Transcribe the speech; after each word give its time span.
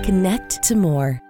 Connect 0.00 0.62
to 0.62 0.74
more. 0.74 1.23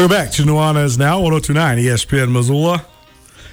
Welcome 0.00 0.16
back 0.16 0.32
to 0.32 0.44
Nuanez 0.44 0.96
Now, 0.96 1.20
1029 1.20 1.76
ESPN 1.76 2.32
Missoula. 2.32 2.86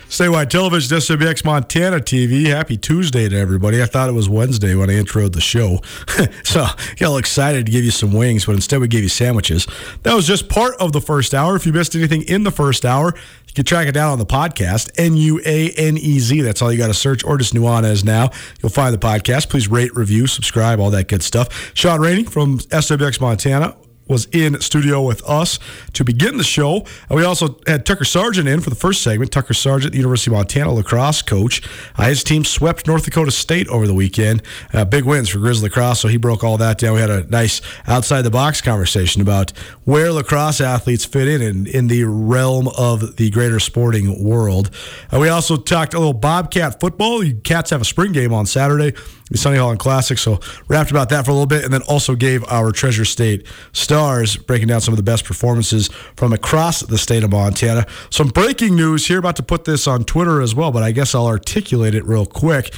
Statewide 0.07 0.49
Television, 0.49 0.97
SWX 0.97 1.43
Montana 1.43 1.97
TV. 1.97 2.45
Happy 2.45 2.77
Tuesday 2.77 3.27
to 3.27 3.37
everybody. 3.37 3.83
I 3.83 3.85
thought 3.85 4.07
it 4.07 4.13
was 4.13 4.29
Wednesday 4.29 4.73
when 4.73 4.89
I 4.89 4.93
introed 4.93 5.33
the 5.33 5.41
show. 5.41 5.81
so 6.45 6.61
got 6.61 6.77
a 6.77 6.95
little 7.01 7.17
excited 7.17 7.65
to 7.65 7.71
give 7.73 7.83
you 7.83 7.91
some 7.91 8.13
wings, 8.13 8.45
but 8.45 8.53
instead 8.53 8.79
we 8.79 8.87
gave 8.87 9.03
you 9.03 9.09
sandwiches. 9.09 9.67
That 10.03 10.13
was 10.13 10.25
just 10.25 10.47
part 10.47 10.75
of 10.79 10.93
the 10.93 11.01
first 11.01 11.33
hour. 11.33 11.57
If 11.57 11.65
you 11.65 11.73
missed 11.73 11.95
anything 11.95 12.21
in 12.21 12.43
the 12.43 12.51
first 12.51 12.85
hour, 12.85 13.13
you 13.47 13.53
can 13.53 13.65
track 13.65 13.89
it 13.89 13.91
down 13.91 14.13
on 14.13 14.17
the 14.17 14.25
podcast. 14.25 14.89
N 14.97 15.17
U 15.17 15.41
A 15.45 15.71
N 15.71 15.97
E 15.97 16.19
Z. 16.19 16.39
That's 16.39 16.61
all 16.61 16.71
you 16.71 16.77
got 16.77 16.87
to 16.87 16.93
search, 16.93 17.25
or 17.25 17.37
just 17.37 17.53
Nuanez 17.53 18.05
Now. 18.05 18.29
You'll 18.63 18.69
find 18.69 18.93
the 18.93 19.05
podcast. 19.05 19.49
Please 19.49 19.67
rate, 19.67 19.93
review, 19.97 20.27
subscribe, 20.27 20.79
all 20.79 20.91
that 20.91 21.09
good 21.09 21.23
stuff. 21.23 21.73
Sean 21.75 21.99
Rainey 21.99 22.23
from 22.23 22.59
SWX 22.59 23.19
Montana 23.19 23.75
was 24.07 24.27
in 24.31 24.59
studio 24.61 25.01
with 25.01 25.23
us 25.27 25.59
to 25.93 26.03
begin 26.03 26.37
the 26.37 26.43
show. 26.43 26.85
We 27.09 27.23
also 27.23 27.59
had 27.67 27.85
Tucker 27.85 28.05
Sargent 28.05 28.47
in 28.47 28.61
for 28.61 28.69
the 28.69 28.75
first 28.75 29.01
segment. 29.01 29.31
Tucker 29.31 29.53
Sargent, 29.53 29.93
University 29.93 30.31
of 30.31 30.35
Montana 30.35 30.71
lacrosse 30.71 31.21
coach. 31.21 31.61
Uh, 31.97 32.05
his 32.05 32.23
team 32.23 32.43
swept 32.43 32.87
North 32.87 33.05
Dakota 33.05 33.31
State 33.31 33.67
over 33.67 33.87
the 33.87 33.93
weekend. 33.93 34.41
Uh, 34.73 34.85
big 34.85 35.05
wins 35.05 35.29
for 35.29 35.39
Grizzly 35.39 35.69
lacrosse, 35.69 35.99
so 35.99 36.07
he 36.07 36.17
broke 36.17 36.43
all 36.43 36.57
that 36.57 36.77
down. 36.77 36.93
We 36.95 37.01
had 37.01 37.09
a 37.09 37.23
nice 37.27 37.61
outside 37.87 38.21
the 38.21 38.31
box 38.31 38.61
conversation 38.61 39.21
about 39.21 39.51
where 39.83 40.11
lacrosse 40.11 40.61
athletes 40.61 41.05
fit 41.05 41.27
in 41.27 41.41
in, 41.41 41.67
in 41.67 41.87
the 41.87 42.03
realm 42.05 42.67
of 42.77 43.17
the 43.17 43.29
greater 43.29 43.59
sporting 43.59 44.23
world. 44.23 44.69
Uh, 45.11 45.19
we 45.19 45.29
also 45.29 45.57
talked 45.57 45.93
a 45.93 45.99
little 45.99 46.13
Bobcat 46.13 46.79
football. 46.79 47.23
You 47.23 47.35
Cats 47.35 47.69
have 47.69 47.81
a 47.81 47.85
spring 47.85 48.11
game 48.11 48.33
on 48.33 48.45
Saturday 48.45 48.93
Sonny 49.35 49.57
Holland 49.57 49.79
Classic. 49.79 50.17
So 50.17 50.39
rapped 50.67 50.91
about 50.91 51.09
that 51.09 51.25
for 51.25 51.31
a 51.31 51.33
little 51.33 51.47
bit, 51.47 51.63
and 51.63 51.73
then 51.73 51.81
also 51.83 52.15
gave 52.15 52.43
our 52.45 52.71
Treasure 52.71 53.05
State 53.05 53.45
stars 53.73 54.37
breaking 54.37 54.67
down 54.67 54.81
some 54.81 54.93
of 54.93 54.97
the 54.97 55.03
best 55.03 55.25
performances 55.25 55.89
from 56.15 56.33
across 56.33 56.81
the 56.81 56.97
state 56.97 57.23
of 57.23 57.31
Montana. 57.31 57.85
Some 58.09 58.29
breaking 58.29 58.75
news 58.75 59.07
here. 59.07 59.19
About 59.19 59.35
to 59.37 59.43
put 59.43 59.65
this 59.65 59.87
on 59.87 60.03
Twitter 60.03 60.41
as 60.41 60.55
well, 60.55 60.71
but 60.71 60.83
I 60.83 60.91
guess 60.91 61.13
I'll 61.13 61.27
articulate 61.27 61.95
it 61.95 62.05
real 62.05 62.25
quick. 62.25 62.73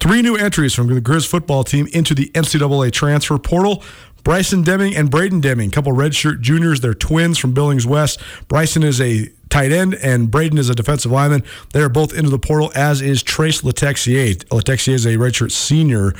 Three 0.00 0.22
new 0.22 0.36
entries 0.36 0.74
from 0.74 0.92
the 0.92 1.00
Grizz 1.00 1.26
football 1.26 1.64
team 1.64 1.88
into 1.92 2.14
the 2.14 2.30
NCAA 2.34 2.92
transfer 2.92 3.38
portal. 3.38 3.82
Bryson 4.22 4.62
Deming 4.62 4.94
and 4.94 5.10
Braden 5.10 5.40
Deming, 5.40 5.70
couple 5.70 5.92
redshirt 5.92 6.40
juniors. 6.40 6.80
They're 6.80 6.92
twins 6.92 7.38
from 7.38 7.54
Billings 7.54 7.86
West. 7.86 8.20
Bryson 8.46 8.82
is 8.82 9.00
a 9.00 9.30
tight 9.48 9.72
end, 9.72 9.94
and 9.94 10.30
Braden 10.30 10.58
is 10.58 10.68
a 10.68 10.74
defensive 10.74 11.10
lineman. 11.10 11.42
They 11.72 11.80
are 11.80 11.88
both 11.88 12.12
into 12.12 12.30
the 12.30 12.38
portal, 12.38 12.70
as 12.74 13.00
is 13.00 13.22
Trace 13.22 13.62
Letexier. 13.62 14.36
Letexier 14.46 14.94
is 14.94 15.06
a 15.06 15.16
redshirt 15.16 15.52
senior 15.52 16.14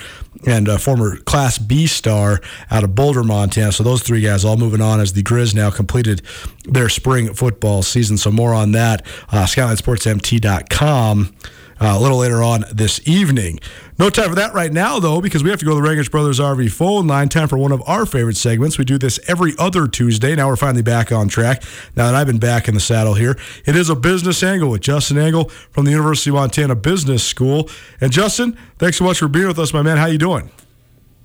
and 0.47 0.69
a 0.69 0.79
former 0.79 1.17
Class 1.19 1.59
B 1.59 1.87
star 1.87 2.41
out 2.71 2.85
of 2.85 2.95
Boulder, 2.95 3.25
Montana. 3.25 3.73
So 3.73 3.83
those 3.83 4.03
three 4.03 4.21
guys 4.21 4.45
all 4.45 4.57
moving 4.57 4.81
on 4.81 5.01
as 5.01 5.13
the 5.13 5.23
Grizz 5.23 5.55
now 5.55 5.71
completed 5.71 6.23
their 6.65 6.89
spring 6.89 7.35
football 7.35 7.83
season. 7.83 8.17
So 8.17 8.31
more 8.31 8.55
on 8.55 8.73
that, 8.73 9.05
uh, 9.31 9.45
SkylineSportsMT.com. 9.45 11.35
Uh, 11.81 11.95
a 11.97 12.01
little 12.01 12.19
later 12.19 12.43
on 12.43 12.65
this 12.73 13.01
evening. 13.07 13.61
No 13.99 14.11
time 14.11 14.29
for 14.29 14.35
that 14.35 14.53
right 14.53 14.73
now, 14.73 14.99
though, 14.99 15.21
because 15.21 15.45
we 15.45 15.51
have 15.51 15.59
to 15.61 15.65
go 15.65 15.77
to 15.77 15.81
the 15.81 15.89
Rangitsch 15.89 16.11
Brothers 16.11 16.41
RV 16.41 16.73
phone 16.73 17.07
line. 17.07 17.29
Time 17.29 17.49
for 17.49 17.57
one 17.57 17.73
of 17.73 17.83
our 17.87 18.05
favorite 18.05 18.37
segments. 18.37 18.79
We 18.79 18.85
do 18.85 18.99
this 18.99 19.21
every 19.29 19.55
other 19.59 19.87
Tuesday. 19.87 20.35
Now 20.35 20.49
we're 20.49 20.57
finally 20.57 20.83
back 20.83 21.13
on 21.13 21.29
track. 21.29 21.63
Now 21.97 22.07
that 22.07 22.15
I've 22.15 22.27
been 22.27 22.39
back 22.39 22.69
in 22.69 22.75
the 22.75 22.81
saddle 22.81 23.15
here, 23.15 23.37
it 23.65 23.77
is 23.77 23.91
a 23.91 23.97
business 23.97 24.43
angle 24.43 24.71
with 24.71 24.81
Justin 24.81 25.19
Angle 25.19 25.49
from 25.71 25.85
the 25.85 25.91
University 25.93 26.31
of 26.31 26.35
Montana 26.35 26.75
Business 26.75 27.23
School. 27.23 27.69
And 28.01 28.13
Justin, 28.13 28.57
thanks 28.79 28.97
so 28.97 29.05
much 29.05 29.19
for 29.19 29.29
being 29.29 29.47
with 29.47 29.59
us, 29.59 29.73
my 29.73 29.83
man. 29.83 29.99
How 29.99 30.07
you 30.07 30.19
doing? 30.19 30.51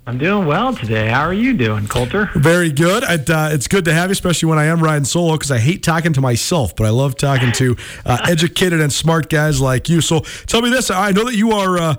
I'm 0.06 0.18
doing 0.18 0.46
well 0.46 0.74
today. 0.74 1.08
How 1.08 1.22
are 1.22 1.32
you 1.32 1.54
doing, 1.54 1.86
Colter? 1.86 2.28
Very 2.34 2.70
good. 2.70 3.04
It, 3.04 3.30
uh, 3.30 3.48
it's 3.52 3.66
good 3.68 3.86
to 3.86 3.94
have 3.94 4.10
you, 4.10 4.12
especially 4.12 4.50
when 4.50 4.58
I 4.58 4.66
am 4.66 4.82
riding 4.82 5.06
solo, 5.06 5.32
because 5.32 5.50
I 5.50 5.58
hate 5.58 5.82
talking 5.82 6.12
to 6.12 6.20
myself, 6.20 6.76
but 6.76 6.84
I 6.84 6.90
love 6.90 7.16
talking 7.16 7.52
to 7.52 7.74
uh, 8.04 8.18
educated 8.28 8.82
and 8.82 8.92
smart 8.92 9.30
guys 9.30 9.62
like 9.62 9.88
you. 9.88 10.02
So 10.02 10.20
tell 10.46 10.60
me 10.60 10.68
this: 10.68 10.90
I 10.90 11.12
know 11.12 11.24
that 11.24 11.36
you 11.36 11.52
are. 11.52 11.78
Uh, 11.78 11.94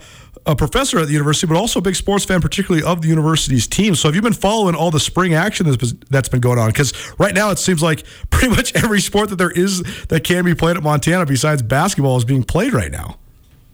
a 0.48 0.56
professor 0.56 1.00
at 1.00 1.08
the 1.08 1.14
university, 1.14 1.48
but 1.48 1.58
also 1.58 1.80
a 1.80 1.82
big 1.82 1.96
sports 1.96 2.24
fan, 2.24 2.40
particularly 2.40 2.86
of 2.86 3.02
the 3.02 3.08
university's 3.08 3.66
team. 3.66 3.96
So, 3.96 4.08
have 4.08 4.16
you 4.16 4.22
been 4.22 4.32
following 4.32 4.76
all 4.76 4.92
the 4.92 5.00
spring 5.00 5.34
action 5.34 5.66
that's, 5.66 5.94
that's 6.12 6.30
been 6.30 6.40
going 6.40 6.60
on? 6.60 6.70
Because 6.70 6.94
right 7.18 7.34
now 7.34 7.50
it 7.50 7.58
seems 7.58 7.82
like 7.82 8.06
pretty 8.30 8.50
much 8.50 8.76
every 8.76 9.02
sport 9.02 9.30
that 9.30 9.38
there 9.38 9.50
is 9.50 9.82
that 10.10 10.24
can 10.24 10.46
be 10.46 10.54
played 10.54 10.78
at 10.78 10.84
Montana, 10.84 11.26
besides 11.26 11.64
basketball, 11.64 12.16
is 12.18 12.26
being 12.26 12.44
played 12.44 12.74
right 12.74 12.92
now. 12.92 13.18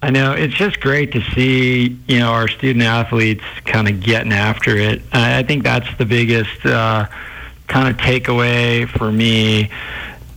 I 0.03 0.09
know 0.09 0.33
it's 0.33 0.56
just 0.56 0.80
great 0.80 1.12
to 1.12 1.21
see 1.36 1.98
you 2.07 2.19
know 2.19 2.31
our 2.31 2.48
student 2.48 2.83
athletes 2.83 3.44
kind 3.65 3.88
of 3.88 4.01
getting 4.01 4.33
after 4.33 4.75
it. 4.75 5.01
I 5.13 5.44
think 5.44 5.63
that's 5.63 5.88
the 5.98 6.06
biggest 6.06 6.65
uh, 6.65 7.06
kind 7.68 7.88
of 7.88 7.98
takeaway 7.98 8.89
for 8.89 9.12
me. 9.12 9.69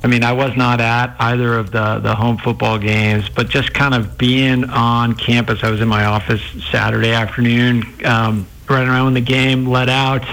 I 0.02 0.06
mean, 0.06 0.22
I 0.22 0.32
was 0.32 0.54
not 0.54 0.82
at 0.82 1.16
either 1.18 1.56
of 1.56 1.70
the, 1.70 1.98
the 1.98 2.14
home 2.14 2.36
football 2.36 2.78
games, 2.78 3.30
but 3.30 3.48
just 3.48 3.72
kind 3.72 3.94
of 3.94 4.18
being 4.18 4.64
on 4.64 5.14
campus. 5.14 5.64
I 5.64 5.70
was 5.70 5.80
in 5.80 5.88
my 5.88 6.04
office 6.04 6.42
Saturday 6.70 7.12
afternoon, 7.12 7.84
um, 8.04 8.46
right 8.68 8.86
around 8.86 9.06
when 9.06 9.14
the 9.14 9.22
game 9.22 9.66
let 9.66 9.88
out. 9.88 10.26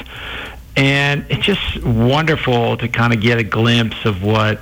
And 0.75 1.25
it's 1.29 1.45
just 1.45 1.81
wonderful 1.85 2.75
to 2.75 2.89
kind 2.89 3.13
of 3.13 3.21
get 3.21 3.37
a 3.37 3.43
glimpse 3.43 4.03
of 4.03 4.21
what 4.23 4.59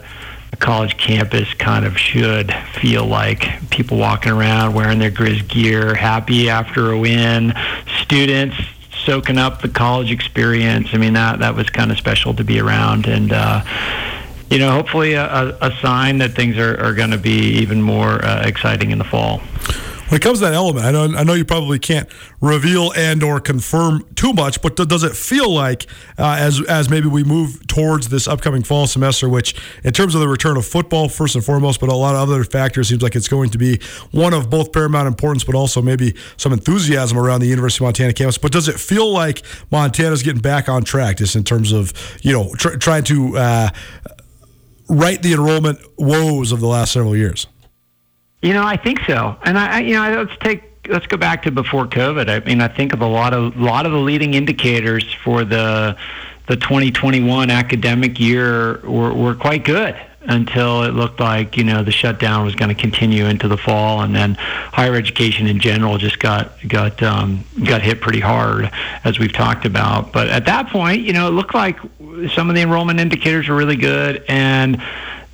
a 0.51 0.57
college 0.57 0.97
campus 0.97 1.53
kind 1.55 1.85
of 1.85 1.97
should 1.97 2.53
feel 2.73 3.05
like. 3.05 3.69
People 3.69 3.97
walking 3.97 4.31
around 4.31 4.73
wearing 4.73 4.99
their 4.99 5.11
Grizz 5.11 5.47
gear, 5.47 5.95
happy 5.95 6.49
after 6.49 6.91
a 6.91 6.97
win, 6.97 7.53
students 8.01 8.57
soaking 9.05 9.37
up 9.37 9.61
the 9.61 9.69
college 9.69 10.11
experience. 10.11 10.89
I 10.93 10.97
mean, 10.97 11.13
that, 11.13 11.39
that 11.39 11.55
was 11.55 11.69
kind 11.69 11.91
of 11.91 11.97
special 11.97 12.33
to 12.35 12.43
be 12.43 12.59
around. 12.59 13.07
And, 13.07 13.31
uh, 13.31 13.63
you 14.49 14.59
know, 14.59 14.71
hopefully 14.71 15.13
a, 15.13 15.57
a 15.61 15.71
sign 15.81 16.17
that 16.19 16.33
things 16.33 16.57
are, 16.57 16.79
are 16.79 16.93
going 16.93 17.11
to 17.11 17.17
be 17.17 17.59
even 17.59 17.81
more 17.81 18.23
uh, 18.23 18.45
exciting 18.45 18.91
in 18.91 18.97
the 18.97 19.03
fall. 19.03 19.41
When 20.09 20.17
it 20.17 20.23
comes 20.23 20.39
to 20.39 20.45
that 20.45 20.55
element, 20.55 20.87
I 20.87 20.91
know 20.91 21.03
I 21.03 21.23
know 21.23 21.33
you 21.33 21.45
probably 21.45 21.77
can't 21.77 22.09
reveal 22.41 22.91
and 22.93 23.21
or 23.21 23.39
confirm 23.39 24.03
too 24.15 24.33
much, 24.33 24.59
but 24.59 24.75
does 24.75 25.03
it 25.03 25.15
feel 25.15 25.53
like 25.53 25.85
uh, 26.17 26.35
as 26.39 26.59
as 26.65 26.89
maybe 26.89 27.07
we 27.07 27.23
move 27.23 27.67
towards 27.67 28.09
this 28.09 28.27
upcoming 28.27 28.63
fall 28.63 28.87
semester, 28.87 29.29
which 29.29 29.53
in 29.83 29.93
terms 29.93 30.15
of 30.15 30.21
the 30.21 30.27
return 30.27 30.57
of 30.57 30.65
football 30.65 31.09
first 31.09 31.35
and 31.35 31.45
foremost, 31.45 31.79
but 31.79 31.89
a 31.89 31.95
lot 31.95 32.15
of 32.15 32.27
other 32.27 32.43
factors, 32.43 32.89
seems 32.89 33.03
like 33.03 33.15
it's 33.15 33.27
going 33.27 33.51
to 33.51 33.59
be 33.59 33.79
one 34.09 34.33
of 34.33 34.49
both 34.49 34.73
paramount 34.73 35.07
importance, 35.07 35.43
but 35.43 35.53
also 35.53 35.79
maybe 35.79 36.15
some 36.37 36.53
enthusiasm 36.53 37.15
around 37.15 37.41
the 37.41 37.47
University 37.47 37.83
of 37.83 37.89
Montana 37.89 38.11
campus. 38.11 38.39
But 38.39 38.51
does 38.51 38.67
it 38.67 38.79
feel 38.79 39.13
like 39.13 39.43
Montana's 39.69 40.23
getting 40.23 40.41
back 40.41 40.67
on 40.67 40.83
track, 40.83 41.17
just 41.17 41.35
in 41.35 41.43
terms 41.43 41.71
of 41.71 41.93
you 42.23 42.33
know 42.33 42.51
tr- 42.55 42.77
trying 42.77 43.03
to 43.03 43.37
uh, 43.37 43.69
right 44.87 45.21
the 45.21 45.33
enrollment 45.33 45.79
woes 45.99 46.51
of 46.51 46.61
the 46.61 46.67
last 46.67 46.93
several 46.93 47.15
years? 47.15 47.45
You 48.41 48.53
know, 48.53 48.63
I 48.63 48.77
think 48.77 48.99
so. 49.05 49.35
And 49.43 49.57
I, 49.57 49.81
you 49.81 49.93
know, 49.93 50.23
let's 50.23 50.37
take 50.39 50.63
let's 50.87 51.05
go 51.07 51.17
back 51.17 51.43
to 51.43 51.51
before 51.51 51.85
COVID. 51.85 52.29
I 52.29 52.45
mean, 52.45 52.61
I 52.61 52.67
think 52.67 52.93
of 52.93 53.01
a 53.01 53.07
lot 53.07 53.33
of 53.33 53.55
a 53.55 53.63
lot 53.63 53.85
of 53.85 53.91
the 53.91 53.97
leading 53.97 54.33
indicators 54.33 55.13
for 55.13 55.43
the 55.43 55.97
the 56.47 56.55
2021 56.55 57.51
academic 57.51 58.19
year 58.19 58.79
were, 58.79 59.13
were 59.13 59.35
quite 59.35 59.63
good 59.63 59.95
until 60.21 60.83
it 60.83 60.93
looked 60.93 61.19
like 61.19 61.55
you 61.55 61.63
know 61.63 61.83
the 61.83 61.91
shutdown 61.91 62.43
was 62.43 62.55
going 62.55 62.69
to 62.69 62.79
continue 62.79 63.25
into 63.25 63.47
the 63.47 63.57
fall, 63.57 64.01
and 64.01 64.15
then 64.15 64.35
higher 64.35 64.95
education 64.95 65.47
in 65.47 65.59
general 65.59 65.97
just 65.97 66.19
got 66.19 66.51
got 66.67 67.01
um, 67.03 67.43
got 67.65 67.81
hit 67.81 68.01
pretty 68.01 68.19
hard, 68.19 68.71
as 69.03 69.19
we've 69.19 69.33
talked 69.33 69.65
about. 69.65 70.11
But 70.11 70.29
at 70.29 70.45
that 70.45 70.69
point, 70.69 71.01
you 71.01 71.13
know, 71.13 71.27
it 71.27 71.31
looked 71.31 71.53
like 71.53 71.77
some 72.33 72.49
of 72.49 72.55
the 72.55 72.61
enrollment 72.61 72.99
indicators 72.99 73.47
were 73.47 73.55
really 73.55 73.75
good, 73.75 74.23
and 74.27 74.81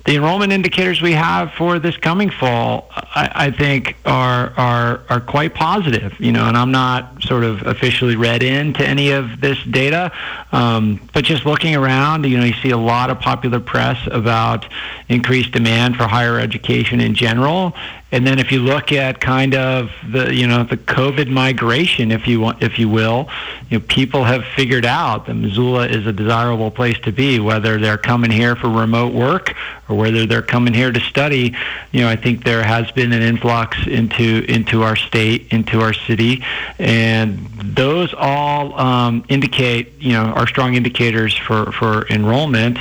the 0.06 0.14
enrollment 0.14 0.52
indicators 0.52 1.02
we 1.02 1.12
have 1.12 1.52
for 1.52 1.80
this 1.80 1.96
coming 1.96 2.30
fall, 2.30 2.88
I, 2.90 3.30
I, 3.34 3.50
think, 3.50 3.96
are 4.04 4.52
are 4.56 5.02
are 5.08 5.20
quite 5.20 5.52
positive. 5.52 6.18
You 6.20 6.30
know, 6.30 6.46
and 6.46 6.56
I'm 6.56 6.70
not 6.70 7.22
sort 7.24 7.42
of 7.42 7.66
officially 7.66 8.14
read 8.14 8.44
into 8.44 8.86
any 8.86 9.10
of 9.10 9.40
this 9.40 9.62
data, 9.64 10.12
um, 10.52 11.00
but 11.12 11.24
just 11.24 11.44
looking 11.44 11.74
around, 11.74 12.24
you 12.24 12.38
know, 12.38 12.44
you 12.44 12.54
see 12.54 12.70
a 12.70 12.78
lot 12.78 13.10
of 13.10 13.18
popular 13.18 13.58
press 13.58 13.98
about 14.10 14.66
increased 15.08 15.50
demand 15.50 15.96
for 15.96 16.04
higher 16.04 16.38
education 16.38 17.00
in 17.00 17.14
general, 17.14 17.74
and 18.12 18.24
then 18.24 18.38
if 18.38 18.52
you 18.52 18.60
look 18.60 18.92
at 18.92 19.20
kind 19.20 19.54
of 19.54 19.90
the 20.08 20.32
you 20.32 20.46
know 20.46 20.62
the 20.62 20.76
COVID 20.76 21.28
migration, 21.28 22.12
if 22.12 22.28
you 22.28 22.40
want, 22.40 22.62
if 22.62 22.78
you 22.78 22.88
will, 22.88 23.28
you 23.68 23.78
know 23.78 23.84
people 23.88 24.22
have 24.22 24.44
figured 24.44 24.84
out 24.84 25.26
that 25.26 25.34
Missoula 25.34 25.88
is 25.88 26.06
a 26.06 26.12
desirable 26.12 26.70
place 26.70 26.98
to 27.00 27.10
be, 27.10 27.40
whether 27.40 27.78
they're 27.78 27.98
coming 27.98 28.30
here 28.30 28.54
for 28.54 28.68
remote 28.68 29.12
work 29.12 29.54
or 29.88 29.96
whether 29.96 30.24
they're 30.24 30.40
coming 30.40 30.72
here 30.72 30.92
to 30.92 31.00
study. 31.00 31.56
You 31.90 32.02
know, 32.02 32.08
I 32.08 32.14
think 32.14 32.44
there 32.44 32.62
has 32.62 32.88
been 32.92 33.12
an 33.12 33.22
influx 33.22 33.76
into 33.88 34.44
into 34.48 34.84
our 34.84 34.94
state, 34.94 35.48
into 35.50 35.80
our 35.80 35.92
city, 35.92 36.44
and 36.78 37.38
those 37.56 38.14
all 38.16 38.78
um, 38.78 39.24
indicate 39.28 40.00
you 40.00 40.12
know 40.12 40.26
are 40.26 40.46
strong 40.46 40.76
indicators 40.76 41.36
for 41.36 41.72
for 41.72 42.06
enrollment. 42.06 42.78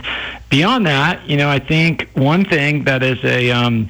Beyond 0.49 0.85
that, 0.85 1.27
you 1.27 1.35
know, 1.35 1.49
I 1.49 1.57
think 1.57 2.09
one 2.13 2.45
thing 2.45 2.83
that 2.83 3.01
is 3.01 3.21
a 3.25 3.49
um, 3.49 3.89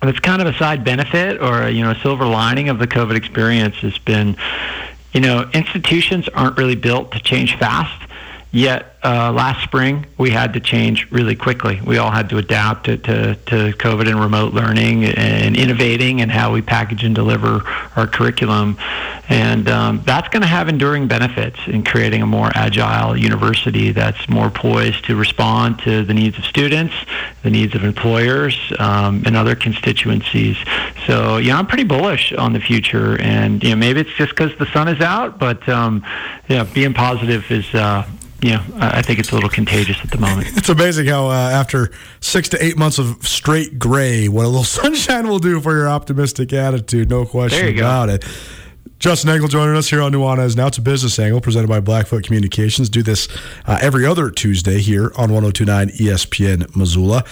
that's 0.00 0.20
kind 0.20 0.40
of 0.40 0.48
a 0.48 0.56
side 0.56 0.84
benefit 0.84 1.40
or 1.40 1.68
you 1.68 1.82
know 1.82 1.90
a 1.90 1.98
silver 2.00 2.26
lining 2.26 2.68
of 2.68 2.78
the 2.78 2.86
COVID 2.86 3.16
experience 3.16 3.76
has 3.76 3.98
been, 3.98 4.36
you 5.12 5.20
know, 5.20 5.48
institutions 5.52 6.28
aren't 6.28 6.56
really 6.56 6.76
built 6.76 7.12
to 7.12 7.20
change 7.20 7.56
fast. 7.56 8.07
Yet 8.50 8.96
uh, 9.04 9.30
last 9.32 9.62
spring 9.62 10.06
we 10.16 10.30
had 10.30 10.54
to 10.54 10.60
change 10.60 11.10
really 11.10 11.36
quickly. 11.36 11.80
We 11.84 11.98
all 11.98 12.10
had 12.10 12.30
to 12.30 12.38
adapt 12.38 12.84
to, 12.84 12.96
to, 12.96 13.34
to 13.34 13.72
COVID 13.76 14.08
and 14.08 14.18
remote 14.18 14.54
learning 14.54 15.04
and 15.04 15.54
innovating 15.56 16.22
and 16.22 16.30
how 16.30 16.52
we 16.52 16.62
package 16.62 17.04
and 17.04 17.14
deliver 17.14 17.62
our 17.94 18.06
curriculum. 18.06 18.78
And 19.28 19.68
um, 19.68 20.02
that's 20.06 20.28
going 20.30 20.40
to 20.40 20.48
have 20.48 20.70
enduring 20.70 21.06
benefits 21.08 21.58
in 21.66 21.84
creating 21.84 22.22
a 22.22 22.26
more 22.26 22.50
agile 22.54 23.14
university 23.14 23.92
that's 23.92 24.28
more 24.30 24.48
poised 24.48 25.04
to 25.04 25.16
respond 25.16 25.80
to 25.80 26.02
the 26.02 26.14
needs 26.14 26.38
of 26.38 26.46
students, 26.46 26.94
the 27.42 27.50
needs 27.50 27.74
of 27.74 27.84
employers, 27.84 28.58
um, 28.78 29.22
and 29.26 29.36
other 29.36 29.54
constituencies. 29.54 30.56
So, 31.06 31.36
yeah, 31.36 31.58
I'm 31.58 31.66
pretty 31.66 31.84
bullish 31.84 32.32
on 32.32 32.54
the 32.54 32.60
future. 32.60 33.20
And, 33.20 33.62
you 33.62 33.70
know, 33.70 33.76
maybe 33.76 34.00
it's 34.00 34.14
just 34.14 34.30
because 34.30 34.56
the 34.56 34.66
sun 34.66 34.88
is 34.88 35.02
out, 35.02 35.38
but, 35.38 35.68
um, 35.68 36.02
yeah, 36.48 36.64
being 36.64 36.94
positive 36.94 37.50
is, 37.50 37.72
uh, 37.74 38.08
know, 38.42 38.62
I 38.76 39.02
think 39.02 39.18
it's 39.18 39.32
a 39.32 39.34
little 39.34 39.50
contagious 39.50 39.98
at 40.02 40.10
the 40.10 40.18
moment. 40.18 40.48
It's 40.56 40.68
amazing 40.68 41.06
how 41.06 41.28
uh, 41.28 41.32
after 41.32 41.90
six 42.20 42.48
to 42.50 42.64
eight 42.64 42.76
months 42.76 42.98
of 42.98 43.26
straight 43.26 43.78
gray, 43.78 44.28
what 44.28 44.44
a 44.44 44.48
little 44.48 44.64
sunshine 44.82 45.28
will 45.28 45.38
do 45.38 45.60
for 45.60 45.74
your 45.74 45.88
optimistic 45.88 46.52
attitude. 46.52 47.10
No 47.10 47.24
question 47.24 47.76
about 47.76 48.08
it. 48.10 48.24
Justin 48.98 49.30
Angle 49.30 49.48
joining 49.48 49.76
us 49.76 49.88
here 49.88 50.02
on 50.02 50.12
Nuanez. 50.12 50.56
Now 50.56 50.66
it's 50.66 50.78
a 50.78 50.82
business 50.82 51.18
angle 51.20 51.40
presented 51.40 51.68
by 51.68 51.78
Blackfoot 51.78 52.24
Communications. 52.24 52.88
Do 52.88 53.02
this 53.02 53.28
uh, 53.66 53.78
every 53.80 54.04
other 54.04 54.28
Tuesday 54.30 54.80
here 54.80 55.12
on 55.16 55.30
1029 55.32 55.88
ESPN 55.90 56.74
Missoula. 56.74 57.24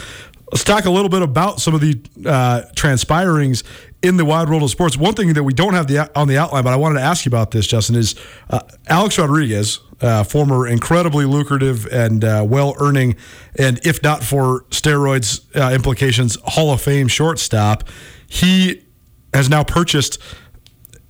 Let's 0.53 0.63
talk 0.63 0.85
a 0.85 0.91
little 0.91 1.09
bit 1.09 1.23
about 1.23 1.61
some 1.61 1.75
of 1.75 1.81
the 1.81 2.01
uh, 2.25 2.63
transpirings 2.77 3.65
in 4.07 4.17
the 4.17 4.25
wide 4.25 4.49
world 4.49 4.63
of 4.63 4.71
sports. 4.71 4.97
One 4.97 5.15
thing 5.15 5.33
that 5.33 5.43
we 5.43 5.53
don't 5.53 5.75
have 5.75 5.87
the, 5.87 6.11
on 6.19 6.29
the 6.29 6.39
outline, 6.39 6.65
but 6.65 6.73
I 6.73 6.77
wanted 6.77 7.01
to 7.01 7.05
ask 7.05 7.25
you 7.25 7.31
about 7.31 7.51
this, 7.51 7.67
Justin, 7.67 7.97
is 7.97 8.15
uh, 8.51 8.61
Alex 8.89 9.19
Rodriguez, 9.19 9.81
uh, 10.01 10.23
former 10.25 10.67
incredibly 10.67 11.25
lucrative 11.25 11.87
and 11.87 12.25
uh, 12.25 12.45
well 12.47 12.75
earning, 12.79 13.17
and 13.59 13.85
if 13.85 14.03
not 14.03 14.23
for 14.23 14.63
steroids 14.71 15.45
uh, 15.57 15.75
implications, 15.75 16.37
Hall 16.45 16.73
of 16.73 16.81
Fame 16.81 17.09
shortstop. 17.09 17.89
He 18.27 18.85
has 19.33 19.49
now 19.49 19.65
purchased 19.65 20.23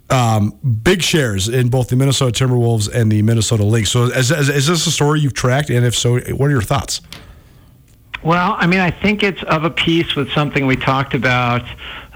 um, 0.08 0.50
big 0.82 1.02
shares 1.02 1.48
in 1.48 1.68
both 1.68 1.88
the 1.88 1.96
Minnesota 1.96 2.44
Timberwolves 2.44 2.92
and 2.92 3.10
the 3.10 3.22
Minnesota 3.22 3.64
Lynx. 3.64 3.90
So, 3.90 4.04
is, 4.04 4.30
is, 4.30 4.48
is, 4.48 4.66
this 4.68 4.86
a 4.86 4.90
story 4.90 5.20
you've 5.20 5.34
tracked? 5.34 5.70
And 5.70 5.84
if 5.84 5.96
so, 5.96 6.20
what 6.20 6.46
are 6.46 6.50
your 6.50 6.62
thoughts? 6.62 7.00
Well, 8.22 8.56
I 8.58 8.66
mean, 8.66 8.80
I 8.80 8.90
think 8.90 9.22
it's 9.22 9.42
of 9.44 9.64
a 9.64 9.70
piece 9.70 10.14
with 10.14 10.30
something 10.32 10.66
we 10.66 10.76
talked 10.76 11.14
about. 11.14 11.64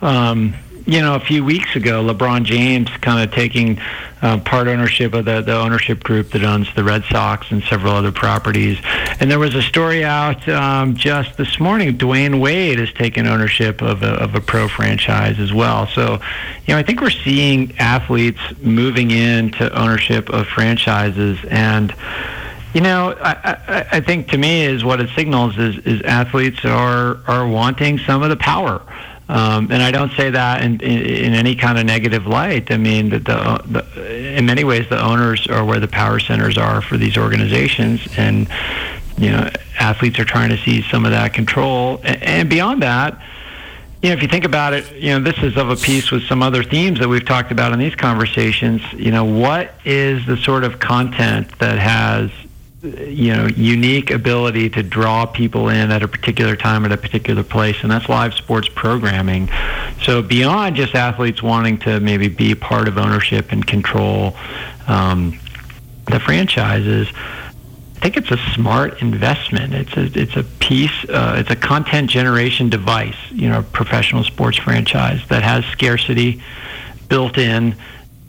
Um, 0.01 0.55
you 0.87 1.01
know, 1.01 1.15
a 1.15 1.21
few 1.21 1.45
weeks 1.45 1.77
ago, 1.77 2.05
LeBron 2.05 2.45
James 2.45 2.89
kind 3.01 3.23
of 3.23 3.35
taking 3.35 3.79
uh, 4.23 4.39
part 4.41 4.69
ownership 4.69 5.15
of 5.15 5.25
the, 5.25 5.41
the 5.41 5.57
ownership 5.57 6.03
group 6.03 6.31
that 6.31 6.43
owns 6.43 6.73
the 6.75 6.85
Red 6.85 7.05
Sox 7.05 7.51
and 7.51 7.63
several 7.65 7.93
other 7.93 8.13
properties. 8.13 8.79
And 9.21 9.31
there 9.31 9.39
was 9.39 9.55
a 9.55 9.63
story 9.63 10.05
out 10.05 10.47
um, 10.49 10.95
just 10.95 11.37
this 11.37 11.59
morning. 11.59 11.97
Dwyane 11.97 12.41
Wade 12.41 12.79
has 12.79 12.93
taken 12.93 13.27
ownership 13.27 13.83
of 13.83 14.03
a, 14.03 14.13
of 14.15 14.35
a 14.35 14.41
pro 14.41 14.69
franchise 14.69 15.39
as 15.39 15.53
well. 15.53 15.87
So, 15.89 16.21
you 16.67 16.75
know, 16.75 16.79
I 16.79 16.83
think 16.83 17.01
we're 17.01 17.11
seeing 17.11 17.77
athletes 17.79 18.41
moving 18.61 19.11
into 19.11 19.73
ownership 19.79 20.31
of 20.31 20.47
franchises 20.47 21.39
and. 21.49 21.95
You 22.73 22.83
know, 22.83 23.19
I, 23.21 23.33
I, 23.67 23.87
I 23.97 24.01
think 24.01 24.29
to 24.29 24.39
me 24.39 24.63
is 24.63 24.85
what 24.85 25.01
it 25.01 25.11
signals 25.17 25.59
is, 25.59 25.79
is 25.79 26.03
athletes 26.03 26.65
are 26.65 27.19
are 27.27 27.49
wanting 27.49 27.99
some 27.99 28.23
of 28.23 28.31
the 28.31 28.37
power. 28.37 28.81
Um, 29.31 29.71
and 29.71 29.81
I 29.81 29.93
don't 29.93 30.11
say 30.15 30.31
that 30.31 30.65
in, 30.65 30.81
in, 30.81 31.07
in, 31.07 31.35
any 31.35 31.55
kind 31.55 31.79
of 31.79 31.87
negative 31.87 32.27
light. 32.27 32.73
I 32.73 32.77
mean, 32.77 33.11
the, 33.11 33.21
the, 33.21 33.63
the, 33.95 34.37
in 34.37 34.45
many 34.45 34.65
ways, 34.65 34.89
the 34.89 35.01
owners 35.01 35.47
are 35.47 35.65
where 35.65 35.79
the 35.79 35.87
power 35.87 36.19
centers 36.19 36.59
are 36.59 36.83
for 36.83 36.97
these 36.97 37.17
organizations, 37.17 38.01
and 38.17 38.49
you 39.17 39.31
know, 39.31 39.49
athletes 39.79 40.19
are 40.19 40.25
trying 40.25 40.51
to 40.51 40.57
seize 40.57 40.85
some 40.87 41.05
of 41.05 41.13
that 41.13 41.33
control. 41.33 42.01
And, 42.03 42.23
and 42.25 42.51
beyond 42.51 42.83
that, 42.83 43.23
you 44.03 44.09
know, 44.09 44.15
if 44.15 44.23
you 44.23 44.27
think 44.27 44.45
about 44.45 44.73
it, 44.73 44.97
you 44.97 45.11
know, 45.11 45.21
this 45.21 45.39
is 45.45 45.57
of 45.57 45.71
a 45.71 45.77
piece 45.77 46.11
with 46.11 46.25
some 46.25 46.43
other 46.43 46.65
themes 46.65 46.99
that 46.99 47.09
we've 47.09 47.25
talked 47.25 47.53
about 47.53 47.73
in 47.73 47.79
these 47.79 47.95
conversations. 47.95 48.83
You 48.95 49.13
know, 49.13 49.25
what 49.25 49.75
is 49.85 50.27
the 50.27 50.39
sort 50.39 50.65
of 50.65 50.81
content 50.81 51.57
that 51.61 51.79
has 51.79 52.33
you 52.83 53.35
know 53.37 53.47
unique 53.47 54.11
ability 54.11 54.71
to 54.71 54.83
draw 54.83 55.27
people 55.27 55.69
in 55.69 55.91
at 55.91 56.03
a 56.03 56.09
particular 56.09 56.57
time 56.57 56.85
at 56.87 56.93
a 56.93 56.97
particular 56.97 57.43
place 57.43 57.77
and 57.83 57.91
that's 57.91 58.09
live 58.09 58.33
sports 58.33 58.69
programming 58.75 59.51
so 60.03 60.23
beyond 60.23 60.77
just 60.77 60.95
athletes 60.95 61.43
wanting 61.43 61.77
to 61.79 62.01
maybe 62.01 62.29
be 62.29 62.55
part 62.55 62.89
of 62.89 62.97
ownership 62.97 63.53
and 63.53 63.67
control 63.67 64.35
um, 64.89 65.39
the 66.07 66.19
franchises 66.21 67.09
I 67.97 68.05
think 68.05 68.17
it's 68.17 68.31
a 68.31 68.39
smart 68.55 69.03
investment. 69.03 69.75
It's 69.75 69.95
a 69.95 70.19
it's 70.19 70.35
a 70.35 70.43
piece. 70.43 71.05
Uh, 71.07 71.35
it's 71.37 71.51
a 71.51 71.55
content 71.55 72.09
generation 72.09 72.71
device. 72.71 73.15
You 73.31 73.51
know, 73.51 73.63
professional 73.75 74.25
sports 74.25 74.57
franchise 74.57 75.21
that 75.29 75.43
has 75.43 75.67
scarcity 75.67 76.43
built 77.11 77.37
in 77.37 77.77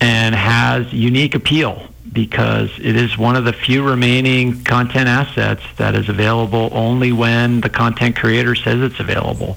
and 0.02 0.36
has 0.36 0.92
unique 0.92 1.36
appeal 1.36 1.88
because 2.12 2.70
it 2.80 2.96
is 2.96 3.18
one 3.18 3.36
of 3.36 3.46
the 3.46 3.54
few 3.54 3.84
remaining 3.88 4.64
content 4.64 5.08
assets 5.08 5.62
that 5.78 5.96
is 5.96 6.10
available 6.10 6.70
only 6.74 7.12
when 7.12 7.62
the 7.62 7.70
content 7.70 8.16
creator 8.16 8.56
says 8.56 8.82
it's 8.82 9.00
available. 9.00 9.56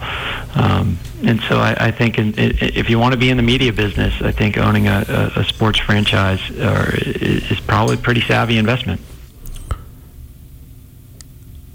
Um, 0.54 0.98
and 1.24 1.40
so 1.42 1.58
I, 1.58 1.74
I 1.86 1.90
think 1.90 2.18
in, 2.18 2.34
if 2.36 2.88
you 2.90 2.98
want 2.98 3.12
to 3.12 3.18
be 3.18 3.30
in 3.30 3.36
the 3.36 3.42
media 3.42 3.72
business, 3.72 4.14
I 4.20 4.30
think 4.30 4.58
owning 4.58 4.88
a, 4.88 5.32
a, 5.36 5.40
a 5.40 5.44
sports 5.44 5.78
franchise 5.78 6.40
uh, 6.50 6.92
is 6.96 7.60
probably 7.60 7.96
a 7.96 7.98
pretty 7.98 8.20
savvy 8.20 8.58
investment 8.58 9.00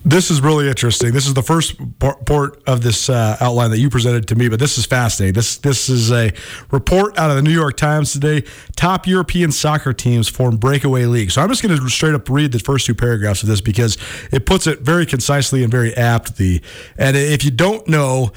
this 0.09 0.31
is 0.31 0.41
really 0.41 0.67
interesting. 0.67 1.13
This 1.13 1.27
is 1.27 1.33
the 1.33 1.43
first 1.43 1.75
part 1.99 2.61
of 2.67 2.81
this 2.81 3.09
uh, 3.09 3.37
outline 3.39 3.71
that 3.71 3.79
you 3.79 3.89
presented 3.89 4.27
to 4.29 4.35
me, 4.35 4.49
but 4.49 4.59
this 4.59 4.77
is 4.77 4.85
fascinating. 4.85 5.33
This 5.33 5.57
this 5.57 5.89
is 5.89 6.11
a 6.11 6.31
report 6.71 7.17
out 7.17 7.29
of 7.29 7.35
the 7.35 7.41
New 7.41 7.51
York 7.51 7.77
Times 7.77 8.13
today. 8.13 8.43
Top 8.75 9.07
European 9.07 9.51
soccer 9.51 9.93
teams 9.93 10.29
form 10.29 10.57
breakaway 10.57 11.05
league. 11.05 11.31
So 11.31 11.41
I'm 11.41 11.49
just 11.49 11.61
going 11.61 11.77
to 11.77 11.89
straight 11.89 12.15
up 12.15 12.29
read 12.29 12.51
the 12.51 12.59
first 12.59 12.85
two 12.85 12.95
paragraphs 12.95 13.43
of 13.43 13.49
this 13.49 13.61
because 13.61 13.97
it 14.31 14.45
puts 14.45 14.67
it 14.67 14.81
very 14.81 15.05
concisely 15.05 15.63
and 15.63 15.71
very 15.71 15.95
aptly. 15.95 16.61
And 16.97 17.15
if 17.15 17.43
you 17.43 17.51
don't 17.51 17.87
know 17.87 18.31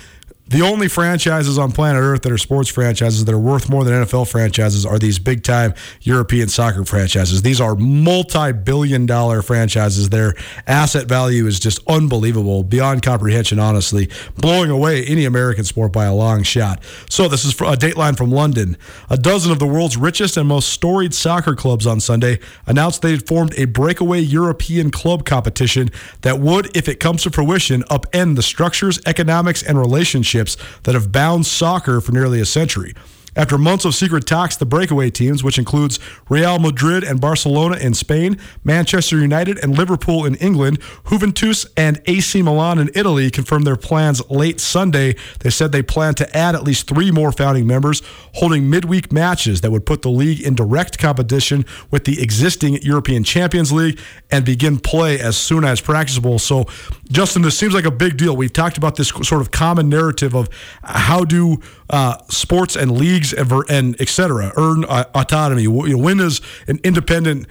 the 0.53 0.61
only 0.61 0.87
franchises 0.87 1.59
on 1.59 1.73
planet 1.73 2.03
Earth 2.03 2.21
that 2.23 2.31
are 2.31 2.37
sports 2.37 2.69
franchises 2.69 3.25
that 3.25 3.35
are 3.35 3.39
worth 3.39 3.71
more 3.71 3.85
than 3.85 3.95
NFL 4.05 4.31
franchises 4.31 4.85
are 4.85 4.99
these 4.99 5.19
big 5.19 5.43
time 5.43 5.73
European 6.03 6.47
soccer 6.49 6.85
franchises. 6.85 7.41
These 7.41 7.59
are 7.59 7.75
multi 7.75 8.53
billion 8.53 9.07
dollar 9.07 9.41
franchises. 9.41 10.11
Their 10.11 10.35
asset 10.67 11.09
value 11.09 11.47
is 11.47 11.59
just 11.59 11.81
unbelievable, 11.89 12.65
beyond 12.65 13.03
comprehension, 13.03 13.59
honestly, 13.59 14.11
blowing 14.37 14.71
away 14.71 15.03
any 15.07 15.25
American 15.25 15.65
sport 15.65 15.91
by 15.91 16.05
a 16.05 16.15
long 16.15 16.43
shot. 16.43 16.85
So, 17.09 17.29
this 17.29 17.47
is 17.47 17.55
a 17.55 17.77
dateline 17.77 18.19
from 18.19 18.31
London. 18.31 18.77
A 19.09 19.17
dozen 19.17 19.53
of 19.53 19.59
the 19.59 19.67
world's 19.67 19.97
richest 19.97 20.37
and 20.37 20.47
most 20.47 20.69
storied 20.69 21.15
soccer 21.15 21.55
clubs 21.55 21.87
on 21.87 21.99
Sunday 21.99 22.39
announced 22.67 23.01
they 23.01 23.13
had 23.13 23.27
formed 23.27 23.55
a 23.57 23.65
breakaway 23.65 24.21
European 24.21 24.91
club 24.91 25.25
competition 25.25 25.89
that 26.21 26.41
would, 26.41 26.77
if 26.77 26.89
it 26.89 27.01
comes 27.01 27.23
to 27.23 27.31
fruition, 27.31 27.83
upend 27.85 28.37
the 28.37 28.43
structures, 28.43 29.01
economics, 29.07 29.63
and 29.63 29.79
relationships 29.79 30.42
that 30.83 30.95
have 30.95 31.13
bound 31.13 31.47
soccer 31.47 32.01
for 32.01 32.13
nearly 32.13 32.41
a 32.41 32.47
century. 32.47 32.95
After 33.35 33.57
months 33.57 33.87
of 33.87 33.95
secret 33.95 34.27
talks, 34.27 34.57
the 34.57 34.67
breakaway 34.67 35.09
teams, 35.09 35.43
which 35.43 35.59
includes 35.59 35.99
Real 36.29 36.59
Madrid 36.59 37.03
and 37.03 37.19
Barcelona 37.19 37.77
in 37.77 37.95
Spain, 37.95 38.39
Manchester 38.63 39.19
United 39.19 39.59
and 39.65 39.77
Liverpool 39.77 40.27
in 40.27 40.35
England, 40.35 40.79
Juventus 41.09 41.65
and 41.75 42.03
AC 42.05 42.43
Milan 42.43 42.79
in 42.79 42.91
Italy, 42.95 43.31
confirmed 43.31 43.67
their 43.67 43.77
plans 43.77 44.21
late 44.29 44.61
Sunday. 44.61 45.17
They 45.41 45.49
said 45.49 45.73
they 45.73 45.83
plan 45.83 46.15
to 46.17 46.37
add 46.37 46.55
at 46.55 46.63
least 46.63 46.87
three 46.87 47.11
more 47.11 47.33
founding 47.33 47.67
members, 47.67 48.03
holding 48.35 48.69
midweek 48.69 49.11
matches 49.11 49.63
that 49.63 49.71
would 49.71 49.87
put 49.87 50.03
the 50.03 50.11
league 50.11 50.43
in 50.43 50.55
direct 50.55 50.99
competition 50.99 51.65
with 51.91 52.05
the 52.05 52.23
existing 52.23 52.83
European 52.83 53.25
Champions 53.25 53.73
League 53.73 53.99
and 54.31 54.45
begin 54.45 54.79
play 54.79 55.19
as 55.19 55.39
soon 55.39 55.65
as 55.65 55.81
practicable. 55.81 56.39
So, 56.39 56.67
Justin, 57.11 57.41
this 57.41 57.57
seems 57.57 57.73
like 57.73 57.87
a 57.87 57.91
big 57.91 58.19
deal. 58.19 58.37
We've 58.37 58.53
talked 58.53 58.77
about 58.77 58.97
this 58.97 59.09
sort 59.09 59.41
of 59.41 59.51
common 59.51 59.89
narrative 59.89 60.35
of 60.35 60.51
how 60.83 61.25
do 61.25 61.61
uh, 61.89 62.19
sports 62.29 62.77
and 62.77 62.91
leagues 62.91 63.22
and, 63.31 63.65
and 63.69 64.01
et 64.01 64.09
cetera 64.09 64.53
earn 64.57 64.85
uh, 64.85 65.05
autonomy? 65.15 65.67
When 65.69 66.17
does 66.17 66.41
an 66.67 66.81
independent 66.83 67.47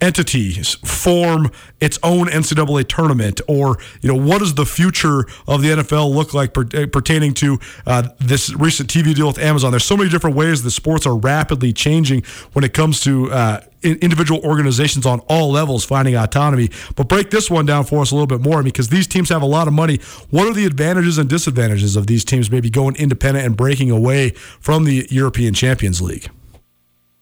entity 0.00 0.52
form 0.84 1.50
its 1.80 1.98
own 2.02 2.26
NCAA 2.26 2.88
tournament, 2.88 3.40
or 3.48 3.78
you 4.02 4.08
know, 4.08 4.20
what 4.20 4.38
does 4.38 4.54
the 4.54 4.66
future 4.66 5.26
of 5.46 5.62
the 5.62 5.68
NFL 5.68 6.14
look 6.14 6.34
like 6.34 6.52
per, 6.52 6.66
uh, 6.74 6.86
pertaining 6.92 7.34
to 7.34 7.58
uh, 7.86 8.08
this 8.18 8.54
recent 8.54 8.90
TV 8.90 9.14
deal 9.14 9.26
with 9.26 9.38
Amazon? 9.38 9.70
There's 9.70 9.84
so 9.84 9.96
many 9.96 10.10
different 10.10 10.36
ways 10.36 10.62
the 10.62 10.70
sports 10.70 11.06
are 11.06 11.16
rapidly 11.16 11.72
changing 11.72 12.22
when 12.52 12.64
it 12.64 12.74
comes 12.74 13.00
to 13.02 13.30
uh, 13.30 13.60
individual 13.82 14.40
organizations 14.40 15.06
on 15.06 15.20
all 15.28 15.50
levels 15.50 15.84
finding 15.84 16.16
autonomy. 16.16 16.70
But 16.94 17.08
break 17.08 17.30
this 17.30 17.50
one 17.50 17.66
down 17.66 17.84
for 17.84 18.00
us 18.02 18.10
a 18.10 18.14
little 18.14 18.26
bit 18.26 18.40
more 18.40 18.62
because 18.62 18.88
these 18.88 19.06
teams 19.06 19.28
have 19.28 19.42
a 19.42 19.46
lot 19.46 19.68
of 19.68 19.74
money. 19.74 19.98
What 20.30 20.46
are 20.46 20.54
the 20.54 20.66
advantages 20.66 21.18
and 21.18 21.28
disadvantages 21.28 21.96
of 21.96 22.06
these 22.06 22.24
teams 22.24 22.50
maybe 22.50 22.70
going 22.70 22.96
independent 22.96 23.46
and 23.46 23.56
breaking 23.56 23.90
away 23.90 24.30
from 24.30 24.84
the 24.84 25.06
European 25.10 25.54
Champions 25.54 26.00
League? 26.02 26.30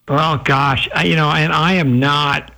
Well, 0.08 0.38
gosh, 0.38 0.88
I, 0.94 1.04
you 1.04 1.16
know, 1.16 1.30
and 1.30 1.52
I 1.52 1.74
am 1.74 1.98
not 1.98 2.52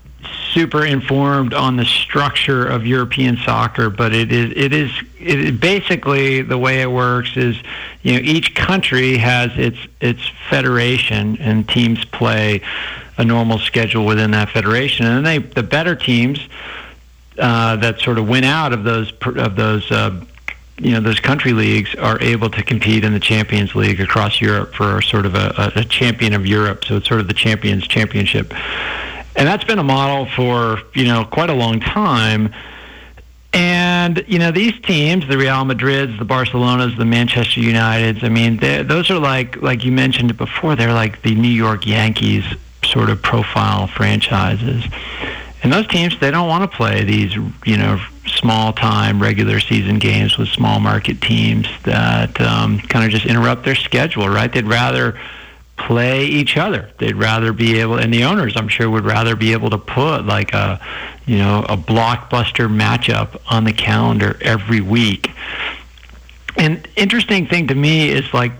super 0.52 0.84
informed 0.84 1.54
on 1.54 1.76
the 1.76 1.84
structure 1.84 2.66
of 2.66 2.86
European 2.86 3.36
soccer, 3.38 3.90
but 3.90 4.14
it 4.14 4.32
is 4.32 4.52
it 4.56 4.72
is 4.72 4.90
it 5.20 5.38
is 5.40 5.58
basically 5.58 6.42
the 6.42 6.58
way 6.58 6.82
it 6.82 6.90
works 6.90 7.36
is 7.36 7.56
you 8.02 8.14
know 8.14 8.20
each 8.22 8.54
country 8.54 9.16
has 9.18 9.50
its 9.56 9.78
its 10.00 10.20
federation 10.48 11.36
and 11.38 11.68
teams 11.68 12.04
play 12.06 12.62
a 13.18 13.24
normal 13.24 13.58
schedule 13.58 14.06
within 14.06 14.30
that 14.32 14.50
federation, 14.50 15.06
and 15.06 15.16
then 15.16 15.24
they 15.24 15.46
the 15.46 15.62
better 15.62 15.94
teams 15.94 16.40
uh, 17.38 17.76
that 17.76 18.00
sort 18.00 18.18
of 18.18 18.28
win 18.28 18.44
out 18.44 18.72
of 18.72 18.84
those 18.84 19.12
of 19.36 19.56
those. 19.56 19.90
Uh, 19.90 20.24
you 20.78 20.92
know 20.92 21.00
those 21.00 21.20
country 21.20 21.54
leagues 21.54 21.94
are 21.94 22.20
able 22.20 22.50
to 22.50 22.62
compete 22.62 23.02
in 23.02 23.14
the 23.14 23.20
Champions 23.20 23.74
League 23.74 24.00
across 24.00 24.42
Europe 24.42 24.74
for 24.74 25.00
sort 25.00 25.24
of 25.24 25.34
a, 25.34 25.72
a 25.74 25.84
champion 25.84 26.34
of 26.34 26.46
Europe. 26.46 26.84
So 26.84 26.96
it's 26.96 27.08
sort 27.08 27.20
of 27.20 27.28
the 27.28 27.34
Champions 27.34 27.86
Championship, 27.88 28.52
and 29.36 29.46
that's 29.46 29.64
been 29.64 29.78
a 29.78 29.84
model 29.84 30.26
for 30.26 30.80
you 30.94 31.04
know 31.04 31.24
quite 31.24 31.50
a 31.50 31.54
long 31.54 31.80
time. 31.80 32.52
And 33.52 34.24
you 34.28 34.38
know 34.38 34.50
these 34.50 34.78
teams, 34.80 35.26
the 35.28 35.38
Real 35.38 35.64
Madrids, 35.64 36.18
the 36.18 36.26
Barcelonas, 36.26 36.96
the 36.96 37.04
Manchester 37.04 37.60
Uniteds. 37.60 38.22
I 38.22 38.28
mean, 38.28 38.58
those 38.86 39.10
are 39.10 39.18
like 39.18 39.56
like 39.62 39.84
you 39.84 39.92
mentioned 39.92 40.30
it 40.30 40.36
before. 40.36 40.76
They're 40.76 40.92
like 40.92 41.22
the 41.22 41.34
New 41.34 41.48
York 41.48 41.86
Yankees 41.86 42.44
sort 42.84 43.10
of 43.10 43.22
profile 43.22 43.86
franchises. 43.86 44.84
And 45.62 45.72
those 45.72 45.86
teams, 45.88 46.18
they 46.20 46.30
don't 46.30 46.48
want 46.48 46.70
to 46.70 46.76
play 46.76 47.02
these, 47.02 47.34
you 47.34 47.76
know, 47.76 48.00
small 48.26 48.72
time 48.72 49.20
regular 49.20 49.58
season 49.58 49.98
games 49.98 50.38
with 50.38 50.48
small 50.48 50.78
market 50.80 51.20
teams 51.20 51.66
that 51.84 52.40
um, 52.40 52.78
kind 52.78 53.04
of 53.04 53.10
just 53.10 53.26
interrupt 53.26 53.64
their 53.64 53.74
schedule, 53.74 54.28
right? 54.28 54.52
They'd 54.52 54.66
rather 54.66 55.18
play 55.76 56.24
each 56.24 56.56
other. 56.56 56.90
They'd 56.98 57.16
rather 57.16 57.52
be 57.52 57.80
able, 57.80 57.98
and 57.98 58.12
the 58.12 58.24
owners, 58.24 58.56
I'm 58.56 58.68
sure, 58.68 58.88
would 58.88 59.04
rather 59.04 59.36
be 59.36 59.52
able 59.52 59.70
to 59.70 59.78
put 59.78 60.24
like 60.24 60.52
a, 60.52 60.80
you 61.26 61.38
know, 61.38 61.64
a 61.68 61.76
blockbuster 61.76 62.68
matchup 62.68 63.40
on 63.50 63.64
the 63.64 63.72
calendar 63.72 64.38
every 64.40 64.80
week. 64.80 65.30
And 66.56 66.88
interesting 66.96 67.46
thing 67.46 67.68
to 67.68 67.74
me 67.74 68.08
is 68.08 68.32
like 68.32 68.52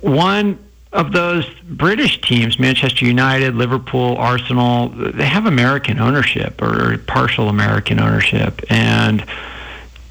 one 0.00 0.58
of 0.92 1.12
those 1.12 1.48
British 1.62 2.20
teams, 2.20 2.58
Manchester 2.58 3.04
United, 3.04 3.54
Liverpool, 3.54 4.16
Arsenal, 4.16 4.88
they 4.88 5.26
have 5.26 5.46
American 5.46 5.98
ownership 5.98 6.62
or 6.62 6.98
partial 6.98 7.48
American 7.48 7.98
ownership. 8.00 8.62
And, 8.70 9.24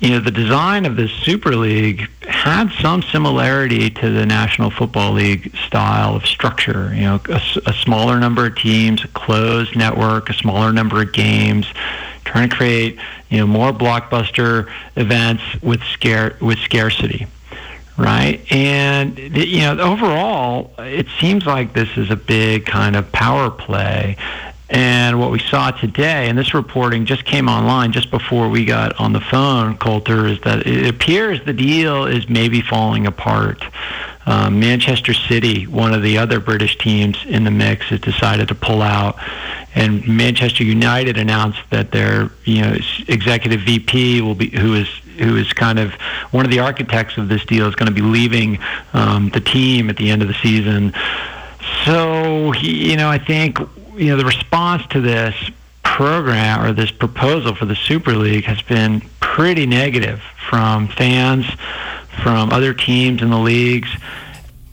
you 0.04 0.10
know, 0.10 0.20
the 0.20 0.32
design 0.32 0.86
of 0.86 0.98
this 0.98 1.12
Super 1.12 1.56
League 1.56 2.10
had 2.28 2.70
some 2.82 3.02
similarity 3.04 3.90
to 3.90 4.10
the 4.10 4.26
National 4.26 4.70
Football 4.70 5.14
League 5.14 5.56
style 5.56 6.18
of 6.18 6.26
structure. 6.26 6.94
You 6.94 7.04
know, 7.04 7.22
a, 7.30 7.42
a 7.68 7.74
smaller 7.74 8.20
number 8.20 8.46
of 8.46 8.58
teams, 8.58 9.06
a 9.06 9.08
closed 9.08 9.78
network, 9.78 10.30
a 10.30 10.34
smaller 10.34 10.74
number 10.74 11.02
of 11.02 11.14
games, 11.14 11.68
trying 12.26 12.50
to 12.50 12.54
create, 12.54 13.00
you 13.30 13.38
know, 13.38 13.48
more 13.48 13.72
blockbuster 13.72 14.70
events 14.98 15.42
with 15.62 15.82
scare 15.84 16.36
with 16.42 16.60
scarcity 16.60 17.26
right? 17.96 18.42
And 18.52 19.20
you 19.20 19.60
know, 19.60 19.78
overall, 19.80 20.74
it 20.80 21.06
seems 21.20 21.46
like 21.46 21.74
this 21.74 21.96
is 21.96 22.10
a 22.10 22.16
big 22.16 22.66
kind 22.66 22.96
of 22.96 23.12
power 23.12 23.52
play. 23.52 24.18
And 24.74 25.20
what 25.20 25.30
we 25.30 25.38
saw 25.38 25.70
today, 25.70 26.30
and 26.30 26.36
this 26.36 26.56
reporting 26.56 27.06
just 27.06 27.26
came 27.26 27.48
online 27.48 27.92
just 27.92 28.10
before 28.10 28.50
we 28.50 28.66
got 28.66 29.00
on 29.00 29.14
the 29.14 29.22
phone, 29.22 29.78
Colter, 29.78 30.26
is 30.26 30.42
that 30.42 30.66
it 30.66 30.88
appears 30.88 31.46
the 31.46 31.54
deal 31.54 32.06
is 32.06 32.28
maybe 32.28 32.60
falling 32.60 33.06
apart. 33.06 33.64
Um, 34.26 34.60
Manchester 34.60 35.14
City, 35.14 35.68
one 35.68 35.94
of 35.94 36.02
the 36.02 36.18
other 36.18 36.40
British 36.40 36.76
teams 36.80 37.24
in 37.28 37.44
the 37.44 37.52
mix, 37.52 37.86
has 37.90 38.00
decided 38.00 38.48
to 38.48 38.56
pull 38.56 38.82
out, 38.82 39.18
and 39.76 40.08
Manchester 40.08 40.64
United 40.64 41.20
announced 41.20 41.60
that 41.70 41.92
their 41.92 42.32
you 42.46 42.62
know 42.62 42.76
executive 43.08 43.62
VP 43.62 44.22
will 44.22 44.34
be 44.34 44.50
who 44.50 44.74
is 44.74 44.88
who 45.20 45.38
is 45.38 45.54
kind 45.54 45.78
of 45.78 45.94
one 46.32 46.46
of 46.46 46.52
the 46.52 46.60
architects 46.60 47.20
of 47.20 47.30
this 47.30 47.46
deal, 47.46 47.68
is 47.68 47.76
going 47.76 47.94
to 47.94 47.94
be 47.94 48.02
leaving 48.02 48.58
um, 48.94 49.30
the 49.30 49.40
team 49.40 49.92
at 49.92 49.98
the 49.98 50.10
end 50.10 50.24
of 50.24 50.28
the 50.28 50.34
season. 50.36 50.94
So, 51.86 52.52
he, 52.52 52.92
you 52.92 52.98
know, 52.98 53.10
I 53.10 53.18
think 53.18 53.60
you 53.98 54.08
know 54.08 54.18
the 54.18 54.26
response 54.26 54.86
to 54.88 55.02
this 55.02 55.36
program 55.84 56.66
or 56.66 56.74
this 56.74 56.92
proposal 56.92 57.54
for 57.56 57.66
the 57.66 57.76
Super 57.76 58.14
League 58.14 58.46
has 58.46 58.62
been 58.64 59.02
pretty 59.20 59.66
negative 59.66 60.22
from 60.50 60.88
fans, 60.88 61.46
from 62.24 62.52
other 62.52 62.74
teams 62.74 63.22
in 63.22 63.30
the 63.30 63.38
leagues. 63.38 63.90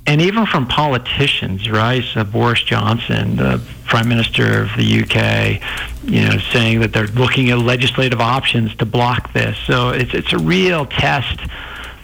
and 0.06 0.20
even 0.22 0.44
from 0.46 0.66
politicians, 0.66 1.70
right? 1.70 2.02
So 2.02 2.24
Boris 2.24 2.62
Johnson, 2.62 3.36
the 3.36 3.60
Prime 3.84 4.08
Minister 4.08 4.62
of 4.62 4.70
the 4.76 5.02
UK, 5.02 5.60
you 6.04 6.22
know, 6.26 6.38
saying 6.52 6.80
that 6.80 6.92
they're 6.92 7.06
looking 7.08 7.50
at 7.50 7.58
legislative 7.58 8.20
options 8.20 8.74
to 8.76 8.86
block 8.86 9.32
this. 9.32 9.56
So 9.66 9.90
it's 9.90 10.14
it's 10.14 10.32
a 10.32 10.38
real 10.38 10.86
test 10.86 11.38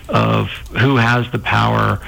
of 0.09 0.49
who 0.79 0.97
has 0.97 1.31
the 1.33 1.39
power. 1.39 2.01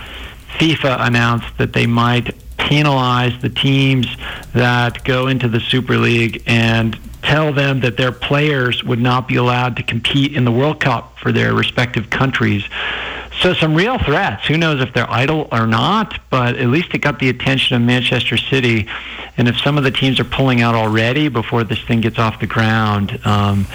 FIFA 0.58 1.06
announced 1.06 1.56
that 1.58 1.72
they 1.72 1.86
might 1.86 2.34
penalize 2.58 3.40
the 3.40 3.48
teams 3.48 4.06
that 4.52 5.02
go 5.04 5.26
into 5.26 5.48
the 5.48 5.60
Super 5.60 5.96
League 5.96 6.42
and 6.46 6.98
tell 7.22 7.52
them 7.52 7.80
that 7.80 7.96
their 7.96 8.12
players 8.12 8.84
would 8.84 9.00
not 9.00 9.26
be 9.26 9.36
allowed 9.36 9.76
to 9.76 9.82
compete 9.82 10.34
in 10.34 10.44
the 10.44 10.52
World 10.52 10.80
Cup 10.80 11.18
for 11.18 11.32
their 11.32 11.54
respective 11.54 12.10
countries. 12.10 12.64
So 13.40 13.54
some 13.54 13.74
real 13.74 13.98
threats. 13.98 14.46
Who 14.46 14.56
knows 14.56 14.80
if 14.80 14.92
they're 14.92 15.10
idle 15.10 15.48
or 15.52 15.66
not? 15.66 16.18
But 16.30 16.56
at 16.56 16.68
least 16.68 16.94
it 16.94 16.98
got 16.98 17.20
the 17.20 17.28
attention 17.28 17.76
of 17.76 17.82
Manchester 17.82 18.36
City. 18.36 18.88
And 19.36 19.46
if 19.46 19.60
some 19.60 19.78
of 19.78 19.84
the 19.84 19.92
teams 19.92 20.18
are 20.18 20.24
pulling 20.24 20.60
out 20.60 20.74
already 20.74 21.28
before 21.28 21.62
this 21.62 21.80
thing 21.82 22.00
gets 22.00 22.18
off 22.18 22.40
the 22.40 22.46
ground, 22.46 23.20
um, 23.24 23.66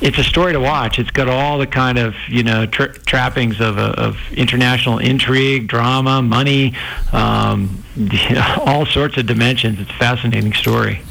it's 0.00 0.18
a 0.18 0.24
story 0.24 0.52
to 0.52 0.60
watch. 0.60 0.98
It's 0.98 1.10
got 1.10 1.28
all 1.28 1.58
the 1.58 1.66
kind 1.66 1.98
of 1.98 2.14
you 2.28 2.42
know 2.42 2.66
tra- 2.66 2.92
trappings 2.92 3.60
of, 3.60 3.78
uh, 3.78 3.94
of 3.96 4.18
international 4.32 4.98
intrigue, 4.98 5.68
drama, 5.68 6.22
money, 6.22 6.74
um, 7.12 7.82
all 8.58 8.86
sorts 8.86 9.16
of 9.16 9.26
dimensions. 9.26 9.80
It's 9.80 9.90
a 9.90 9.94
fascinating 9.94 10.52
story. 10.52 11.02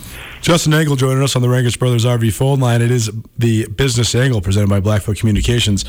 Justin 0.41 0.75
Angle 0.75 0.95
joining 0.95 1.23
us 1.23 1.35
on 1.35 1.41
the 1.41 1.47
Rangitsch 1.47 1.79
Brothers 1.79 2.05
RV 2.05 2.31
phone 2.33 2.59
line. 2.59 2.83
It 2.83 2.91
is 2.91 3.09
the 3.37 3.67
business 3.67 4.13
angle 4.13 4.41
presented 4.41 4.69
by 4.69 4.79
Blackfoot 4.79 5.17
Communications 5.17 5.85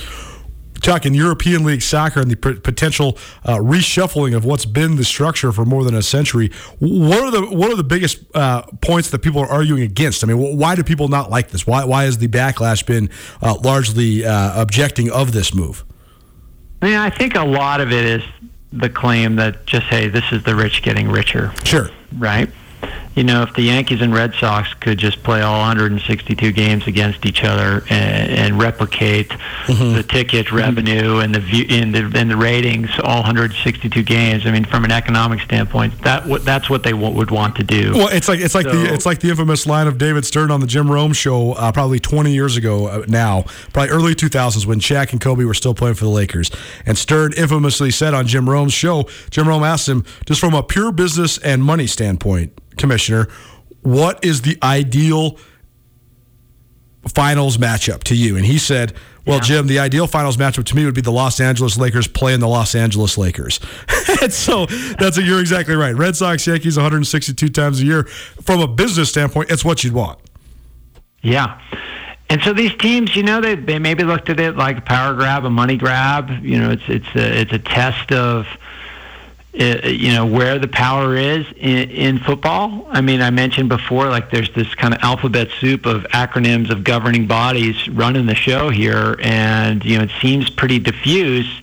talking 0.81 1.15
European 1.15 1.65
League 1.65 1.83
soccer 1.83 2.21
and 2.21 2.31
the 2.31 2.37
p- 2.37 2.55
potential 2.61 3.19
uh, 3.45 3.57
reshuffling 3.57 4.37
of 4.37 4.45
what's 4.45 4.65
been 4.65 4.97
the 4.97 5.05
structure 5.05 5.53
for 5.53 5.65
more 5.65 5.85
than 5.85 5.95
a 5.95 6.03
century. 6.03 6.51
What 6.79 7.21
are 7.21 7.31
the 7.31 7.43
what 7.47 7.71
are 7.71 7.77
the 7.77 7.85
biggest 7.85 8.19
uh, 8.35 8.63
points 8.81 9.11
that 9.11 9.21
people 9.21 9.41
are 9.41 9.49
arguing 9.49 9.83
against? 9.83 10.25
I 10.25 10.27
mean, 10.27 10.59
why 10.59 10.75
do 10.75 10.83
people 10.83 11.09
not 11.09 11.31
like 11.31 11.51
this? 11.51 11.67
Why 11.67 11.85
why 11.85 12.05
has 12.05 12.19
the 12.19 12.29
backlash 12.29 12.85
been 12.87 13.11
uh, 13.43 13.57
largely 13.63 14.25
uh, 14.25 14.61
objecting 14.61 15.11
of 15.11 15.33
this 15.33 15.55
move? 15.55 15.85
I 16.83 16.87
mean, 16.87 16.97
I 16.97 17.11
think 17.11 17.35
a 17.35 17.45
lot 17.45 17.81
of 17.81 17.93
it 17.93 18.05
is 18.05 18.23
the 18.73 18.91
claim 18.91 19.37
that 19.37 19.67
just 19.67 19.87
hey, 19.87 20.09
this 20.09 20.25
is 20.33 20.43
the 20.45 20.55
rich 20.55 20.83
getting 20.83 21.09
richer. 21.09 21.53
Sure. 21.65 21.91
Right 22.17 22.51
you 23.17 23.25
know, 23.25 23.43
if 23.43 23.55
the 23.55 23.63
Yankees 23.63 24.03
and 24.03 24.15
Red 24.15 24.35
Sox 24.35 24.73
could 24.75 24.99
just 24.99 25.23
play 25.23 25.41
all 25.41 25.59
162 25.61 26.53
games 26.53 26.87
against 26.87 27.25
each 27.25 27.45
other 27.45 27.83
and, 27.89 28.31
and 28.31 28.59
replicate 28.61 29.31
mm-hmm. 29.31 29.95
the 29.95 30.03
ticket 30.03 30.47
mm-hmm. 30.47 30.57
revenue 30.57 31.19
and 31.21 31.35
the 31.35 31.41
view 31.41 31.65
and 31.71 31.95
the, 31.95 32.13
and 32.15 32.31
the 32.31 32.37
ratings, 32.37 32.91
all 33.03 33.21
162 33.21 34.03
games. 34.03 34.47
I 34.47 34.51
mean, 34.51 34.67
from 34.67 34.85
an 34.85 34.93
economic 34.93 35.41
standpoint, 35.41 35.99
that 36.03 36.27
that's 36.45 36.69
what 36.69 36.83
they 36.83 36.91
w- 36.91 37.15
would 37.15 37.31
want 37.31 37.57
to 37.57 37.65
do. 37.65 37.95
Well, 37.95 38.09
it's 38.09 38.29
like 38.29 38.41
it's 38.41 38.55
like 38.55 38.67
so, 38.67 38.77
the 38.77 38.93
it's 38.93 39.07
like 39.07 39.21
the 39.21 39.31
infamous 39.31 39.67
line 39.67 39.87
of 39.87 39.97
David 39.97 40.27
Stern 40.27 40.51
on 40.51 40.61
the 40.61 40.67
Jim 40.67 40.91
Rome 40.91 41.15
show, 41.15 41.53
uh, 41.53 41.73
probably 41.73 41.99
20 41.99 42.35
years 42.35 42.59
ago 42.59 42.87
uh, 42.87 43.05
now, 43.09 43.47
probably 43.73 43.89
early 43.89 44.15
2000s 44.15 44.67
when 44.67 44.79
Shaq 44.79 45.13
and 45.13 45.23
Kobe 45.23 45.45
were 45.45 45.55
still 45.55 45.75
playing 45.75 45.95
for 45.95 46.05
the 46.05 46.11
Lakers, 46.11 46.51
and 46.85 46.99
Stern 46.99 47.33
infamously 47.33 47.91
said 47.91 48.13
on 48.13 48.27
Jim 48.27 48.51
Rome's 48.51 48.75
show, 48.75 49.09
Jim 49.31 49.49
Rome 49.49 49.65
asked 49.65 49.89
him 49.89 50.05
just 50.27 50.39
from 50.39 50.53
a 50.53 50.63
pure 50.63 50.93
business 50.93 51.39
and 51.39 51.65
money 51.65 51.87
standpoint 51.87 52.53
commissioner, 53.07 53.29
what 53.83 54.25
is 54.25 54.43
the 54.43 54.59
ideal 54.63 55.39
finals 57.09 57.57
matchup 57.57 58.05
to 58.05 58.17
you? 58.17 58.37
And 58.37 58.45
he 58.45 58.59
said, 58.59 58.95
well, 59.27 59.37
yeah. 59.37 59.43
Jim, 59.43 59.67
the 59.67 59.81
ideal 59.81 60.07
finals 60.07 60.37
matchup 60.37 60.65
to 60.65 60.77
me 60.77 60.85
would 60.85 60.95
be 60.95 61.01
the 61.01 61.13
Los 61.13 61.41
Angeles 61.41 61.77
Lakers 61.77 62.07
playing 62.07 62.41
the 62.41 62.49
Los 62.49 62.75
Angeles 62.75 63.19
Lakers. 63.19 63.59
and 64.23 64.33
so 64.33 64.67
that's 64.67 65.19
a, 65.19 65.23
you're 65.23 65.41
exactly 65.41 65.75
right. 65.75 65.95
Red 65.95 66.15
Sox, 66.15 66.47
Yankees, 66.47 66.77
162 66.77 67.49
times 67.49 67.81
a 67.81 67.85
year. 67.85 68.05
From 68.05 68.61
a 68.61 68.69
business 68.69 69.09
standpoint, 69.09 69.51
it's 69.51 69.65
what 69.65 69.83
you'd 69.83 69.95
want. 69.95 70.21
Yeah. 71.23 71.61
And 72.29 72.41
so 72.43 72.53
these 72.53 72.75
teams, 72.77 73.15
you 73.17 73.23
know, 73.23 73.41
they, 73.41 73.57
they 73.57 73.79
maybe 73.79 74.05
looked 74.05 74.31
at 74.31 74.39
it 74.39 74.57
like 74.57 74.79
a 74.79 74.81
power 74.81 75.15
grab, 75.15 75.45
a 75.45 75.51
money 75.51 75.77
grab. 75.77 76.31
You 76.43 76.59
know, 76.59 76.71
it's 76.71 76.83
it's 76.89 77.15
a, 77.15 77.41
it's 77.41 77.53
a 77.53 77.59
test 77.59 78.13
of– 78.13 78.47
Uh, 79.59 79.81
you 79.87 80.13
know 80.13 80.27
where 80.27 80.59
the 80.59 80.69
power 80.69 81.17
is 81.17 81.47
in, 81.57 81.91
in, 81.91 82.19
football. 82.19 82.87
I 82.91 83.01
mean, 83.01 83.23
I 83.23 83.31
mentioned 83.31 83.71
before, 83.71 84.07
like 84.11 84.31
there's 84.31 84.53
this 84.53 84.75
kind 84.75 84.93
of 84.93 85.01
alphabet 85.03 85.49
soup 85.59 85.87
of 85.87 86.03
acronyms 86.09 86.69
of 86.69 86.85
governing 86.85 87.27
bodies 87.27 87.89
running 87.89 88.27
the 88.27 88.35
show 88.35 88.69
here, 88.69 89.17
and 89.23 89.83
you 89.83 89.97
know 89.97 90.05
it 90.05 90.11
seems 90.21 90.51
pretty 90.51 90.79
diffuse. 90.79 91.63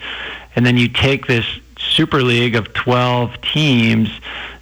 And 0.56 0.66
then 0.66 0.76
you 0.76 0.88
take 0.88 1.28
this 1.28 1.46
Super 1.78 2.24
League 2.24 2.56
of 2.56 2.74
12 2.74 3.40
teams, 3.42 4.10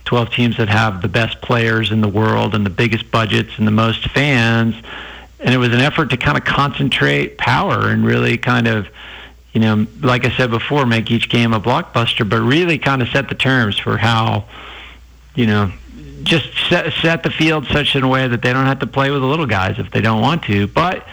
12 0.04 0.32
teams 0.32 0.58
that 0.58 0.68
have 0.68 1.02
the 1.02 1.08
best 1.08 1.42
players 1.42 1.92
in 1.94 2.02
the 2.02 2.10
world 2.10 2.54
and 2.54 2.66
the 2.66 2.70
biggest 2.70 3.10
budgets 3.12 3.58
and 3.58 3.66
the 3.66 3.72
most 3.72 4.10
fans, 4.10 4.76
and 5.40 5.54
it 5.56 5.58
was 5.58 5.70
an 5.70 5.80
effort 5.80 6.10
to 6.10 6.18
kind 6.18 6.38
of 6.38 6.44
concentrate 6.44 7.38
power 7.38 7.88
and 7.88 8.06
really 8.06 8.38
kind 8.38 8.68
of 8.68 8.90
you 9.54 9.60
know, 9.60 9.86
like 10.02 10.26
I 10.26 10.36
said 10.38 10.50
before, 10.50 10.86
make 10.86 11.12
each 11.12 11.30
game 11.30 11.54
a 11.54 11.60
blockbuster, 11.60 12.28
but 12.28 12.40
really 12.40 12.78
kind 12.78 13.02
of 13.02 13.10
set 13.10 13.28
the 13.28 13.36
terms 13.36 13.78
for 13.78 13.98
how, 13.98 14.46
you 15.36 15.46
know, 15.46 15.72
just 16.24 16.50
set, 16.70 16.94
set 17.02 17.24
the 17.24 17.32
field 17.32 17.66
such 17.68 17.96
in 17.96 18.04
a 18.04 18.08
way 18.08 18.28
that 18.28 18.42
they 18.42 18.54
don't 18.54 18.66
have 18.66 18.80
to 18.80 18.88
play 18.88 19.12
with 19.12 19.22
the 19.22 19.28
little 19.28 19.48
guys 19.48 19.78
if 19.80 19.92
they 19.92 20.02
don't 20.02 20.22
want 20.22 20.44
to. 20.44 20.68
But 20.68 20.98
it 20.98 21.04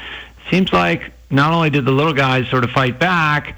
seems 0.51 0.73
like 0.73 1.13
not 1.31 1.53
only 1.53 1.71
did 1.71 1.85
the 1.85 1.93
little 1.93 2.13
guys 2.13 2.49
sort 2.49 2.65
of 2.65 2.71
fight 2.71 2.99
back, 2.99 3.57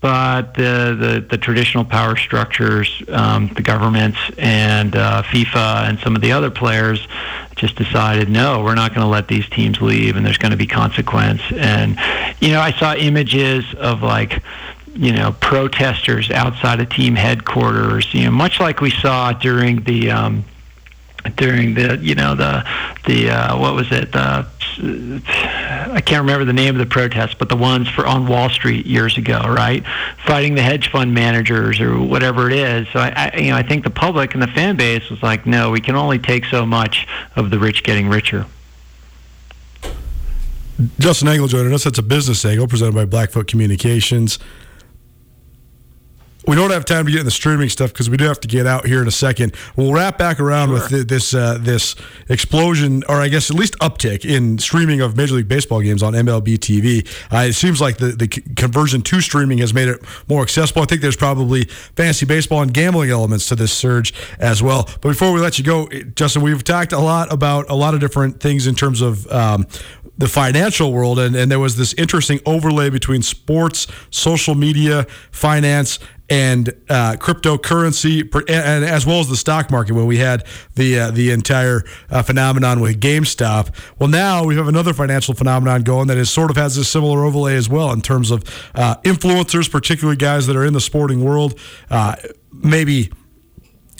but 0.00 0.54
the, 0.54 0.96
the, 0.98 1.26
the 1.28 1.38
traditional 1.38 1.84
power 1.84 2.16
structures, 2.16 3.02
um, 3.08 3.48
the 3.54 3.62
governments 3.62 4.18
and 4.38 4.94
uh, 4.94 5.22
FIFA 5.22 5.88
and 5.88 5.98
some 5.98 6.14
of 6.14 6.22
the 6.22 6.32
other 6.32 6.50
players 6.50 7.06
just 7.56 7.76
decided, 7.76 8.28
no, 8.28 8.62
we're 8.62 8.74
not 8.74 8.94
going 8.94 9.04
to 9.04 9.10
let 9.10 9.26
these 9.26 9.48
teams 9.48 9.80
leave, 9.80 10.16
and 10.16 10.24
there's 10.24 10.38
going 10.38 10.50
to 10.50 10.56
be 10.56 10.66
consequence. 10.66 11.40
And 11.52 11.98
you 12.40 12.50
know, 12.50 12.60
I 12.60 12.72
saw 12.72 12.94
images 12.94 13.64
of 13.74 14.02
like 14.02 14.42
you 14.94 15.12
know 15.12 15.32
protesters 15.40 16.30
outside 16.30 16.80
of 16.80 16.90
team 16.90 17.14
headquarters. 17.14 18.12
You 18.12 18.26
know, 18.26 18.30
much 18.30 18.60
like 18.60 18.80
we 18.80 18.90
saw 18.90 19.32
during 19.32 19.82
the. 19.82 20.10
Um, 20.10 20.44
during 21.34 21.74
the 21.74 21.98
you 22.00 22.14
know 22.14 22.36
the 22.36 22.64
the 23.04 23.30
uh, 23.30 23.58
what 23.58 23.74
was 23.74 23.90
it 23.90 24.12
the 24.12 24.46
I 24.78 26.02
can't 26.04 26.20
remember 26.20 26.44
the 26.44 26.52
name 26.52 26.74
of 26.74 26.78
the 26.78 26.86
protest, 26.86 27.38
but 27.38 27.48
the 27.48 27.56
ones 27.56 27.88
for 27.88 28.06
on 28.06 28.26
Wall 28.26 28.50
Street 28.50 28.86
years 28.86 29.16
ago, 29.16 29.40
right? 29.40 29.84
Fighting 30.26 30.54
the 30.54 30.62
hedge 30.62 30.90
fund 30.90 31.14
managers 31.14 31.80
or 31.80 32.00
whatever 32.00 32.50
it 32.50 32.56
is. 32.56 32.86
So 32.92 32.98
I, 32.98 33.30
I 33.34 33.38
you 33.38 33.50
know 33.50 33.56
I 33.56 33.62
think 33.62 33.84
the 33.84 33.90
public 33.90 34.34
and 34.34 34.42
the 34.42 34.48
fan 34.48 34.76
base 34.76 35.08
was 35.08 35.22
like, 35.22 35.46
no, 35.46 35.70
we 35.70 35.80
can 35.80 35.96
only 35.96 36.18
take 36.18 36.44
so 36.44 36.66
much 36.66 37.06
of 37.36 37.50
the 37.50 37.58
rich 37.58 37.84
getting 37.84 38.08
richer. 38.08 38.46
Justin 40.98 41.28
Angle 41.28 41.48
joining 41.48 41.72
us. 41.72 41.84
That's 41.84 41.98
a 41.98 42.02
business 42.02 42.44
angle 42.44 42.66
presented 42.66 42.94
by 42.94 43.06
Blackfoot 43.06 43.46
Communications 43.46 44.38
we 46.46 46.54
don't 46.54 46.70
have 46.70 46.84
time 46.84 47.06
to 47.06 47.10
get 47.10 47.20
in 47.20 47.24
the 47.24 47.30
streaming 47.30 47.68
stuff 47.68 47.92
because 47.92 48.08
we 48.08 48.16
do 48.16 48.24
have 48.24 48.40
to 48.40 48.48
get 48.48 48.66
out 48.66 48.86
here 48.86 49.02
in 49.02 49.08
a 49.08 49.12
second. 49.12 49.54
We'll 49.74 49.92
wrap 49.92 50.18
back 50.18 50.38
around 50.38 50.68
sure. 50.68 50.98
with 50.98 51.08
this 51.08 51.34
uh, 51.34 51.58
this 51.60 51.96
explosion, 52.28 53.02
or 53.08 53.20
I 53.20 53.28
guess 53.28 53.50
at 53.50 53.56
least 53.56 53.76
uptick 53.78 54.24
in 54.24 54.58
streaming 54.58 55.00
of 55.00 55.16
Major 55.16 55.34
League 55.34 55.48
Baseball 55.48 55.80
games 55.80 56.02
on 56.02 56.12
MLB 56.12 56.58
TV. 56.58 57.06
Uh, 57.32 57.48
it 57.48 57.54
seems 57.54 57.80
like 57.80 57.98
the, 57.98 58.08
the 58.08 58.28
conversion 58.28 59.02
to 59.02 59.20
streaming 59.20 59.58
has 59.58 59.74
made 59.74 59.88
it 59.88 60.00
more 60.28 60.42
accessible. 60.42 60.82
I 60.82 60.86
think 60.86 61.00
there's 61.00 61.16
probably 61.16 61.64
fantasy 61.64 62.26
baseball 62.26 62.62
and 62.62 62.72
gambling 62.72 63.10
elements 63.10 63.48
to 63.48 63.56
this 63.56 63.72
surge 63.72 64.14
as 64.38 64.62
well. 64.62 64.84
But 65.00 65.10
before 65.10 65.32
we 65.32 65.40
let 65.40 65.58
you 65.58 65.64
go, 65.64 65.88
Justin, 66.14 66.42
we've 66.42 66.62
talked 66.62 66.92
a 66.92 66.98
lot 66.98 67.32
about 67.32 67.68
a 67.70 67.74
lot 67.74 67.94
of 67.94 68.00
different 68.00 68.40
things 68.40 68.66
in 68.66 68.74
terms 68.74 69.00
of 69.00 69.26
um, 69.32 69.66
the 70.18 70.28
financial 70.28 70.92
world, 70.92 71.18
and, 71.18 71.36
and 71.36 71.50
there 71.50 71.60
was 71.60 71.76
this 71.76 71.92
interesting 71.94 72.40
overlay 72.46 72.90
between 72.90 73.22
sports, 73.22 73.86
social 74.10 74.54
media, 74.54 75.06
finance, 75.30 75.98
and 76.28 76.70
uh, 76.88 77.16
cryptocurrency, 77.18 78.22
and 78.48 78.84
as 78.84 79.06
well 79.06 79.20
as 79.20 79.28
the 79.28 79.36
stock 79.36 79.70
market, 79.70 79.92
when 79.92 80.06
we 80.06 80.18
had 80.18 80.44
the 80.74 80.98
uh, 80.98 81.10
the 81.10 81.30
entire 81.30 81.84
uh, 82.10 82.22
phenomenon 82.22 82.80
with 82.80 83.00
GameStop. 83.00 83.72
Well, 83.98 84.08
now 84.08 84.44
we 84.44 84.56
have 84.56 84.66
another 84.66 84.92
financial 84.92 85.34
phenomenon 85.34 85.82
going 85.82 86.08
that 86.08 86.16
is 86.16 86.28
sort 86.30 86.50
of 86.50 86.56
has 86.56 86.76
a 86.76 86.84
similar 86.84 87.24
overlay 87.24 87.54
as 87.54 87.68
well 87.68 87.92
in 87.92 88.00
terms 88.00 88.30
of 88.30 88.42
uh, 88.74 88.96
influencers, 89.04 89.70
particularly 89.70 90.16
guys 90.16 90.46
that 90.48 90.56
are 90.56 90.64
in 90.64 90.72
the 90.72 90.80
sporting 90.80 91.22
world, 91.22 91.58
uh, 91.90 92.16
maybe 92.52 93.12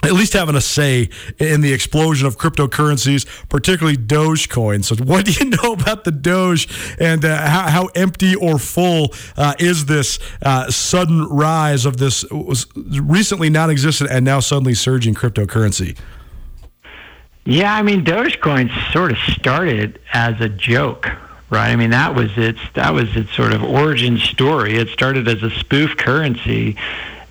at 0.07 0.13
least 0.13 0.33
having 0.33 0.55
a 0.55 0.61
say 0.61 1.09
in 1.39 1.61
the 1.61 1.73
explosion 1.73 2.27
of 2.27 2.39
cryptocurrencies, 2.39 3.27
particularly 3.49 3.97
Dogecoin. 3.97 4.85
So, 4.85 4.97
what 5.05 5.25
do 5.25 5.33
you 5.33 5.51
know 5.63 5.73
about 5.73 6.05
the 6.05 6.13
Doge 6.13 6.69
and 6.99 7.25
uh, 7.25 7.47
how, 7.47 7.69
how, 7.69 7.87
empty 7.95 8.35
or 8.35 8.59
full 8.59 9.13
uh, 9.37 9.55
is 9.59 9.87
this 9.87 10.19
uh, 10.43 10.71
sudden 10.71 11.25
rise 11.25 11.87
of 11.87 11.97
this 11.97 12.25
recently 13.01 13.51
non 13.51 13.71
existent 13.71 14.11
and 14.11 14.25
now 14.25 14.41
suddenly 14.41 14.75
surging 14.75 15.15
cryptocurrency? 15.15 15.97
Yeah, 17.45 17.73
I 17.73 17.83
mean, 17.83 18.05
Dogecoin 18.05 18.71
sort 18.93 19.13
of 19.13 19.19
started 19.19 20.01
as 20.13 20.41
a 20.41 20.49
joke, 20.49 21.07
right? 21.49 21.71
I 21.71 21.77
mean, 21.77 21.91
that 21.91 22.15
was 22.15 22.37
its 22.37 22.59
that 22.75 22.93
was 22.93 23.17
its 23.17 23.33
sort 23.35 23.53
of 23.53 23.63
origin 23.63 24.19
story. 24.19 24.77
It 24.77 24.89
started 24.89 25.29
as 25.29 25.43
a 25.43 25.51
spoof 25.51 25.97
currency 25.97 26.77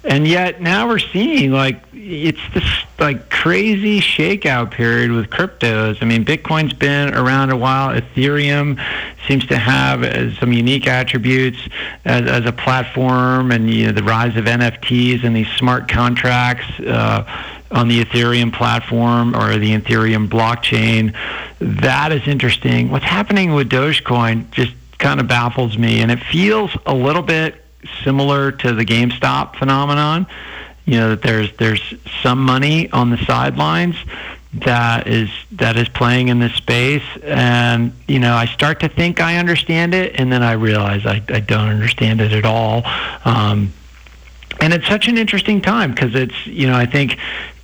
And 0.07 0.27
yet 0.27 0.61
now 0.61 0.87
we're 0.87 0.99
seeing 0.99 1.51
like 1.51 1.81
it's 1.93 2.41
this 2.53 2.63
like 2.99 3.29
crazy 3.31 3.99
shakeout 3.99 4.71
period 4.71 5.11
with 5.11 5.31
cryptos. 5.31 5.97
I 6.01 6.05
mean, 6.05 6.23
Bitcoin's 6.23 6.73
been 6.73 7.15
around 7.15 7.49
a 7.49 7.57
while. 7.57 7.99
Ethereum 7.99 8.79
seems 9.27 9.47
to 9.47 9.57
have 9.57 10.03
uh, 10.03 10.33
some 10.35 10.53
unique 10.53 10.85
attributes 10.85 11.57
as, 12.05 12.27
as 12.27 12.45
a 12.45 12.51
platform, 12.51 13.51
and 13.51 13.69
you 13.69 13.87
know, 13.87 13.91
the 13.93 14.03
rise 14.03 14.37
of 14.37 14.45
NFTs 14.45 15.23
and 15.23 15.35
these 15.35 15.49
smart 15.57 15.87
contracts. 15.87 16.67
Uh, 16.79 17.51
on 17.71 17.89
the 17.89 18.05
Ethereum 18.05 18.53
platform 18.53 19.35
or 19.35 19.57
the 19.57 19.75
Ethereum 19.75 20.29
blockchain. 20.29 21.13
That 21.59 22.11
is 22.11 22.25
interesting. 22.25 22.89
What's 22.89 23.03
happening 23.03 23.53
with 23.53 23.69
Dogecoin 23.69 24.49
just 24.51 24.73
kind 24.97 25.19
of 25.19 25.27
baffles 25.27 25.77
me, 25.77 26.01
and 26.01 26.11
it 26.11 26.19
feels 26.19 26.71
a 26.85 26.93
little 26.93 27.23
bit 27.23 27.64
similar 28.03 28.51
to 28.51 28.73
the 28.73 28.85
GameStop 28.85 29.55
phenomenon. 29.57 30.27
You 30.85 30.97
know 30.97 31.09
that 31.11 31.21
there's 31.21 31.55
there's 31.57 31.81
some 32.21 32.43
money 32.43 32.91
on 32.91 33.09
the 33.09 33.17
sidelines 33.17 33.95
that 34.53 35.07
is 35.07 35.29
that 35.53 35.77
is 35.77 35.89
playing 35.89 36.29
in 36.29 36.39
this 36.39 36.53
space, 36.53 37.03
and 37.23 37.91
you 38.07 38.19
know 38.19 38.33
I 38.33 38.45
start 38.45 38.79
to 38.81 38.89
think 38.89 39.19
I 39.19 39.37
understand 39.37 39.93
it, 39.93 40.19
and 40.19 40.31
then 40.31 40.43
I 40.43 40.53
realize 40.53 41.05
I, 41.05 41.21
I 41.29 41.39
don't 41.39 41.67
understand 41.69 42.21
it 42.21 42.31
at 42.31 42.45
all. 42.45 42.83
Um, 43.25 43.73
and 44.61 44.73
it's 44.73 44.87
such 44.87 45.07
an 45.07 45.17
interesting 45.17 45.61
time 45.61 45.91
because 45.91 46.15
it's 46.15 46.47
you 46.47 46.67
know 46.67 46.75
I 46.75 46.85
think 46.85 47.17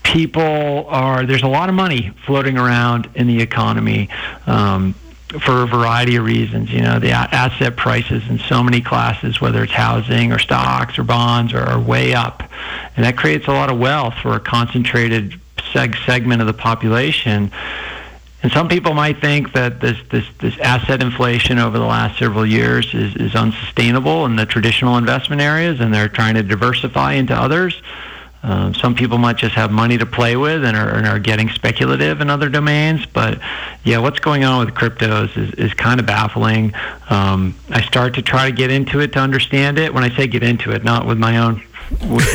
people 0.03 0.85
are 0.87 1.25
there's 1.25 1.43
a 1.43 1.47
lot 1.47 1.69
of 1.69 1.75
money 1.75 2.11
floating 2.25 2.57
around 2.57 3.09
in 3.15 3.27
the 3.27 3.41
economy. 3.41 4.09
Um, 4.47 4.95
for 5.39 5.63
a 5.63 5.67
variety 5.67 6.15
of 6.17 6.25
reasons. 6.25 6.71
You 6.71 6.81
know, 6.81 6.99
the 6.99 7.11
asset 7.11 7.75
prices 7.75 8.27
in 8.29 8.39
so 8.39 8.63
many 8.63 8.81
classes, 8.81 9.39
whether 9.39 9.63
it's 9.63 9.73
housing 9.73 10.31
or 10.31 10.39
stocks 10.39 10.99
or 10.99 11.03
bonds, 11.03 11.53
are, 11.53 11.63
are 11.63 11.79
way 11.79 12.13
up, 12.13 12.43
and 12.95 13.05
that 13.05 13.17
creates 13.17 13.47
a 13.47 13.51
lot 13.51 13.69
of 13.69 13.79
wealth 13.79 14.15
for 14.21 14.35
a 14.35 14.39
concentrated 14.39 15.39
seg- 15.57 16.05
segment 16.05 16.41
of 16.41 16.47
the 16.47 16.53
population. 16.53 17.51
And 18.43 18.51
some 18.51 18.67
people 18.67 18.93
might 18.93 19.21
think 19.21 19.53
that 19.53 19.79
this, 19.79 19.97
this, 20.09 20.25
this 20.39 20.57
asset 20.59 21.01
inflation 21.01 21.59
over 21.59 21.77
the 21.77 21.85
last 21.85 22.17
several 22.17 22.45
years 22.45 22.91
is, 22.93 23.15
is 23.15 23.35
unsustainable 23.35 24.25
in 24.25 24.35
the 24.35 24.47
traditional 24.47 24.97
investment 24.97 25.41
areas, 25.41 25.79
and 25.79 25.93
they're 25.93 26.09
trying 26.09 26.33
to 26.35 26.43
diversify 26.43 27.13
into 27.13 27.35
others. 27.35 27.79
Um, 28.43 28.73
some 28.73 28.95
people 28.95 29.19
might 29.19 29.37
just 29.37 29.53
have 29.53 29.71
money 29.71 29.99
to 29.99 30.05
play 30.05 30.35
with 30.35 30.65
and 30.65 30.75
are, 30.75 30.89
and 30.89 31.05
are, 31.05 31.19
getting 31.19 31.49
speculative 31.49 32.21
in 32.21 32.29
other 32.29 32.49
domains. 32.49 33.05
But 33.05 33.39
yeah, 33.83 33.99
what's 33.99 34.19
going 34.19 34.43
on 34.43 34.65
with 34.65 34.73
cryptos 34.73 35.37
is, 35.37 35.53
is 35.53 35.73
kind 35.75 35.99
of 35.99 36.07
baffling. 36.07 36.73
Um, 37.09 37.55
I 37.69 37.81
start 37.81 38.15
to 38.15 38.23
try 38.23 38.49
to 38.49 38.55
get 38.55 38.71
into 38.71 38.99
it 38.99 39.13
to 39.13 39.19
understand 39.19 39.77
it. 39.77 39.93
When 39.93 40.03
I 40.03 40.09
say 40.15 40.25
get 40.25 40.41
into 40.41 40.71
it, 40.71 40.83
not 40.83 41.05
with 41.05 41.19
my 41.19 41.37
own 41.37 41.61
with 42.09 42.33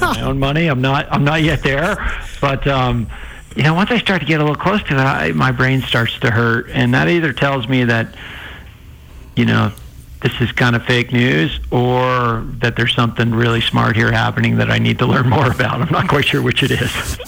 my, 0.00 0.20
own 0.22 0.38
money. 0.38 0.68
I'm 0.68 0.80
not. 0.80 1.08
I'm 1.10 1.24
not 1.24 1.42
yet 1.42 1.62
there. 1.62 1.96
But 2.40 2.66
um, 2.66 3.08
you 3.54 3.62
know, 3.62 3.74
once 3.74 3.90
I 3.90 3.98
start 3.98 4.20
to 4.20 4.26
get 4.26 4.40
a 4.40 4.44
little 4.44 4.56
close 4.56 4.82
to 4.84 4.94
it, 4.94 4.98
I, 4.98 5.32
my 5.32 5.52
brain 5.52 5.82
starts 5.82 6.18
to 6.20 6.30
hurt, 6.30 6.70
and 6.70 6.94
that 6.94 7.08
either 7.08 7.32
tells 7.32 7.68
me 7.68 7.84
that 7.84 8.14
you 9.36 9.44
know 9.44 9.72
this 10.24 10.40
is 10.40 10.50
kind 10.52 10.74
of 10.74 10.82
fake 10.86 11.12
news 11.12 11.60
or 11.70 12.46
that 12.60 12.76
there's 12.76 12.94
something 12.94 13.30
really 13.30 13.60
smart 13.60 13.94
here 13.94 14.10
happening 14.10 14.56
that 14.56 14.70
I 14.70 14.78
need 14.78 14.98
to 15.00 15.06
learn 15.06 15.28
more 15.28 15.50
about. 15.50 15.82
I'm 15.82 15.92
not 15.92 16.08
quite 16.08 16.24
sure 16.24 16.40
which 16.40 16.62
it 16.62 16.70
is. 16.70 17.18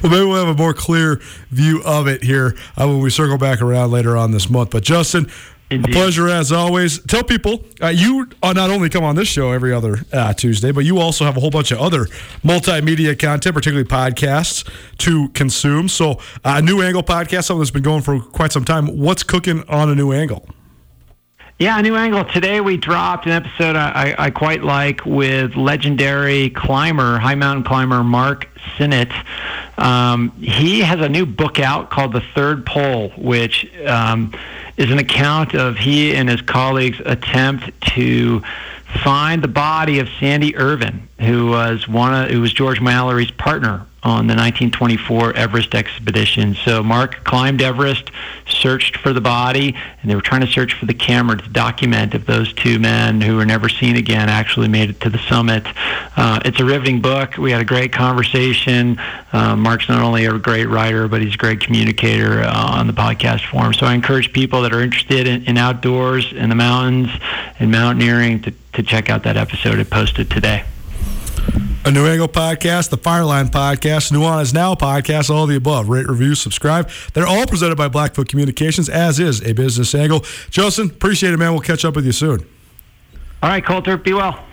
well, 0.00 0.12
maybe 0.12 0.24
we'll 0.24 0.46
have 0.46 0.54
a 0.54 0.56
more 0.56 0.72
clear 0.72 1.20
view 1.50 1.82
of 1.84 2.06
it 2.06 2.22
here 2.22 2.56
uh, 2.80 2.86
when 2.86 3.00
we 3.00 3.10
circle 3.10 3.36
back 3.36 3.60
around 3.60 3.90
later 3.90 4.16
on 4.16 4.30
this 4.30 4.48
month. 4.48 4.70
But 4.70 4.84
Justin, 4.84 5.28
Indeed. 5.68 5.96
A 5.96 5.98
pleasure 5.98 6.28
as 6.28 6.52
always. 6.52 7.00
Tell 7.06 7.24
people 7.24 7.64
uh, 7.82 7.88
you 7.88 8.28
uh, 8.40 8.52
not 8.52 8.70
only 8.70 8.88
come 8.88 9.02
on 9.02 9.16
this 9.16 9.26
show 9.26 9.50
every 9.50 9.72
other 9.72 9.98
uh, 10.12 10.32
Tuesday, 10.32 10.70
but 10.70 10.84
you 10.84 11.00
also 11.00 11.24
have 11.24 11.36
a 11.36 11.40
whole 11.40 11.50
bunch 11.50 11.72
of 11.72 11.80
other 11.80 12.04
multimedia 12.44 13.18
content, 13.18 13.52
particularly 13.52 13.84
podcasts, 13.84 14.64
to 14.98 15.28
consume. 15.30 15.88
So, 15.88 16.20
a 16.44 16.50
uh, 16.50 16.60
new 16.60 16.82
angle 16.82 17.02
podcast, 17.02 17.46
something 17.46 17.62
that's 17.62 17.72
been 17.72 17.82
going 17.82 18.02
for 18.02 18.20
quite 18.20 18.52
some 18.52 18.64
time. 18.64 18.96
What's 18.96 19.24
cooking 19.24 19.64
on 19.68 19.88
a 19.88 19.96
new 19.96 20.12
angle? 20.12 20.48
Yeah, 21.58 21.78
a 21.78 21.82
new 21.82 21.96
angle. 21.96 22.22
Today 22.22 22.60
we 22.60 22.76
dropped 22.76 23.24
an 23.24 23.32
episode 23.32 23.76
I, 23.76 24.14
I 24.18 24.30
quite 24.30 24.62
like 24.62 25.06
with 25.06 25.56
legendary 25.56 26.50
climber, 26.50 27.16
high 27.16 27.34
mountain 27.34 27.64
climber 27.64 28.04
Mark 28.04 28.46
Synnott. 28.76 29.10
Um, 29.78 30.32
he 30.32 30.80
has 30.80 31.00
a 31.00 31.08
new 31.08 31.24
book 31.24 31.58
out 31.58 31.88
called 31.88 32.12
The 32.12 32.20
Third 32.34 32.66
Pole, 32.66 33.08
which 33.16 33.74
um, 33.86 34.34
is 34.76 34.90
an 34.90 34.98
account 34.98 35.54
of 35.54 35.78
he 35.78 36.14
and 36.14 36.28
his 36.28 36.42
colleagues' 36.42 37.00
attempt 37.06 37.70
to 37.94 38.42
find 39.02 39.42
the 39.42 39.48
body 39.48 39.98
of 39.98 40.10
Sandy 40.20 40.54
Irvine, 40.56 41.08
who 41.20 41.46
was 41.46 41.88
one 41.88 42.12
of, 42.12 42.30
who 42.30 42.42
was 42.42 42.52
George 42.52 42.82
Mallory's 42.82 43.30
partner 43.30 43.86
on 44.06 44.28
the 44.28 44.34
1924 44.34 45.34
Everest 45.34 45.74
expedition. 45.74 46.54
So 46.54 46.80
Mark 46.80 47.24
climbed 47.24 47.60
Everest, 47.60 48.12
searched 48.46 48.98
for 48.98 49.12
the 49.12 49.20
body, 49.20 49.74
and 50.00 50.08
they 50.08 50.14
were 50.14 50.20
trying 50.20 50.42
to 50.42 50.46
search 50.46 50.74
for 50.74 50.86
the 50.86 50.94
camera 50.94 51.36
to 51.36 51.48
document 51.48 52.14
if 52.14 52.24
those 52.24 52.52
two 52.52 52.78
men 52.78 53.20
who 53.20 53.34
were 53.34 53.44
never 53.44 53.68
seen 53.68 53.96
again 53.96 54.28
actually 54.28 54.68
made 54.68 54.90
it 54.90 55.00
to 55.00 55.10
the 55.10 55.18
summit. 55.18 55.66
Uh, 56.16 56.38
it's 56.44 56.60
a 56.60 56.64
riveting 56.64 57.00
book. 57.00 57.36
We 57.36 57.50
had 57.50 57.60
a 57.60 57.64
great 57.64 57.92
conversation. 57.92 58.96
Uh, 59.32 59.56
Mark's 59.56 59.88
not 59.88 60.02
only 60.02 60.26
a 60.26 60.38
great 60.38 60.66
writer, 60.66 61.08
but 61.08 61.20
he's 61.20 61.34
a 61.34 61.38
great 61.38 61.58
communicator 61.58 62.42
uh, 62.42 62.78
on 62.78 62.86
the 62.86 62.92
podcast 62.92 63.44
forum. 63.50 63.74
So 63.74 63.86
I 63.86 63.94
encourage 63.94 64.32
people 64.32 64.62
that 64.62 64.72
are 64.72 64.82
interested 64.82 65.26
in, 65.26 65.42
in 65.46 65.58
outdoors, 65.58 66.32
in 66.32 66.48
the 66.48 66.54
mountains, 66.54 67.10
and 67.58 67.72
mountaineering 67.72 68.40
to, 68.42 68.52
to 68.74 68.84
check 68.84 69.10
out 69.10 69.24
that 69.24 69.36
episode. 69.36 69.80
It 69.80 69.90
posted 69.90 70.30
today 70.30 70.64
a 71.84 71.90
New 71.90 72.06
Angle 72.06 72.28
podcast, 72.28 72.90
the 72.90 72.98
Fireline 72.98 73.48
podcast, 73.48 74.10
Nuanez 74.10 74.52
Now 74.52 74.74
podcast, 74.74 75.30
all 75.30 75.46
the 75.46 75.56
above. 75.56 75.88
Rate, 75.88 76.08
review, 76.08 76.34
subscribe. 76.34 76.90
They're 77.14 77.26
all 77.26 77.46
presented 77.46 77.76
by 77.76 77.88
Blackfoot 77.88 78.28
Communications, 78.28 78.88
as 78.88 79.20
is 79.20 79.42
a 79.42 79.52
business 79.52 79.94
angle. 79.94 80.24
Justin, 80.50 80.90
appreciate 80.90 81.32
it, 81.32 81.36
man. 81.36 81.52
We'll 81.52 81.60
catch 81.60 81.84
up 81.84 81.94
with 81.94 82.04
you 82.04 82.12
soon. 82.12 82.40
All 83.42 83.50
right, 83.50 83.64
Colter, 83.64 83.96
be 83.96 84.12
well. 84.14 84.44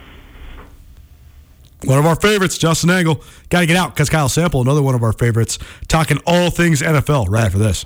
One 1.86 2.00
of 2.00 2.06
our 2.06 2.16
favorites, 2.16 2.58
Justin 2.58 2.90
Angle. 2.92 3.22
Got 3.50 3.62
to 3.62 3.66
get 3.66 3.76
out 3.78 3.94
because 3.94 4.10
Kyle 4.10 4.30
Sample, 4.30 4.62
another 4.62 4.82
one 4.82 4.96
of 4.96 5.04
our 5.04 5.12
favorites, 5.12 5.60
talking 5.88 6.20
all 6.26 6.50
things 6.50 6.82
NFL 6.82 7.28
right 7.30 7.46
after 7.46 7.58
this. 7.58 7.86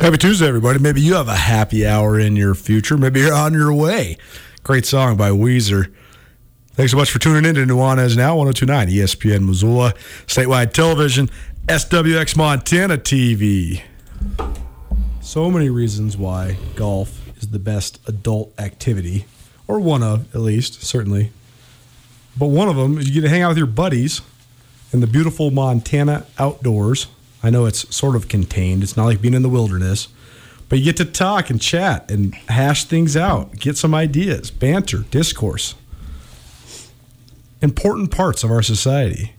Happy 0.00 0.16
Tuesday, 0.16 0.46
everybody. 0.46 0.78
Maybe 0.78 1.00
you 1.00 1.14
have 1.14 1.26
a 1.26 1.34
happy 1.34 1.84
hour 1.84 2.20
in 2.20 2.36
your 2.36 2.54
future. 2.54 2.96
Maybe 2.96 3.18
you're 3.18 3.34
on 3.34 3.52
your 3.52 3.72
way. 3.72 4.16
Great 4.62 4.86
song 4.86 5.16
by 5.16 5.30
Weezer. 5.30 5.92
Thanks 6.74 6.92
so 6.92 6.96
much 6.96 7.10
for 7.10 7.18
tuning 7.18 7.44
in 7.44 7.56
to 7.56 7.66
Nuanez 7.66 8.16
Now, 8.16 8.36
1029 8.36 8.88
ESPN 8.88 9.44
Missoula, 9.44 9.94
statewide 10.24 10.72
television, 10.72 11.28
SWX 11.66 12.36
Montana 12.36 12.96
TV. 12.96 13.82
So 15.20 15.50
many 15.50 15.68
reasons 15.68 16.16
why 16.16 16.58
golf 16.76 17.36
is 17.36 17.48
the 17.48 17.58
best 17.58 17.98
adult 18.06 18.54
activity, 18.56 19.26
or 19.66 19.80
one 19.80 20.04
of, 20.04 20.32
at 20.32 20.40
least, 20.40 20.84
certainly. 20.84 21.32
But 22.38 22.46
one 22.46 22.68
of 22.68 22.76
them 22.76 22.98
is 22.98 23.08
you 23.08 23.14
get 23.14 23.22
to 23.22 23.28
hang 23.28 23.42
out 23.42 23.48
with 23.48 23.58
your 23.58 23.66
buddies 23.66 24.20
in 24.92 25.00
the 25.00 25.08
beautiful 25.08 25.50
Montana 25.50 26.24
outdoors 26.38 27.08
I 27.42 27.50
know 27.50 27.66
it's 27.66 27.94
sort 27.94 28.16
of 28.16 28.28
contained. 28.28 28.82
It's 28.82 28.96
not 28.96 29.06
like 29.06 29.20
being 29.20 29.34
in 29.34 29.42
the 29.42 29.48
wilderness, 29.48 30.08
but 30.68 30.78
you 30.78 30.84
get 30.84 30.96
to 30.98 31.04
talk 31.04 31.50
and 31.50 31.60
chat 31.60 32.10
and 32.10 32.34
hash 32.48 32.84
things 32.84 33.16
out, 33.16 33.56
get 33.56 33.76
some 33.76 33.94
ideas, 33.94 34.50
banter, 34.50 34.98
discourse. 35.10 35.74
Important 37.60 38.10
parts 38.10 38.44
of 38.44 38.50
our 38.50 38.62
society. 38.62 39.34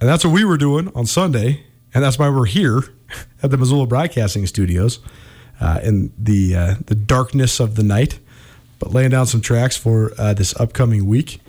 And 0.00 0.08
that's 0.08 0.24
what 0.24 0.34
we 0.34 0.44
were 0.44 0.58
doing 0.58 0.90
on 0.94 1.06
Sunday. 1.06 1.64
And 1.94 2.02
that's 2.02 2.18
why 2.18 2.28
we're 2.28 2.46
here 2.46 2.82
at 3.42 3.50
the 3.50 3.56
Missoula 3.56 3.86
Broadcasting 3.86 4.46
Studios 4.46 4.98
uh, 5.60 5.80
in 5.82 6.12
the 6.18 6.56
uh, 6.56 6.74
the 6.86 6.94
darkness 6.94 7.60
of 7.60 7.76
the 7.76 7.82
night, 7.82 8.18
but 8.78 8.92
laying 8.92 9.10
down 9.10 9.26
some 9.26 9.40
tracks 9.40 9.76
for 9.76 10.12
uh, 10.18 10.34
this 10.34 10.58
upcoming 10.60 11.06
week. 11.06 11.40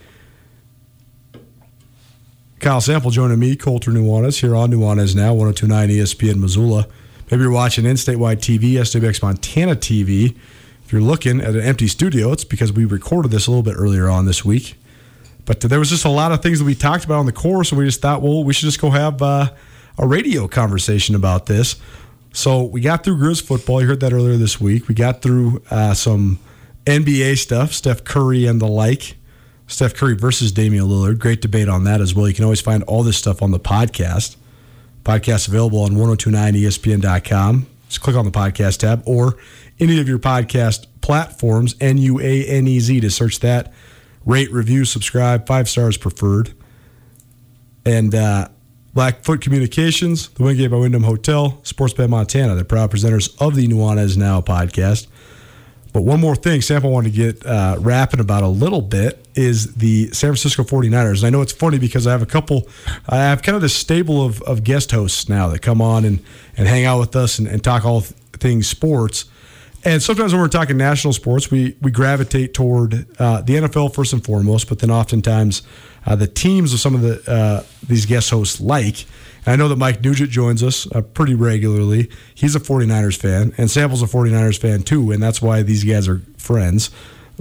Kyle 2.60 2.80
Sample 2.82 3.12
joining 3.12 3.38
me, 3.38 3.56
Colter 3.56 3.92
Nuanez, 3.92 4.40
here 4.40 4.56
on 4.56 4.72
Nuanez 4.72 5.14
Now, 5.14 5.34
1029 5.34 5.90
ESPN 5.90 6.38
Missoula. 6.38 6.88
Maybe 7.30 7.44
you're 7.44 7.52
watching 7.52 7.86
in 7.86 7.96
statewide 7.96 8.38
TV, 8.38 8.74
SWX 8.74 9.22
Montana 9.22 9.76
TV. 9.76 10.36
If 10.84 10.92
you're 10.92 11.02
looking 11.02 11.42
at 11.42 11.50
an 11.50 11.62
empty 11.62 11.88
studio, 11.88 12.32
it's 12.32 12.46
because 12.46 12.72
we 12.72 12.86
recorded 12.86 13.30
this 13.32 13.48
a 13.48 13.52
little 13.52 13.62
bit 13.62 13.76
earlier 13.78 14.10
on 14.10 14.26
this 14.26 14.46
week. 14.46 14.76
But 15.44 15.60
there 15.60 15.80
was 15.80 15.90
just 15.90 16.06
a 16.06 16.10
lot 16.10 16.32
of 16.32 16.42
things 16.42 16.60
that 16.60 16.66
we 16.66 16.76
talked 16.76 17.04
about 17.04 17.20
on 17.20 17.26
the 17.26 17.34
course, 17.34 17.72
and 17.72 17.78
we 17.78 17.86
just 17.86 18.02
thought, 18.02 18.22
well, 18.22 18.44
we 18.44 18.54
should 18.54 18.66
just 18.66 18.80
go 18.80 18.90
have 18.90 19.22
uh, 19.22 19.52
a 19.98 20.08
radio 20.08 20.48
conversation 20.48 21.14
about 21.14 21.48
this. 21.48 21.76
So 22.32 22.64
we 22.64 22.80
got 22.80 23.04
through 23.04 23.18
Grizz 23.18 23.44
football. 23.44 23.82
You 23.82 23.88
heard 23.88 24.00
that 24.00 24.14
earlier 24.14 24.38
this 24.38 24.62
week. 24.62 24.88
We 24.88 24.96
got 24.96 25.22
through 25.22 25.62
uh, 25.70 25.94
some 25.94 26.40
NBA 26.86 27.38
stuff, 27.38 27.74
Steph 27.74 28.06
Curry 28.06 28.46
and 28.46 28.62
the 28.62 28.68
like. 28.68 29.18
Steph 29.68 29.96
Curry 29.96 30.16
versus 30.16 30.52
Damian 30.52 30.86
Lillard. 30.86 31.20
Great 31.20 31.42
debate 31.42 31.70
on 31.70 31.84
that 31.86 32.02
as 32.02 32.14
well. 32.14 32.28
You 32.28 32.34
can 32.34 32.44
always 32.44 32.62
find 32.62 32.84
all 32.84 33.04
this 33.04 33.18
stuff 33.18 33.42
on 33.42 33.52
the 33.52 33.60
podcast. 33.60 34.36
Podcast 35.04 35.48
available 35.48 35.82
on 35.82 35.92
1029ESPN.com. 35.92 37.68
Just 37.88 38.02
click 38.02 38.16
on 38.16 38.26
the 38.26 38.32
podcast 38.32 38.78
tab 38.78 39.04
or 39.06 39.38
any 39.80 40.00
of 40.00 40.08
your 40.08 40.20
podcast 40.20 40.88
platforms, 41.02 41.76
N 41.80 41.98
U 41.98 42.20
A 42.20 42.46
N 42.46 42.68
E 42.68 42.80
Z, 42.80 43.00
to 43.00 43.10
search 43.10 43.40
that. 43.42 43.72
Rate, 44.26 44.52
review, 44.52 44.86
subscribe, 44.86 45.46
five 45.46 45.70
stars 45.70 45.98
preferred. 45.98 46.54
And 47.86 48.16
uh, 48.16 48.50
Blackfoot 48.96 49.42
Communications, 49.42 50.30
the 50.30 50.44
Wingate 50.44 50.72
by 50.72 50.78
Wyndham 50.78 51.04
Hotel, 51.04 51.60
Sportsbet 51.64 52.10
Montana, 52.10 52.56
the 52.56 52.66
proud 52.66 52.92
presenters 52.92 53.40
of 53.40 53.56
the 53.56 53.68
Nuanez 53.68 54.18
Now 54.18 54.42
podcast. 54.42 55.08
But 55.96 56.02
one 56.02 56.20
more 56.20 56.36
thing, 56.36 56.62
Sam, 56.62 56.84
I 56.84 56.90
wanted 56.90 57.14
to 57.14 57.16
get 57.16 57.46
uh, 57.46 57.78
rapping 57.80 58.20
about 58.20 58.44
a 58.44 58.50
little 58.50 58.82
bit 58.82 59.26
is 59.34 59.76
the 59.76 60.08
San 60.08 60.32
Francisco 60.32 60.64
49ers. 60.64 61.20
And 61.20 61.28
I 61.28 61.30
know 61.30 61.42
it's 61.42 61.54
funny 61.54 61.80
because 61.80 62.06
I 62.06 62.12
have 62.12 62.22
a 62.22 62.26
couple, 62.26 62.68
I 63.08 63.16
have 63.16 63.42
kind 63.42 63.56
of 63.56 63.62
this 63.62 63.74
stable 63.74 64.22
of, 64.22 64.42
of 64.42 64.66
guest 64.66 64.92
hosts 64.92 65.30
now 65.30 65.48
that 65.48 65.62
come 65.62 65.82
on 65.82 66.04
and, 66.04 66.22
and 66.58 66.68
hang 66.68 66.84
out 66.84 67.00
with 67.00 67.16
us 67.16 67.40
and, 67.40 67.48
and 67.48 67.64
talk 67.64 67.86
all 67.86 68.02
things 68.02 68.68
sports. 68.68 69.24
And 69.86 70.04
sometimes 70.04 70.34
when 70.34 70.42
we're 70.42 70.50
talking 70.50 70.76
national 70.76 71.14
sports, 71.14 71.50
we, 71.50 71.78
we 71.82 71.92
gravitate 71.92 72.54
toward 72.54 73.08
uh, 73.18 73.40
the 73.44 73.54
NFL 73.54 73.96
first 73.96 74.12
and 74.12 74.22
foremost, 74.22 74.68
but 74.68 74.80
then 74.80 74.92
oftentimes 74.92 75.62
uh, 76.06 76.18
the 76.18 76.28
teams 76.28 76.74
of 76.74 76.82
some 76.82 76.94
of 76.94 77.04
the 77.04 77.24
uh, 77.32 77.64
these 77.88 78.06
guest 78.06 78.32
hosts 78.32 78.60
like. 78.60 79.06
I 79.46 79.56
know 79.56 79.68
that 79.68 79.78
Mike 79.78 80.04
Nugent 80.04 80.32
joins 80.32 80.64
us 80.64 80.90
uh, 80.92 81.02
pretty 81.02 81.36
regularly. 81.36 82.10
He's 82.34 82.56
a 82.56 82.60
49ers 82.60 83.18
fan, 83.18 83.54
and 83.58 83.70
Sample's 83.70 84.02
a 84.02 84.08
49ers 84.08 84.60
fan 84.60 84.84
too, 84.84 85.12
and 85.12 85.22
that's 85.22 85.42
why 85.42 85.62
these 85.62 85.84
guys 85.84 86.08
are 86.08 86.22
friends. 86.38 86.90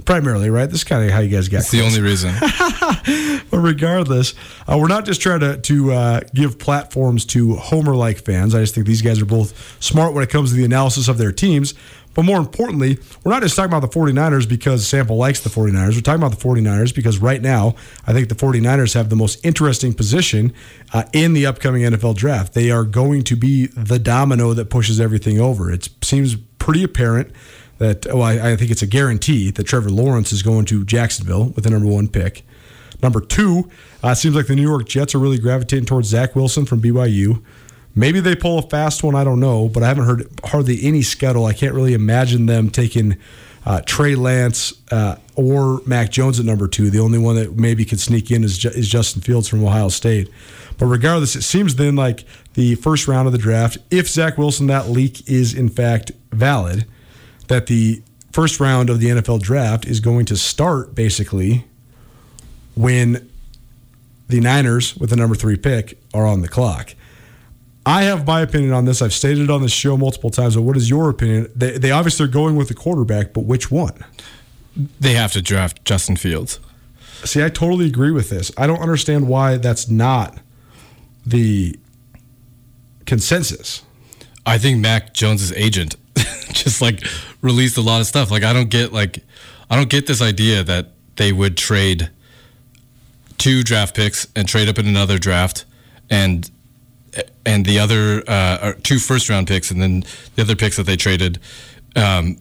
Primarily, 0.03 0.49
right? 0.49 0.65
This 0.65 0.79
is 0.79 0.83
kind 0.83 1.05
of 1.05 1.11
how 1.11 1.19
you 1.21 1.29
guys 1.29 1.47
got. 1.47 1.59
It's 1.59 1.71
the 1.71 1.81
only 1.81 2.01
reason. 2.01 2.35
but 3.49 3.59
regardless, 3.59 4.33
uh, 4.67 4.77
we're 4.77 4.89
not 4.89 5.05
just 5.05 5.21
trying 5.21 5.39
to 5.39 5.57
to 5.57 5.93
uh, 5.93 6.19
give 6.33 6.59
platforms 6.59 7.23
to 7.27 7.55
Homer-like 7.55 8.19
fans. 8.25 8.53
I 8.53 8.59
just 8.59 8.75
think 8.75 8.87
these 8.87 9.01
guys 9.01 9.21
are 9.21 9.25
both 9.25 9.81
smart 9.81 10.13
when 10.13 10.21
it 10.21 10.29
comes 10.29 10.49
to 10.49 10.57
the 10.57 10.65
analysis 10.65 11.07
of 11.07 11.17
their 11.17 11.31
teams. 11.31 11.75
But 12.15 12.23
more 12.23 12.39
importantly, 12.39 12.97
we're 13.23 13.33
not 13.33 13.43
just 13.43 13.55
talking 13.55 13.71
about 13.71 13.81
the 13.91 13.99
49ers 13.99 14.49
because 14.49 14.87
Sample 14.87 15.17
likes 15.17 15.41
the 15.41 15.49
49ers. 15.49 15.95
We're 15.95 16.01
talking 16.01 16.23
about 16.23 16.31
the 16.31 16.43
49ers 16.43 16.95
because 16.95 17.19
right 17.19 17.41
now, 17.41 17.75
I 18.07 18.13
think 18.13 18.29
the 18.29 18.35
49ers 18.35 18.93
have 18.95 19.09
the 19.09 19.17
most 19.17 19.45
interesting 19.45 19.93
position 19.93 20.53
uh, 20.93 21.03
in 21.13 21.33
the 21.33 21.45
upcoming 21.45 21.83
NFL 21.83 22.15
draft. 22.15 22.53
They 22.53 22.71
are 22.71 22.85
going 22.85 23.23
to 23.25 23.35
be 23.35 23.67
the 23.67 23.99
domino 23.99 24.53
that 24.53 24.69
pushes 24.69 24.99
everything 24.99 25.39
over. 25.39 25.69
It 25.71 25.89
seems 26.01 26.35
pretty 26.57 26.83
apparent 26.83 27.31
that, 27.79 28.05
well, 28.05 28.23
I, 28.23 28.51
I 28.51 28.55
think 28.55 28.71
it's 28.71 28.81
a 28.81 28.87
guarantee 28.87 29.51
that 29.51 29.65
Trevor 29.65 29.89
Lawrence 29.89 30.31
is 30.31 30.41
going 30.41 30.63
to 30.65 30.85
Jacksonville 30.85 31.49
with 31.49 31.65
the 31.65 31.69
number 31.69 31.89
one 31.89 32.07
pick. 32.07 32.45
Number 33.03 33.19
two, 33.19 33.69
uh, 34.01 34.09
it 34.09 34.15
seems 34.15 34.35
like 34.35 34.47
the 34.47 34.55
New 34.55 34.61
York 34.61 34.87
Jets 34.87 35.13
are 35.13 35.19
really 35.19 35.37
gravitating 35.37 35.85
towards 35.85 36.07
Zach 36.07 36.33
Wilson 36.33 36.65
from 36.65 36.81
BYU. 36.81 37.43
Maybe 37.95 38.19
they 38.19 38.35
pull 38.35 38.59
a 38.59 38.61
fast 38.61 39.03
one. 39.03 39.15
I 39.15 39.23
don't 39.23 39.39
know, 39.39 39.69
but 39.69 39.81
I 39.81 39.87
haven't 39.87 40.05
heard 40.05 40.27
hardly 40.43 40.83
any 40.83 41.01
scuttle. 41.01 41.45
I 41.45 41.53
can't 41.53 41.73
really 41.73 41.93
imagine 41.93 42.45
them 42.45 42.69
taking 42.69 43.17
uh, 43.65 43.81
Trey 43.85 44.15
Lance 44.15 44.73
uh, 44.91 45.15
or 45.35 45.81
Mac 45.85 46.11
Jones 46.11 46.39
at 46.39 46.45
number 46.45 46.67
two. 46.67 46.89
The 46.89 46.99
only 46.99 47.17
one 47.17 47.35
that 47.35 47.55
maybe 47.55 47.85
could 47.85 47.99
sneak 47.99 48.31
in 48.31 48.43
is, 48.43 48.63
is 48.65 48.87
Justin 48.87 49.21
Fields 49.21 49.47
from 49.47 49.63
Ohio 49.63 49.89
State. 49.89 50.29
But 50.77 50.87
regardless, 50.87 51.35
it 51.35 51.43
seems 51.43 51.75
then 51.75 51.95
like 51.95 52.25
the 52.53 52.75
first 52.75 53.07
round 53.07 53.27
of 53.27 53.31
the 53.31 53.39
draft, 53.39 53.77
if 53.89 54.09
Zach 54.09 54.37
Wilson, 54.37 54.67
that 54.67 54.89
leak 54.89 55.27
is 55.29 55.53
in 55.53 55.69
fact 55.69 56.11
valid, 56.31 56.85
that 57.47 57.67
the 57.67 58.01
first 58.31 58.59
round 58.59 58.89
of 58.89 58.99
the 58.99 59.07
NFL 59.07 59.41
draft 59.41 59.85
is 59.85 60.01
going 60.01 60.25
to 60.25 60.35
start 60.35 60.93
basically 60.93 61.65
when 62.75 63.29
the 64.27 64.41
Niners, 64.41 64.97
with 64.97 65.11
the 65.11 65.15
number 65.15 65.35
three 65.35 65.55
pick, 65.55 65.97
are 66.13 66.25
on 66.25 66.41
the 66.41 66.49
clock. 66.49 66.93
I 67.85 68.03
have 68.03 68.25
my 68.25 68.41
opinion 68.41 68.73
on 68.73 68.85
this. 68.85 69.01
I've 69.01 69.13
stated 69.13 69.43
it 69.43 69.49
on 69.51 69.61
the 69.61 69.69
show 69.69 69.95
multiple 69.95 70.31
times. 70.31 70.55
But 70.55 70.63
what 70.63 70.75
is 70.75 70.89
your 70.89 71.09
opinion? 71.09 71.51
They, 71.55 71.77
they 71.77 71.91
obviously 71.91 72.25
are 72.25 72.29
going 72.29 72.55
with 72.55 72.67
the 72.67 72.73
quarterback, 72.73 73.33
but 73.33 73.41
which 73.41 73.69
one? 73.69 73.93
They 74.99 75.13
have 75.13 75.31
to 75.33 75.41
draft 75.41 75.85
Justin 75.85 76.15
Fields. 76.15 76.59
See, 77.23 77.43
I 77.43 77.49
totally 77.49 77.85
agree 77.85 78.11
with 78.11 78.29
this. 78.29 78.51
I 78.57 78.67
don't 78.67 78.81
understand 78.81 79.27
why 79.27 79.57
that's 79.57 79.87
not 79.87 80.37
the 81.25 81.77
consensus. 83.05 83.83
I 84.45 84.57
think 84.57 84.79
Mac 84.79 85.13
Jones's 85.13 85.51
agent 85.53 85.95
just 86.51 86.81
like 86.81 87.03
released 87.41 87.77
a 87.77 87.81
lot 87.81 88.01
of 88.01 88.07
stuff. 88.07 88.31
Like 88.31 88.43
I 88.43 88.53
don't 88.53 88.69
get 88.69 88.93
like 88.93 89.23
I 89.69 89.75
don't 89.75 89.89
get 89.89 90.07
this 90.07 90.21
idea 90.21 90.63
that 90.63 90.91
they 91.15 91.31
would 91.31 91.57
trade 91.57 92.09
two 93.37 93.63
draft 93.63 93.95
picks 93.95 94.27
and 94.35 94.47
trade 94.47 94.69
up 94.69 94.77
in 94.77 94.87
another 94.87 95.17
draft 95.17 95.65
and 96.09 96.49
and 97.45 97.65
the 97.65 97.79
other 97.79 98.23
uh, 98.27 98.73
two 98.83 98.99
first 98.99 99.29
round 99.29 99.47
picks, 99.47 99.71
and 99.71 99.81
then 99.81 100.03
the 100.35 100.41
other 100.41 100.55
picks 100.55 100.77
that 100.77 100.83
they 100.83 100.95
traded 100.95 101.39
um, 101.95 102.37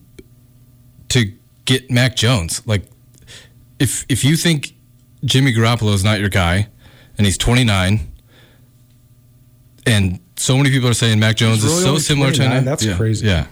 to 1.09 1.33
get 1.65 1.91
Mac 1.91 2.17
Jones. 2.17 2.67
Like, 2.67 2.85
if 3.79 4.05
if 4.09 4.25
you 4.25 4.37
think 4.37 4.75
Jimmy 5.25 5.53
Garoppolo 5.53 5.95
is 5.95 6.05
not 6.05 6.21
your 6.21 6.29
guy, 6.29 6.69
and 7.17 7.27
he's 7.27 7.39
29, 7.39 8.13
and 9.87 10.21
so 10.37 10.57
many 10.57 10.71
people 10.71 10.89
are 10.89 10.95
saying 10.95 11.19
Mac 11.21 11.37
Jones 11.37 11.63
really 11.63 11.77
is 11.77 11.83
so 11.83 11.99
similar 11.99 12.33
to 12.33 12.43
him. 12.43 12.65
That's 12.65 12.85
yeah, 12.85 12.97
crazy. 12.97 13.27
Yeah, 13.27 13.47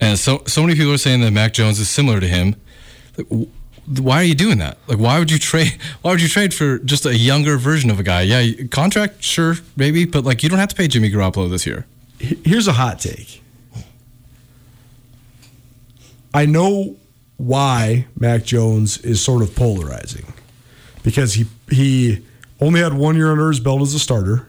and 0.00 0.18
so 0.18 0.42
so 0.46 0.62
many 0.62 0.74
people 0.74 0.92
are 0.92 0.98
saying 0.98 1.20
that 1.20 1.32
Mac 1.32 1.52
Jones 1.52 1.78
is 1.78 1.88
similar 1.88 2.20
to 2.20 2.28
him. 2.28 2.56
Like, 3.16 3.48
why 3.96 4.16
are 4.16 4.24
you 4.24 4.34
doing 4.34 4.58
that? 4.58 4.78
Like, 4.86 4.98
why 4.98 5.18
would 5.18 5.30
you 5.30 5.38
trade? 5.38 5.78
Why 6.02 6.10
would 6.12 6.22
you 6.22 6.28
trade 6.28 6.52
for 6.52 6.78
just 6.78 7.06
a 7.06 7.16
younger 7.16 7.56
version 7.56 7.90
of 7.90 7.98
a 7.98 8.02
guy? 8.02 8.22
Yeah, 8.22 8.66
contract, 8.70 9.22
sure, 9.22 9.54
maybe, 9.76 10.04
but 10.04 10.24
like, 10.24 10.42
you 10.42 10.48
don't 10.48 10.58
have 10.58 10.68
to 10.68 10.76
pay 10.76 10.88
Jimmy 10.88 11.10
Garoppolo 11.10 11.48
this 11.50 11.66
year. 11.66 11.86
Here's 12.18 12.68
a 12.68 12.72
hot 12.72 13.00
take. 13.00 13.42
I 16.34 16.46
know 16.46 16.96
why 17.36 18.06
Mac 18.18 18.44
Jones 18.44 18.98
is 18.98 19.22
sort 19.24 19.42
of 19.42 19.54
polarizing 19.54 20.32
because 21.02 21.34
he 21.34 21.46
he 21.70 22.24
only 22.60 22.80
had 22.80 22.92
one 22.92 23.16
year 23.16 23.30
under 23.30 23.48
his 23.48 23.60
belt 23.60 23.80
as 23.80 23.94
a 23.94 23.98
starter. 23.98 24.48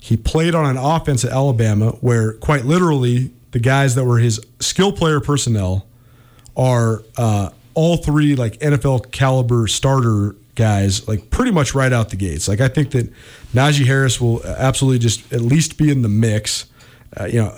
He 0.00 0.16
played 0.16 0.54
on 0.54 0.66
an 0.66 0.76
offense 0.76 1.24
at 1.24 1.32
Alabama 1.32 1.90
where, 2.00 2.32
quite 2.34 2.64
literally, 2.64 3.30
the 3.50 3.58
guys 3.58 3.94
that 3.94 4.04
were 4.04 4.18
his 4.18 4.40
skill 4.60 4.92
player 4.92 5.20
personnel 5.20 5.86
are. 6.56 7.02
Uh, 7.16 7.50
all 7.76 7.98
three 7.98 8.34
like 8.34 8.58
NFL 8.58 9.12
caliber 9.12 9.68
starter 9.68 10.34
guys, 10.54 11.06
like 11.06 11.30
pretty 11.30 11.52
much 11.52 11.74
right 11.74 11.92
out 11.92 12.08
the 12.08 12.16
gates. 12.16 12.48
Like 12.48 12.60
I 12.60 12.68
think 12.68 12.90
that 12.92 13.12
Najee 13.54 13.86
Harris 13.86 14.20
will 14.20 14.44
absolutely 14.44 14.98
just 14.98 15.30
at 15.32 15.42
least 15.42 15.78
be 15.78 15.90
in 15.90 16.02
the 16.02 16.08
mix. 16.08 16.66
Uh, 17.18 17.26
you 17.26 17.42
know, 17.42 17.50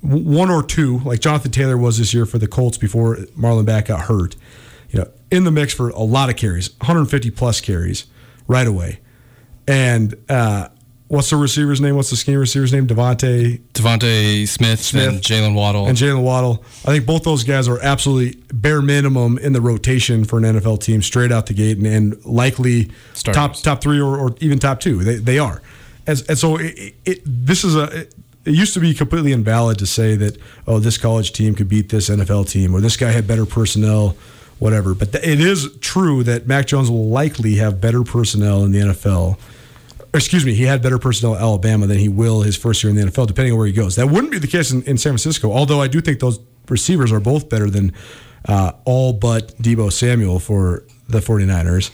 one 0.00 0.50
or 0.50 0.62
two, 0.62 0.98
like 1.00 1.20
Jonathan 1.20 1.50
Taylor 1.52 1.76
was 1.76 1.98
this 1.98 2.14
year 2.14 2.24
for 2.24 2.38
the 2.38 2.48
Colts 2.48 2.78
before 2.78 3.16
Marlon 3.38 3.66
Mack 3.66 3.86
got 3.86 4.06
hurt. 4.06 4.34
You 4.90 5.00
know, 5.00 5.10
in 5.30 5.44
the 5.44 5.50
mix 5.50 5.74
for 5.74 5.90
a 5.90 6.02
lot 6.02 6.30
of 6.30 6.36
carries, 6.36 6.70
150 6.80 7.30
plus 7.32 7.60
carries 7.60 8.06
right 8.48 8.66
away. 8.66 9.00
And 9.68 10.14
uh, 10.28 10.68
what's 11.08 11.30
the 11.30 11.36
receiver's 11.36 11.80
name? 11.80 11.96
What's 11.96 12.10
the 12.10 12.16
scheme 12.16 12.38
receiver's 12.38 12.72
name? 12.72 12.86
DeVonta 12.86 13.60
DeVonta 13.72 14.46
Smith, 14.48 14.80
Smith 14.80 15.08
and 15.08 15.20
Jaylen 15.20 15.54
Waddle. 15.54 15.86
And 15.86 15.96
Jaylen 15.96 16.22
Waddle. 16.22 16.64
I 16.84 16.92
think 16.92 17.06
both 17.06 17.22
those 17.22 17.44
guys 17.44 17.68
are 17.68 17.80
absolutely 17.80 18.40
bare 18.52 18.82
minimum 18.82 19.38
in 19.38 19.52
the 19.52 19.60
rotation 19.60 20.24
for 20.24 20.38
an 20.38 20.44
NFL 20.44 20.80
team 20.82 21.02
straight 21.02 21.32
out 21.32 21.46
the 21.46 21.54
gate 21.54 21.78
and, 21.78 21.86
and 21.86 22.24
likely 22.24 22.90
Starters. 23.14 23.36
top 23.36 23.56
top 23.56 23.80
three 23.80 24.00
or, 24.00 24.18
or, 24.18 24.34
even 24.40 24.58
top 24.58 24.80
two. 24.80 25.04
They, 25.04 25.16
they 25.16 25.38
are. 25.38 25.62
and, 26.06 26.22
and 26.28 26.38
so 26.38 26.56
it, 26.56 26.94
it, 27.04 27.22
this 27.24 27.64
is 27.64 27.76
a. 27.76 27.84
It, 28.00 28.14
it 28.44 28.54
used 28.54 28.74
to 28.74 28.80
be 28.80 28.94
completely 28.94 29.32
invalid 29.32 29.76
to 29.80 29.86
say 29.86 30.14
that 30.14 30.38
oh 30.68 30.78
this 30.78 30.98
college 30.98 31.32
team 31.32 31.56
could 31.56 31.68
beat 31.68 31.88
this 31.88 32.08
NFL 32.08 32.48
team 32.48 32.76
or 32.76 32.80
this 32.80 32.96
guy 32.96 33.10
had 33.10 33.26
better 33.26 33.44
personnel, 33.44 34.16
whatever. 34.60 34.94
But 34.94 35.10
th- 35.10 35.24
it 35.24 35.40
is 35.40 35.76
true 35.80 36.22
that 36.22 36.46
Mac 36.46 36.68
Jones 36.68 36.88
will 36.88 37.08
likely 37.08 37.56
have 37.56 37.80
better 37.80 38.04
personnel 38.04 38.62
in 38.62 38.70
the 38.70 38.78
NFL. 38.78 39.36
Excuse 40.16 40.44
me, 40.44 40.54
he 40.54 40.64
had 40.64 40.82
better 40.82 40.98
personnel 40.98 41.34
at 41.34 41.40
Alabama 41.40 41.86
than 41.86 41.98
he 41.98 42.08
will 42.08 42.42
his 42.42 42.56
first 42.56 42.82
year 42.82 42.90
in 42.90 42.96
the 42.96 43.02
NFL, 43.10 43.26
depending 43.26 43.52
on 43.52 43.58
where 43.58 43.66
he 43.66 43.72
goes. 43.72 43.96
That 43.96 44.08
wouldn't 44.08 44.32
be 44.32 44.38
the 44.38 44.46
case 44.46 44.70
in, 44.70 44.82
in 44.82 44.98
San 44.98 45.12
Francisco, 45.12 45.52
although 45.52 45.80
I 45.80 45.88
do 45.88 46.00
think 46.00 46.20
those 46.20 46.40
receivers 46.68 47.12
are 47.12 47.20
both 47.20 47.48
better 47.48 47.70
than 47.70 47.92
uh, 48.46 48.72
all 48.84 49.12
but 49.12 49.56
Deebo 49.58 49.92
Samuel 49.92 50.38
for 50.38 50.84
the 51.08 51.18
49ers. 51.20 51.90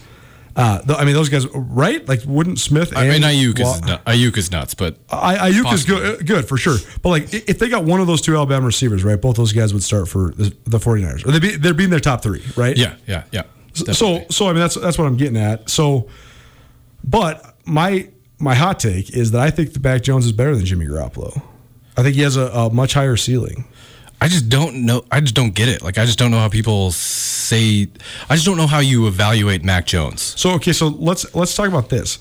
Uh, 0.54 0.82
th- 0.82 0.98
I 0.98 1.04
mean, 1.04 1.14
those 1.14 1.30
guys, 1.30 1.46
right? 1.54 2.06
Like, 2.06 2.20
wouldn't 2.26 2.58
Smith? 2.58 2.94
I 2.94 3.04
mean, 3.04 3.22
and 3.22 3.24
Aiyuk 3.24 3.58
is, 3.58 3.80
Wa- 3.80 3.98
Aiyuk 4.06 4.36
is 4.36 4.50
nuts, 4.50 4.74
but 4.74 4.98
I, 5.10 5.50
Aiyuk 5.50 5.72
is 5.72 5.84
good, 5.86 6.26
good 6.26 6.46
for 6.46 6.58
sure. 6.58 6.76
But 7.00 7.08
like, 7.08 7.32
if 7.32 7.58
they 7.58 7.70
got 7.70 7.84
one 7.84 8.02
of 8.02 8.06
those 8.06 8.20
two 8.20 8.36
Alabama 8.36 8.66
receivers, 8.66 9.02
right, 9.02 9.18
both 9.18 9.36
those 9.36 9.52
guys 9.54 9.72
would 9.72 9.82
start 9.82 10.08
for 10.08 10.32
the, 10.32 10.54
the 10.64 10.76
49ers, 10.78 11.26
or 11.26 11.30
they'd 11.30 11.40
be 11.40 11.56
they're 11.56 11.72
being 11.72 11.88
their 11.88 12.00
top 12.00 12.22
three, 12.22 12.44
right? 12.54 12.76
yeah, 12.76 12.96
yeah, 13.06 13.24
yeah. 13.32 13.44
So, 13.72 14.26
so 14.28 14.46
I 14.48 14.52
mean, 14.52 14.60
that's 14.60 14.74
that's 14.74 14.98
what 14.98 15.06
I'm 15.06 15.16
getting 15.16 15.38
at. 15.38 15.70
So, 15.70 16.10
but 17.02 17.56
my 17.64 18.10
my 18.42 18.54
hot 18.54 18.80
take 18.80 19.10
is 19.10 19.30
that 19.30 19.40
I 19.40 19.50
think 19.50 19.72
the 19.72 19.80
Mac 19.80 20.02
Jones 20.02 20.26
is 20.26 20.32
better 20.32 20.54
than 20.54 20.64
Jimmy 20.64 20.86
Garoppolo. 20.86 21.40
I 21.96 22.02
think 22.02 22.16
he 22.16 22.22
has 22.22 22.36
a, 22.36 22.46
a 22.46 22.70
much 22.72 22.94
higher 22.94 23.16
ceiling. 23.16 23.64
I 24.20 24.28
just 24.28 24.48
don't 24.48 24.84
know. 24.84 25.04
I 25.10 25.20
just 25.20 25.34
don't 25.34 25.54
get 25.54 25.68
it. 25.68 25.82
Like, 25.82 25.98
I 25.98 26.04
just 26.04 26.18
don't 26.18 26.30
know 26.30 26.38
how 26.38 26.48
people 26.48 26.90
say. 26.92 27.88
I 28.28 28.34
just 28.34 28.46
don't 28.46 28.56
know 28.56 28.66
how 28.66 28.80
you 28.80 29.06
evaluate 29.06 29.64
Mac 29.64 29.86
Jones. 29.86 30.22
So 30.22 30.50
okay, 30.52 30.72
so 30.72 30.88
let's 30.88 31.34
let's 31.34 31.54
talk 31.54 31.68
about 31.68 31.88
this. 31.88 32.18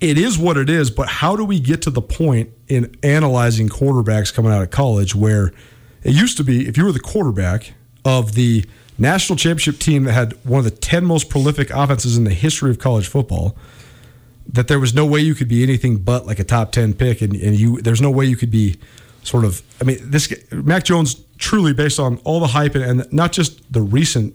It 0.00 0.18
is 0.18 0.36
what 0.36 0.56
it 0.56 0.68
is, 0.68 0.90
but 0.90 1.08
how 1.08 1.34
do 1.34 1.44
we 1.44 1.60
get 1.60 1.82
to 1.82 1.90
the 1.90 2.02
point 2.02 2.50
in 2.68 2.94
analyzing 3.02 3.68
quarterbacks 3.68 4.34
coming 4.34 4.52
out 4.52 4.62
of 4.62 4.70
college 4.70 5.14
where 5.14 5.52
it 6.02 6.14
used 6.14 6.36
to 6.36 6.44
be 6.44 6.68
if 6.68 6.76
you 6.76 6.84
were 6.84 6.92
the 6.92 7.00
quarterback 7.00 7.74
of 8.04 8.34
the 8.34 8.64
national 8.98 9.36
championship 9.36 9.78
team 9.78 10.04
that 10.04 10.12
had 10.12 10.32
one 10.44 10.58
of 10.58 10.64
the 10.64 10.70
10 10.70 11.04
most 11.04 11.28
prolific 11.28 11.70
offenses 11.70 12.16
in 12.16 12.24
the 12.24 12.34
history 12.34 12.70
of 12.70 12.78
college 12.78 13.08
football, 13.08 13.56
that 14.46 14.68
there 14.68 14.78
was 14.78 14.94
no 14.94 15.06
way 15.06 15.20
you 15.20 15.34
could 15.34 15.48
be 15.48 15.62
anything 15.62 15.96
but 15.96 16.26
like 16.26 16.38
a 16.38 16.44
top 16.44 16.72
10 16.72 16.94
pick 16.94 17.22
and, 17.22 17.34
and 17.34 17.56
you 17.56 17.80
there's 17.80 18.00
no 18.00 18.10
way 18.10 18.24
you 18.24 18.36
could 18.36 18.50
be 18.50 18.76
sort 19.22 19.44
of 19.44 19.62
I 19.80 19.84
mean 19.84 19.98
this 20.02 20.32
Mac 20.52 20.84
Jones 20.84 21.22
truly 21.38 21.72
based 21.72 21.98
on 21.98 22.18
all 22.24 22.40
the 22.40 22.48
hype 22.48 22.74
and, 22.74 22.84
and 22.84 23.12
not 23.12 23.32
just 23.32 23.72
the 23.72 23.80
recent 23.80 24.34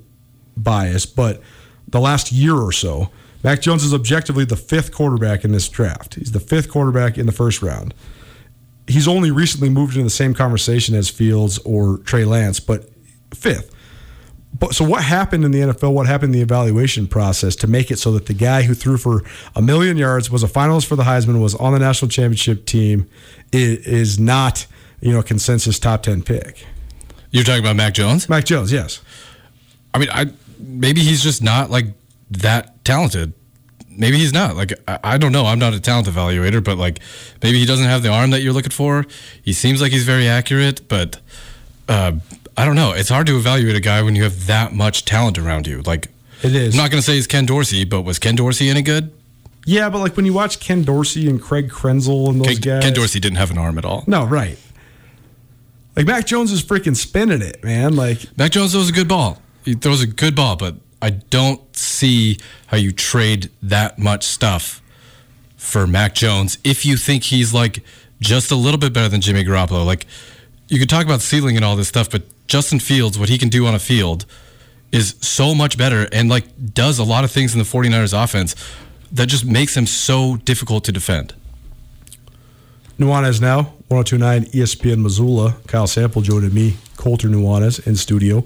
bias 0.57 1.05
but 1.05 1.41
the 1.87 1.99
last 1.99 2.31
year 2.31 2.55
or 2.55 2.71
so 2.71 3.11
Mac 3.43 3.61
Jones 3.61 3.83
is 3.83 3.93
objectively 3.93 4.45
the 4.45 4.57
fifth 4.57 4.91
quarterback 4.91 5.45
in 5.45 5.53
this 5.53 5.69
draft. 5.69 6.15
He's 6.15 6.33
the 6.33 6.41
fifth 6.41 6.69
quarterback 6.69 7.17
in 7.17 7.25
the 7.25 7.31
first 7.31 7.61
round. 7.61 7.93
He's 8.85 9.07
only 9.07 9.31
recently 9.31 9.69
moved 9.69 9.93
into 9.93 10.03
the 10.03 10.09
same 10.09 10.33
conversation 10.33 10.93
as 10.95 11.09
Fields 11.09 11.57
or 11.59 11.99
Trey 11.99 12.25
Lance, 12.25 12.59
but 12.59 12.89
fifth. 13.33 13.73
But 14.57 14.73
so 14.73 14.83
what 14.83 15.03
happened 15.03 15.45
in 15.45 15.51
the 15.51 15.59
NFL? 15.59 15.93
What 15.93 16.07
happened 16.07 16.33
in 16.33 16.39
the 16.39 16.43
evaluation 16.43 17.07
process 17.07 17.55
to 17.57 17.67
make 17.67 17.91
it 17.91 17.99
so 17.99 18.11
that 18.13 18.25
the 18.25 18.33
guy 18.33 18.63
who 18.63 18.73
threw 18.73 18.97
for 18.97 19.23
a 19.55 19.61
million 19.61 19.95
yards 19.95 20.31
was 20.31 20.43
a 20.43 20.47
finalist 20.47 20.87
for 20.87 20.95
the 20.95 21.03
Heisman, 21.03 21.41
was 21.41 21.53
on 21.55 21.73
the 21.73 21.79
national 21.79 22.09
championship 22.09 22.65
team, 22.65 23.07
is, 23.51 24.19
not 24.19 24.65
you 25.01 25.11
know 25.11 25.19
a 25.19 25.23
consensus 25.23 25.77
top 25.77 26.03
ten 26.03 26.23
pick? 26.23 26.65
You're 27.31 27.43
talking 27.43 27.63
about 27.63 27.75
Mac 27.75 27.93
Jones? 27.93 28.27
Mac 28.27 28.43
Jones, 28.43 28.71
yes. 28.71 29.01
I 29.93 29.99
mean, 29.99 30.09
I 30.11 30.31
maybe 30.57 31.01
he's 31.01 31.21
just 31.21 31.43
not 31.43 31.69
like 31.69 31.85
that 32.31 32.83
talented. 32.83 33.33
Maybe 33.87 34.17
he's 34.17 34.33
not. 34.33 34.55
Like 34.55 34.73
I, 34.87 34.99
I 35.03 35.17
don't 35.17 35.31
know. 35.31 35.45
I'm 35.45 35.59
not 35.59 35.73
a 35.75 35.79
talent 35.79 36.07
evaluator, 36.07 36.63
but 36.63 36.77
like 36.77 36.99
maybe 37.43 37.59
he 37.59 37.67
doesn't 37.67 37.85
have 37.85 38.01
the 38.01 38.09
arm 38.09 38.31
that 38.31 38.41
you're 38.41 38.53
looking 38.53 38.71
for. 38.71 39.05
He 39.43 39.53
seems 39.53 39.79
like 39.79 39.91
he's 39.91 40.05
very 40.05 40.27
accurate, 40.27 40.87
but 40.87 41.19
uh, 41.87 42.13
I 42.59 42.65
don't 42.65 42.75
know. 42.75 42.91
It's 42.91 43.07
hard 43.07 43.25
to 43.27 43.37
evaluate 43.37 43.77
a 43.77 43.79
guy 43.79 44.01
when 44.01 44.17
you 44.17 44.23
have 44.23 44.47
that 44.47 44.73
much 44.73 45.05
talent 45.05 45.37
around 45.37 45.65
you. 45.65 45.81
Like 45.81 46.09
It 46.43 46.53
is. 46.53 46.73
I'm 46.75 46.77
not 46.83 46.91
going 46.91 46.99
to 46.99 47.05
say 47.05 47.15
he's 47.15 47.25
Ken 47.25 47.45
Dorsey, 47.45 47.85
but 47.85 48.01
was 48.01 48.19
Ken 48.19 48.35
Dorsey 48.35 48.67
any 48.69 48.81
good? 48.81 49.13
Yeah, 49.65 49.89
but 49.89 49.99
like 49.99 50.17
when 50.17 50.25
you 50.25 50.33
watch 50.33 50.59
Ken 50.59 50.83
Dorsey 50.83 51.29
and 51.29 51.41
Craig 51.41 51.69
Krenzel 51.69 52.27
and 52.29 52.41
those 52.41 52.59
Ken, 52.59 52.79
guys, 52.79 52.83
Ken 52.83 52.93
Dorsey 52.93 53.21
didn't 53.21 53.37
have 53.37 53.49
an 53.49 53.57
arm 53.57 53.77
at 53.77 53.85
all. 53.85 54.03
No, 54.07 54.25
right. 54.25 54.57
Like 55.95 56.05
Mac 56.05 56.25
Jones 56.25 56.51
is 56.51 56.61
freaking 56.61 56.97
spinning 56.97 57.41
it, 57.41 57.63
man. 57.63 57.95
Like 57.95 58.25
Mac 58.37 58.51
Jones 58.51 58.73
throws 58.73 58.89
a 58.89 58.93
good 58.93 59.07
ball. 59.07 59.41
He 59.63 59.75
throws 59.75 60.01
a 60.01 60.07
good 60.07 60.35
ball, 60.35 60.57
but 60.57 60.75
I 61.01 61.11
don't 61.11 61.61
see 61.75 62.39
how 62.67 62.77
you 62.77 62.91
trade 62.91 63.51
that 63.61 63.97
much 63.97 64.25
stuff 64.25 64.81
for 65.55 65.87
Mac 65.87 66.13
Jones 66.13 66.57
if 66.65 66.85
you 66.85 66.97
think 66.97 67.23
he's 67.23 67.53
like 67.53 67.83
just 68.19 68.51
a 68.51 68.55
little 68.55 68.79
bit 68.79 68.91
better 68.91 69.07
than 69.07 69.21
Jimmy 69.21 69.45
Garoppolo. 69.45 69.85
Like 69.85 70.07
you 70.67 70.77
could 70.77 70.89
talk 70.89 71.05
about 71.05 71.21
ceiling 71.21 71.55
and 71.55 71.63
all 71.63 71.77
this 71.77 71.87
stuff, 71.87 72.09
but 72.09 72.23
Justin 72.49 72.79
Fields, 72.79 73.17
what 73.17 73.29
he 73.29 73.37
can 73.37 73.47
do 73.47 73.65
on 73.67 73.75
a 73.75 73.79
field 73.79 74.25
is 74.91 75.15
so 75.21 75.53
much 75.53 75.77
better 75.77 76.07
and 76.11 76.29
like 76.29 76.73
does 76.73 76.97
a 76.97 77.03
lot 77.03 77.23
of 77.23 77.31
things 77.31 77.53
in 77.53 77.59
the 77.59 77.65
49ers 77.65 78.11
offense 78.23 78.55
that 79.11 79.27
just 79.27 79.45
makes 79.45 79.77
him 79.77 79.85
so 79.85 80.35
difficult 80.35 80.83
to 80.83 80.91
defend. 80.91 81.33
Nuanez 82.97 83.39
now, 83.39 83.73
1029 83.87 84.45
ESPN 84.45 85.01
Missoula. 85.01 85.57
Kyle 85.67 85.87
Sample 85.87 86.21
joining 86.21 86.53
me, 86.53 86.77
Colter 86.97 87.29
Nuanez 87.29 87.85
in 87.87 87.95
studio. 87.95 88.43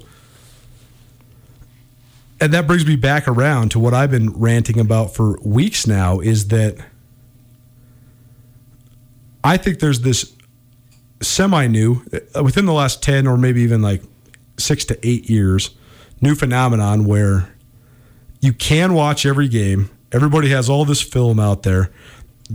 And 2.39 2.53
that 2.53 2.67
brings 2.67 2.85
me 2.85 2.97
back 2.97 3.27
around 3.27 3.71
to 3.71 3.79
what 3.79 3.93
I've 3.93 4.11
been 4.11 4.29
ranting 4.31 4.79
about 4.79 5.15
for 5.15 5.39
weeks 5.43 5.87
now 5.87 6.19
is 6.19 6.49
that 6.49 6.75
I 9.45 9.55
think 9.55 9.79
there's 9.79 10.01
this 10.01 10.33
semi 11.23 11.67
new, 11.67 12.03
uh, 12.35 12.43
within 12.43 12.65
the 12.65 12.73
last 12.73 13.01
10 13.03 13.27
or 13.27 13.37
maybe 13.37 13.61
even 13.61 13.81
like 13.81 14.01
six 14.57 14.85
to 14.85 15.07
eight 15.07 15.29
years, 15.29 15.71
new 16.21 16.35
phenomenon 16.35 17.05
where 17.05 17.53
you 18.41 18.53
can 18.53 18.93
watch 18.93 19.25
every 19.25 19.47
game. 19.47 19.89
Everybody 20.11 20.49
has 20.49 20.69
all 20.69 20.85
this 20.85 21.01
film 21.01 21.39
out 21.39 21.63
there. 21.63 21.91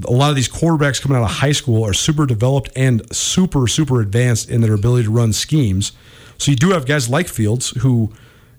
A 0.07 0.13
lot 0.13 0.31
of 0.31 0.37
these 0.37 0.49
quarterbacks 0.49 1.01
coming 1.01 1.17
out 1.19 1.25
of 1.25 1.31
high 1.31 1.53
school 1.53 1.85
are 1.85 1.95
super 1.95 2.27
developed 2.27 2.71
and 2.77 3.03
super, 3.15 3.67
super 3.67 4.01
advanced 4.01 4.51
in 4.51 4.61
their 4.61 4.75
ability 4.75 5.05
to 5.05 5.11
run 5.11 5.33
schemes. 5.33 5.93
So 6.37 6.51
you 6.51 6.57
do 6.57 6.71
have 6.71 6.87
guys 6.87 7.09
like 7.09 7.27
Fields 7.27 7.71
who, 7.83 8.13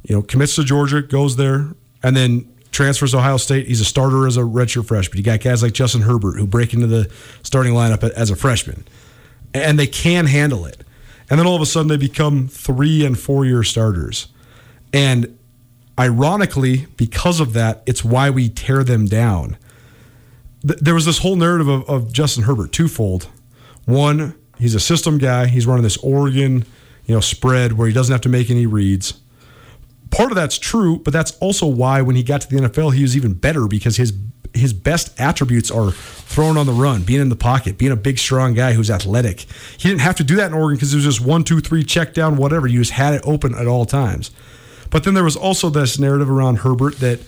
you 0.03 0.15
know, 0.15 0.21
commits 0.21 0.55
to 0.55 0.63
Georgia, 0.63 1.01
goes 1.01 1.37
there, 1.37 1.67
and 2.03 2.15
then 2.15 2.51
transfers 2.71 3.11
to 3.11 3.17
Ohio 3.17 3.37
State. 3.37 3.67
He's 3.67 3.81
a 3.81 3.85
starter 3.85 4.27
as 4.27 4.37
a 4.37 4.41
redshirt 4.41 4.87
freshman. 4.87 5.17
You 5.17 5.23
got 5.23 5.39
guys 5.39 5.63
like 5.63 5.73
Justin 5.73 6.01
Herbert 6.01 6.37
who 6.37 6.47
break 6.47 6.73
into 6.73 6.87
the 6.87 7.09
starting 7.43 7.73
lineup 7.73 8.03
as 8.11 8.29
a 8.29 8.35
freshman, 8.35 8.85
and 9.53 9.79
they 9.79 9.88
can 9.88 10.25
handle 10.25 10.65
it. 10.65 10.83
And 11.29 11.39
then 11.39 11.45
all 11.45 11.55
of 11.55 11.62
a 11.62 11.65
sudden 11.65 11.88
they 11.88 11.97
become 11.97 12.47
three 12.47 13.05
and 13.05 13.17
four 13.17 13.45
year 13.45 13.63
starters. 13.63 14.27
And 14.93 15.38
ironically, 15.99 16.88
because 16.97 17.39
of 17.39 17.53
that, 17.53 17.83
it's 17.85 18.03
why 18.03 18.29
we 18.29 18.49
tear 18.49 18.83
them 18.83 19.05
down. 19.05 19.57
There 20.62 20.95
was 20.95 21.05
this 21.05 21.19
whole 21.19 21.35
narrative 21.35 21.67
of, 21.67 21.88
of 21.89 22.12
Justin 22.12 22.43
Herbert 22.43 22.71
twofold. 22.71 23.27
One, 23.85 24.35
he's 24.57 24.75
a 24.75 24.79
system 24.79 25.17
guy. 25.17 25.47
He's 25.47 25.65
running 25.65 25.83
this 25.83 25.97
Oregon, 25.97 26.65
you 27.05 27.15
know, 27.15 27.21
spread 27.21 27.73
where 27.73 27.88
he 27.88 27.93
doesn't 27.93 28.12
have 28.12 28.21
to 28.21 28.29
make 28.29 28.49
any 28.49 28.65
reads. 28.65 29.19
Part 30.12 30.31
of 30.31 30.35
that's 30.35 30.57
true, 30.57 30.97
but 30.97 31.13
that's 31.13 31.38
also 31.38 31.67
why 31.67 32.01
when 32.01 32.15
he 32.15 32.23
got 32.23 32.41
to 32.41 32.49
the 32.49 32.62
NFL, 32.62 32.93
he 32.93 33.03
was 33.03 33.15
even 33.15 33.33
better 33.33 33.67
because 33.67 33.97
his 33.97 34.12
his 34.53 34.73
best 34.73 35.19
attributes 35.19 35.71
are 35.71 35.91
throwing 35.91 36.57
on 36.57 36.65
the 36.65 36.73
run, 36.73 37.03
being 37.03 37.21
in 37.21 37.29
the 37.29 37.35
pocket, 37.35 37.77
being 37.77 37.91
a 37.91 37.95
big, 37.95 38.19
strong 38.19 38.53
guy 38.53 38.73
who's 38.73 38.89
athletic. 38.89 39.41
He 39.77 39.89
didn't 39.89 40.01
have 40.01 40.15
to 40.17 40.23
do 40.23 40.35
that 40.35 40.47
in 40.47 40.53
Oregon 40.53 40.75
because 40.75 40.93
it 40.93 40.97
was 40.97 41.05
just 41.05 41.21
one, 41.21 41.43
two, 41.43 41.59
three, 41.59 41.83
check 41.83 42.13
down, 42.13 42.38
whatever. 42.38 42.67
You 42.67 42.79
just 42.79 42.91
had 42.91 43.13
it 43.13 43.21
open 43.25 43.55
at 43.55 43.67
all 43.67 43.85
times. 43.85 44.31
But 44.89 45.03
then 45.03 45.13
there 45.13 45.23
was 45.23 45.35
also 45.35 45.69
this 45.69 45.99
narrative 45.99 46.29
around 46.29 46.59
Herbert 46.59 46.97
that 46.99 47.19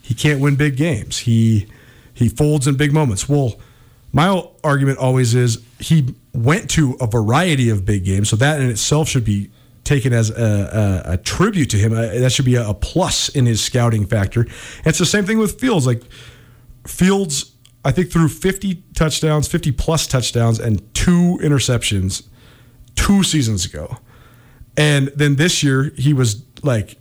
he 0.00 0.14
can't 0.14 0.40
win 0.40 0.56
big 0.56 0.76
games. 0.76 1.18
He 1.18 1.66
he 2.14 2.28
folds 2.28 2.66
in 2.66 2.76
big 2.76 2.92
moments. 2.92 3.28
Well, 3.28 3.58
my 4.12 4.44
argument 4.64 4.98
always 4.98 5.34
is 5.34 5.62
he 5.78 6.14
went 6.34 6.68
to 6.70 6.96
a 7.00 7.06
variety 7.06 7.70
of 7.70 7.84
big 7.84 8.04
games, 8.04 8.28
so 8.28 8.36
that 8.36 8.60
in 8.60 8.68
itself 8.68 9.08
should 9.08 9.24
be 9.24 9.50
taken 9.84 10.12
as 10.12 10.30
a, 10.30 11.04
a, 11.06 11.12
a 11.12 11.16
tribute 11.18 11.70
to 11.70 11.76
him. 11.76 11.92
Uh, 11.92 12.06
that 12.06 12.30
should 12.32 12.44
be 12.44 12.54
a, 12.56 12.68
a 12.68 12.74
plus 12.74 13.28
in 13.30 13.46
his 13.46 13.62
scouting 13.62 14.06
factor. 14.06 14.42
And 14.42 14.86
it's 14.86 14.98
the 14.98 15.06
same 15.06 15.24
thing 15.24 15.38
with 15.38 15.60
Fields. 15.60 15.86
Like 15.86 16.02
Fields, 16.86 17.54
I 17.84 17.92
think 17.92 18.10
threw 18.10 18.28
50 18.28 18.82
touchdowns, 18.94 19.48
50 19.48 19.72
plus 19.72 20.06
touchdowns, 20.06 20.58
and 20.58 20.94
two 20.94 21.38
interceptions 21.42 22.26
two 22.94 23.22
seasons 23.22 23.64
ago. 23.64 23.98
And 24.76 25.08
then 25.08 25.36
this 25.36 25.62
year, 25.62 25.92
he 25.96 26.12
was 26.12 26.42
like, 26.62 26.96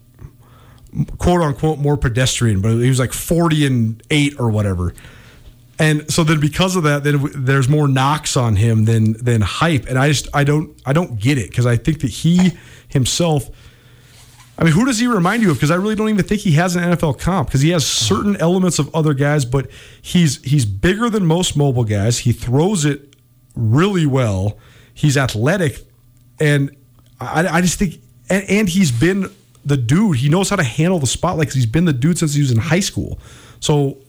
quote 1.18 1.42
unquote, 1.42 1.80
more 1.80 1.98
pedestrian, 1.98 2.62
but 2.62 2.76
he 2.78 2.90
was 2.90 3.00
like 3.00 3.14
40 3.14 3.66
and 3.66 4.04
8 4.10 4.40
or 4.40 4.50
whatever. 4.50 4.94
And 5.78 6.12
so 6.12 6.26
then 6.26 6.42
because 6.42 6.76
of 6.76 6.84
that, 6.84 7.04
then 7.04 7.26
there's 7.34 7.70
more 7.70 7.88
knocks 7.88 8.36
on 8.36 8.58
him 8.58 8.84
than 8.84 9.14
than 9.14 9.40
hype. 9.42 9.86
And 9.88 9.98
I 9.98 10.10
just 10.10 10.28
I 10.34 10.44
don't 10.44 10.80
I 10.86 10.92
don't 10.92 11.18
get 11.18 11.38
it 11.38 11.50
because 11.50 11.66
I 11.66 11.78
think 11.78 12.02
that 12.02 12.10
he 12.10 12.52
himself 12.90 13.50
I 14.60 14.66
mean, 14.66 14.74
who 14.74 14.84
does 14.84 15.00
he 15.00 15.08
remind 15.08 15.42
you 15.42 15.52
of? 15.52 15.58
Because 15.58 15.72
I 15.72 15.76
really 15.76 15.96
don't 15.96 16.10
even 16.10 16.26
think 16.26 16.42
he 16.42 16.52
has 16.52 16.76
an 16.76 16.84
NFL 16.84 17.18
comp 17.18 17.48
because 17.48 17.62
he 17.62 17.70
has 17.70 17.88
certain 17.88 18.36
elements 18.38 18.78
of 18.78 18.94
other 18.94 19.14
guys, 19.14 19.46
but 19.46 19.72
he's 20.02 20.44
he's 20.44 20.66
bigger 20.66 21.10
than 21.10 21.26
most 21.26 21.56
mobile 21.56 21.86
guys. 21.86 22.20
He 22.20 22.34
throws 22.34 22.84
it 22.84 23.16
really 23.56 24.06
well. 24.06 24.58
He's 24.94 25.16
athletic, 25.16 25.80
and 26.42 26.76
I, 27.22 27.48
I 27.48 27.62
just 27.62 27.80
think, 27.80 28.02
and, 28.30 28.44
and 28.50 28.68
he's 28.68 28.92
been 28.92 29.32
the 29.64 29.78
dude. 29.78 30.18
He 30.18 30.28
knows 30.28 30.50
how 30.50 30.58
to 30.58 30.64
handle 30.64 31.00
the 31.00 31.08
spotlight 31.08 31.48
because 31.48 31.56
he's 31.56 31.66
been 31.66 31.86
the 31.86 31.94
dude 31.94 32.18
since 32.18 32.34
he 32.34 32.42
was 32.42 32.52
in 32.52 32.58
high 32.58 32.82
school. 32.82 33.18
So 33.62 34.00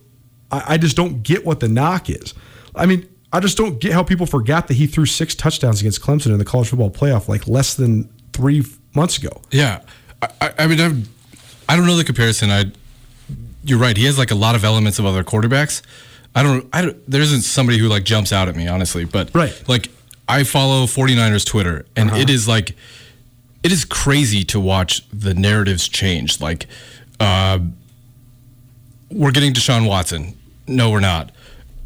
I, 0.51 0.65
I 0.75 0.79
just 0.79 0.97
don't 0.97 1.23
get 1.23 1.47
what 1.47 1.61
the 1.61 1.69
knock 1.69 2.11
is. 2.11 2.35
I 2.75 2.87
mean, 2.87 3.09
I 3.33 3.39
just 3.39 3.57
don't 3.57 3.79
get 3.79 3.93
how 3.93 4.03
people 4.03 4.27
forgot 4.27 4.67
that 4.67 4.75
he 4.75 4.89
threw 4.89 5.07
six 5.07 5.37
touchdowns 5.37 5.81
against 5.81 6.01
Clemson 6.03 6.33
in 6.33 6.39
the 6.39 6.45
college 6.45 6.71
football 6.71 6.91
playoff 6.91 7.29
like 7.29 7.47
less 7.47 7.75
than 7.75 8.13
three 8.33 8.65
months 8.97 9.17
ago. 9.17 9.43
Yeah, 9.53 9.83
I, 10.23 10.53
I 10.59 10.66
mean, 10.66 10.81
I'm, 10.81 11.05
I 11.68 11.77
don't 11.77 11.87
know 11.87 11.97
the 11.97 12.05
comparison. 12.05 12.51
I, 12.51 12.66
you're 13.64 13.79
right. 13.79 13.97
He 13.97 14.05
has 14.05 14.18
like 14.18 14.31
a 14.31 14.35
lot 14.35 14.55
of 14.55 14.64
elements 14.64 14.99
of 14.99 15.07
other 15.07 15.25
quarterbacks. 15.25 15.83
I 16.35 16.43
don't. 16.43 16.68
I 16.73 16.83
don't. 16.83 17.11
There 17.11 17.21
isn't 17.23 17.43
somebody 17.43 17.79
who 17.79 17.89
like 17.89 18.05
jumps 18.05 18.33
out 18.33 18.49
at 18.49 18.55
me, 18.57 18.68
honestly. 18.68 19.05
But 19.05 19.31
Right. 19.35 19.53
like 19.68 19.91
I 20.29 20.45
follow 20.45 20.85
49ers 20.87 21.45
Twitter, 21.45 21.87
and 21.97 22.11
it 22.11 22.31
is 22.31 22.47
like, 22.47 22.77
it 23.64 23.73
is 23.73 23.85
crazy 23.85 24.45
to 24.45 24.61
watch 24.61 25.03
the 25.11 25.35
narratives 25.35 25.89
change. 25.89 26.41
Like, 26.41 26.66
uh, 27.18 27.59
we're 29.11 29.33
getting 29.33 29.53
Deshaun 29.53 29.89
Watson. 29.89 30.37
No, 30.68 30.91
we're 30.91 31.01
not. 31.01 31.33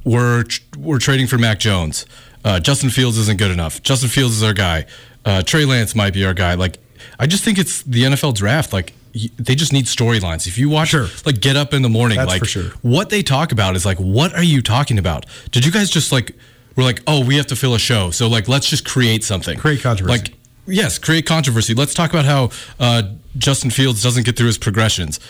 We're 0.05 0.45
we're 0.77 0.99
trading 0.99 1.27
for 1.27 1.39
Mac 1.39 1.59
Jones. 1.59 2.05
Uh, 2.45 2.61
Justin 2.61 2.91
Fields 2.91 3.17
isn't 3.17 3.39
good 3.39 3.51
enough. 3.51 3.83
Justin 3.83 4.11
Fields 4.11 4.37
is 4.37 4.43
our 4.43 4.53
guy. 4.53 4.85
Uh, 5.25 5.43
Trey 5.43 5.65
Lance 5.65 5.95
might 5.95 6.13
be 6.13 6.27
our 6.27 6.35
guy. 6.35 6.53
Like, 6.53 6.77
I 7.19 7.27
just 7.27 7.45
think 7.45 7.59
it's 7.59 7.83
the 7.83 8.05
NFL 8.05 8.35
draft. 8.35 8.73
Like, 8.73 8.93
they 9.39 9.55
just 9.55 9.73
need 9.73 9.85
storylines. 9.87 10.47
If 10.47 10.59
you 10.59 10.69
watch, 10.69 10.89
Sure. 10.89 11.07
like, 11.25 11.41
get 11.41 11.57
up 11.57 11.73
in 11.73 11.83
the 11.83 11.89
morning, 11.89 12.17
That's 12.19 12.29
like, 12.31 12.45
sure. 12.45 12.71
what 12.83 13.11
they 13.11 13.23
talk 13.23 13.53
about 13.53 13.77
is 13.77 13.87
like, 13.87 13.99
what 13.99 14.35
are 14.35 14.43
you 14.43 14.61
talking 14.63 14.99
about? 14.99 15.25
Did 15.53 15.65
you 15.65 15.71
guys 15.71 15.89
just 15.91 16.11
like, 16.13 16.37
we're 16.77 16.83
like, 16.85 17.01
oh, 17.07 17.25
we 17.25 17.37
have 17.37 17.47
to 17.47 17.57
fill 17.57 17.75
a 17.75 17.79
show, 17.79 18.11
so 18.11 18.27
like, 18.29 18.49
let's 18.49 18.69
just 18.69 18.85
create 18.85 19.23
something, 19.23 19.57
Create 19.59 19.81
controversy. 19.83 20.19
Like, 20.25 20.35
yes, 20.67 20.99
create 20.99 21.27
controversy. 21.27 21.73
Let's 21.75 21.95
talk 21.95 22.11
about 22.11 22.25
how 22.25 22.51
uh, 22.81 23.03
Justin 23.39 23.71
Fields 23.71 24.03
doesn't 24.03 24.25
get 24.27 24.37
through 24.37 24.49
his 24.49 24.59
progressions. 24.59 25.21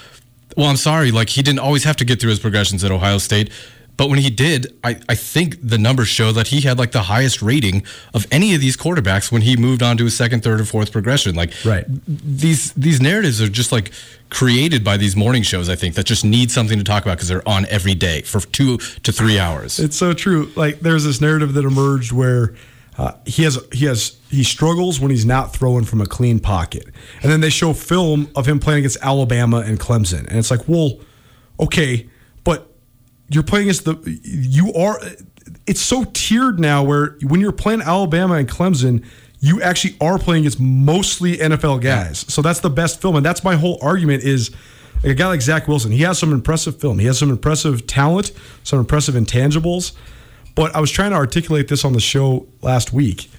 Well, 0.56 0.68
I'm 0.68 0.76
sorry, 0.78 1.10
like 1.10 1.28
he 1.28 1.42
didn't 1.42 1.58
always 1.58 1.84
have 1.84 1.96
to 1.96 2.04
get 2.06 2.20
through 2.20 2.30
his 2.30 2.38
progressions 2.40 2.82
at 2.84 2.90
Ohio 2.90 3.18
State. 3.18 3.50
But 3.96 4.10
when 4.10 4.18
he 4.18 4.28
did, 4.30 4.74
I, 4.82 4.96
I 5.08 5.14
think 5.14 5.56
the 5.62 5.78
numbers 5.78 6.08
show 6.08 6.32
that 6.32 6.48
he 6.48 6.62
had 6.62 6.78
like 6.78 6.90
the 6.92 7.02
highest 7.02 7.40
rating 7.42 7.84
of 8.12 8.26
any 8.32 8.54
of 8.54 8.60
these 8.60 8.76
quarterbacks 8.76 9.30
when 9.30 9.42
he 9.42 9.56
moved 9.56 9.82
on 9.82 9.96
to 9.98 10.04
his 10.04 10.16
second, 10.16 10.42
third, 10.42 10.60
or 10.60 10.64
fourth 10.64 10.90
progression. 10.90 11.34
Like 11.36 11.52
Right. 11.64 11.84
these 12.08 12.72
these 12.72 13.00
narratives 13.00 13.40
are 13.40 13.48
just 13.48 13.70
like 13.70 13.92
created 14.30 14.82
by 14.82 14.96
these 14.96 15.14
morning 15.14 15.42
shows, 15.44 15.68
I 15.68 15.76
think, 15.76 15.94
that 15.94 16.06
just 16.06 16.24
need 16.24 16.50
something 16.50 16.76
to 16.78 16.84
talk 16.84 17.04
about 17.04 17.18
because 17.18 17.28
they're 17.28 17.48
on 17.48 17.66
every 17.66 17.94
day 17.94 18.22
for 18.22 18.40
two 18.40 18.78
to 18.78 19.12
three 19.12 19.38
hours. 19.38 19.78
It's 19.78 19.96
so 19.96 20.12
true. 20.12 20.50
Like 20.56 20.80
there's 20.80 21.04
this 21.04 21.20
narrative 21.20 21.54
that 21.54 21.64
emerged 21.64 22.10
where 22.10 22.54
uh, 22.98 23.12
he 23.26 23.44
has 23.44 23.58
he 23.72 23.84
has 23.86 24.16
he 24.30 24.42
struggles 24.42 24.98
when 24.98 25.10
he's 25.12 25.26
not 25.26 25.52
throwing 25.54 25.84
from 25.84 26.00
a 26.00 26.06
clean 26.06 26.40
pocket, 26.40 26.86
and 27.22 27.30
then 27.30 27.40
they 27.40 27.50
show 27.50 27.72
film 27.72 28.28
of 28.34 28.46
him 28.46 28.58
playing 28.58 28.80
against 28.80 28.98
Alabama 29.02 29.58
and 29.58 29.78
Clemson, 29.78 30.26
and 30.26 30.36
it's 30.38 30.50
like, 30.50 30.66
well, 30.68 30.98
okay, 31.60 32.08
you're 33.34 33.44
playing 33.44 33.64
against 33.64 33.84
the 33.84 34.20
you 34.22 34.72
are. 34.74 35.00
It's 35.66 35.80
so 35.80 36.04
tiered 36.12 36.60
now 36.60 36.82
where 36.82 37.16
when 37.22 37.40
you're 37.40 37.52
playing 37.52 37.82
Alabama 37.82 38.34
and 38.34 38.48
Clemson. 38.48 39.04
You 39.40 39.60
actually 39.60 39.94
are 40.00 40.18
playing 40.18 40.44
against 40.44 40.58
mostly 40.58 41.36
NFL 41.36 41.82
guys, 41.82 42.24
so 42.32 42.40
that's 42.40 42.60
the 42.60 42.70
best 42.70 43.02
film, 43.02 43.14
and 43.14 43.26
that's 43.26 43.44
my 43.44 43.56
whole 43.56 43.78
argument. 43.82 44.22
Is 44.22 44.50
like 45.02 45.12
a 45.12 45.14
guy 45.14 45.26
like 45.26 45.42
Zach 45.42 45.68
Wilson, 45.68 45.92
he 45.92 46.00
has 46.00 46.18
some 46.18 46.32
impressive 46.32 46.80
film. 46.80 46.98
He 46.98 47.04
has 47.04 47.18
some 47.18 47.28
impressive 47.28 47.86
talent, 47.86 48.32
some 48.62 48.78
impressive 48.78 49.14
intangibles. 49.14 49.92
But 50.54 50.74
I 50.74 50.80
was 50.80 50.90
trying 50.90 51.10
to 51.10 51.16
articulate 51.16 51.68
this 51.68 51.84
on 51.84 51.92
the 51.92 52.00
show 52.00 52.46
last 52.62 52.92
week. 52.94 53.30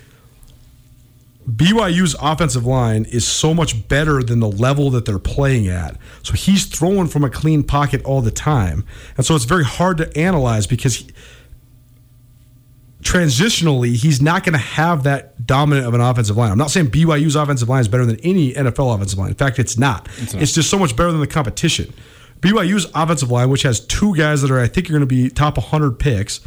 BYU's 1.50 2.16
offensive 2.20 2.66
line 2.66 3.06
is 3.06 3.28
so 3.28 3.54
much 3.54 3.88
better 3.88 4.24
than 4.24 4.40
the 4.40 4.50
level 4.50 4.90
that 4.92 5.06
they're 5.06 5.20
playing 5.20 5.68
at. 5.68 5.96
So 6.24 6.34
he's 6.34 6.66
throwing 6.66 7.08
from 7.08 7.24
a 7.24 7.30
clean 7.30 7.64
pocket 7.64 8.04
all 8.04 8.22
the 8.22 8.32
time. 8.32 8.84
And 9.16 9.26
so 9.26 9.36
it's 9.36 9.46
very 9.46 9.64
hard 9.64 9.98
to 9.98 10.18
analyze 10.18 10.66
because 10.66 10.96
he, 10.96 11.12
transitionally, 13.04 13.96
he's 13.96 14.20
not 14.20 14.44
going 14.44 14.54
to 14.54 14.60
have 14.60 15.04
that 15.04 15.46
dominant 15.46 15.88
of 15.88 15.94
an 15.94 16.02
offensive 16.02 16.36
line. 16.36 16.52
I'm 16.52 16.58
not 16.58 16.72
saying 16.72 16.88
BYU's 16.88 17.36
offensive 17.36 17.70
line 17.70 17.82
is 17.82 17.88
better 17.88 18.06
than 18.06 18.20
any 18.22 18.54
NFL 18.54 18.96
offensive 18.96 19.20
line. 19.20 19.30
In 19.30 19.36
fact, 19.36 19.60
it's 19.60 19.78
not. 19.78 20.10
It's, 20.18 20.54
just 20.54 20.72
so 20.72 20.80
much 20.80 20.96
better 20.96 21.12
than 21.12 21.22
the 21.22 21.28
competition. 21.28 21.94
BYU's 22.40 22.88
offensive 22.96 23.30
line, 23.30 23.50
which 23.50 23.62
has 23.62 23.80
two 23.80 24.16
guys 24.16 24.42
that 24.42 24.50
are, 24.50 24.60
I 24.60 24.68
think, 24.68 24.90
are 24.90 24.94
going 24.94 25.02
to 25.02 25.06
be 25.06 25.30
top 25.30 25.58
100 25.58 26.00
picks, 26.00 26.42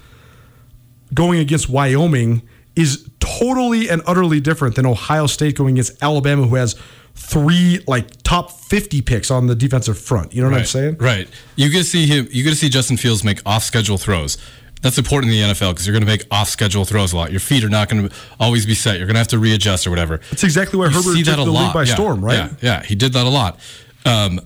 going 1.15 1.39
against 1.39 1.69
Wyoming, 1.69 2.43
is 2.79 3.09
totally 3.20 3.89
and 3.91 4.03
utterly 4.07 4.41
different 4.41 4.76
than 4.76 4.87
Ohio 4.87 5.26
State 5.26 5.57
going 5.57 5.74
against 5.74 6.03
Alabama, 6.03 6.47
who 6.47 6.55
has 6.55 6.76
three 7.14 7.81
like 7.87 8.22
top 8.22 8.51
50 8.53 9.03
picks 9.03 9.31
on 9.31 9.47
the 9.49 9.55
defensive 9.55 9.99
front. 9.99 10.33
You 10.33 10.43
know 10.43 10.51
what 10.51 10.59
I'm 10.61 10.64
saying? 10.64 10.97
Right. 10.99 11.29
You 11.57 11.68
get 11.70 11.79
to 11.79 11.85
see 11.85 12.07
him. 12.07 12.29
You 12.31 12.45
get 12.45 12.51
to 12.51 12.57
see 12.57 12.68
Justin 12.68 12.97
Fields 12.97 13.24
make 13.24 13.41
off-schedule 13.45 13.99
throws. 13.99 14.39
That's 14.81 14.97
important 14.97 15.33
in 15.33 15.41
the 15.49 15.55
NFL 15.55 15.72
because 15.72 15.87
you're 15.89 15.93
going 15.93 16.05
to 16.05 16.07
make 16.07 16.24
off-schedule 16.31 16.85
throws 16.85 17.12
a 17.12 17.16
lot. 17.16 17.33
Your 17.33 17.41
feet 17.41 17.64
are 17.64 17.68
not 17.68 17.89
going 17.89 18.09
to 18.09 18.14
always 18.39 18.64
be 18.64 18.74
set. 18.74 18.99
You're 18.99 19.07
going 19.07 19.14
to 19.16 19.18
have 19.20 19.29
to 19.29 19.39
readjust 19.39 19.89
or 19.89 19.91
whatever. 19.91 20.18
That's 20.31 20.45
exactly 20.45 20.79
why 20.79 20.87
You 20.87 20.93
Herbert 20.93 21.16
took 21.16 21.24
that 21.26 21.39
a 21.41 21.45
the 21.45 21.51
lot 21.51 21.64
league 21.64 21.74
by 21.74 21.83
Yeah, 21.83 21.95
storm, 21.95 22.24
right? 22.24 22.35
Yeah, 22.35 22.55
yeah, 22.62 22.83
he 22.85 22.95
did 22.95 23.12
that 23.14 23.26
a 23.26 23.29
lot. 23.29 23.59
Um, 24.07 24.41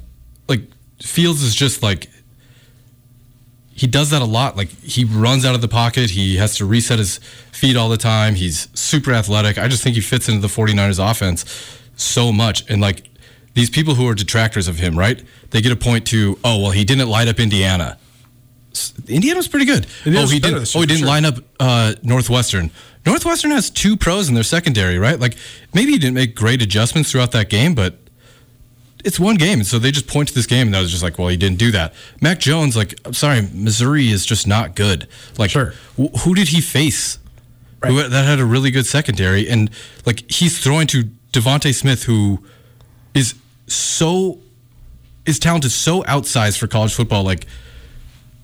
like 0.48 0.62
Fields 1.02 1.42
is 1.42 1.54
just 1.54 1.82
like 1.82 2.08
he 3.74 3.86
does 3.86 4.10
that 4.10 4.22
a 4.22 4.26
lot. 4.26 4.56
Like 4.56 4.68
he 4.68 5.04
runs 5.04 5.44
out 5.44 5.54
of 5.54 5.60
the 5.60 5.68
pocket. 5.68 6.10
He 6.10 6.36
has 6.36 6.56
to 6.56 6.66
reset 6.66 6.98
his 6.98 7.18
feet 7.52 7.76
all 7.76 7.88
the 7.88 7.96
time. 7.96 8.34
He's 8.34 8.68
super 8.78 9.12
athletic. 9.12 9.58
I 9.58 9.68
just 9.68 9.82
think 9.82 9.94
he 9.94 10.02
fits 10.02 10.28
into 10.28 10.40
the 10.40 10.48
49ers 10.48 11.10
offense 11.10 11.44
so 11.96 12.32
much. 12.32 12.68
And 12.70 12.80
like 12.80 13.08
these 13.54 13.70
people 13.70 13.94
who 13.94 14.08
are 14.08 14.14
detractors 14.14 14.68
of 14.68 14.78
him, 14.78 14.98
right? 14.98 15.22
They 15.50 15.60
get 15.60 15.72
a 15.72 15.76
point 15.76 16.06
to, 16.08 16.38
oh, 16.44 16.60
well, 16.62 16.70
he 16.70 16.84
didn't 16.84 17.08
light 17.08 17.28
up 17.28 17.40
Indiana. 17.40 17.98
Indiana's 19.06 19.48
pretty 19.48 19.66
good. 19.66 19.86
Indiana's 20.04 20.30
oh, 20.30 20.32
he 20.32 20.40
didn't. 20.40 20.76
Oh, 20.76 20.80
he 20.80 20.86
didn't 20.86 21.00
sure. 21.00 21.08
line 21.08 21.24
up 21.24 21.38
uh, 21.60 21.94
Northwestern. 22.02 22.70
Northwestern 23.04 23.50
has 23.50 23.68
two 23.68 23.96
pros 23.96 24.28
in 24.28 24.34
their 24.34 24.44
secondary, 24.44 24.98
right? 24.98 25.18
Like 25.18 25.36
maybe 25.74 25.92
he 25.92 25.98
didn't 25.98 26.14
make 26.14 26.34
great 26.34 26.62
adjustments 26.62 27.10
throughout 27.10 27.32
that 27.32 27.50
game, 27.50 27.74
but 27.74 27.98
it's 29.04 29.18
one 29.20 29.36
game, 29.36 29.58
and 29.60 29.66
so 29.66 29.78
they 29.78 29.90
just 29.90 30.06
point 30.06 30.28
to 30.28 30.34
this 30.34 30.46
game, 30.46 30.68
and 30.68 30.76
I 30.76 30.80
was 30.80 30.90
just 30.90 31.02
like, 31.02 31.18
well, 31.18 31.28
he 31.28 31.36
didn't 31.36 31.58
do 31.58 31.70
that. 31.72 31.92
Mac 32.20 32.38
Jones, 32.40 32.76
like, 32.76 32.98
I'm 33.04 33.14
sorry, 33.14 33.48
Missouri 33.52 34.08
is 34.10 34.24
just 34.26 34.46
not 34.46 34.74
good. 34.76 35.08
Like, 35.38 35.50
Sure. 35.50 35.74
wh- 35.98 36.16
who 36.20 36.34
did 36.34 36.48
he 36.48 36.60
face? 36.60 37.18
Who, 37.84 38.00
that 38.08 38.24
had 38.24 38.38
a 38.38 38.44
really 38.44 38.70
good 38.70 38.86
secondary, 38.86 39.48
and 39.48 39.68
like 40.06 40.30
he's 40.30 40.62
throwing 40.62 40.86
to 40.88 41.10
DeVonta 41.32 41.74
Smith, 41.74 42.04
who 42.04 42.38
is 43.12 43.34
so 43.66 44.38
his 45.26 45.38
talent 45.40 45.64
is 45.64 45.74
so 45.74 46.02
outsized 46.04 46.58
for 46.58 46.68
college 46.68 46.94
football. 46.94 47.24
Like, 47.24 47.44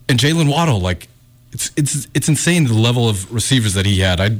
and 0.08 0.18
Jaylen 0.18 0.50
Waddle, 0.50 0.80
like, 0.80 1.06
it's 1.52 1.70
it's 1.76 2.08
it's 2.14 2.28
insane 2.28 2.64
the 2.64 2.74
level 2.74 3.08
of 3.08 3.32
receivers 3.32 3.74
that 3.74 3.86
he 3.86 4.00
had. 4.00 4.20
I 4.20 4.38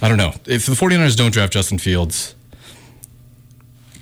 I 0.00 0.08
don't 0.08 0.16
know 0.16 0.32
if 0.46 0.64
the 0.64 0.72
49ers 0.72 1.16
don't 1.16 1.32
draft 1.32 1.52
Justin 1.52 1.76
Fields. 1.78 2.34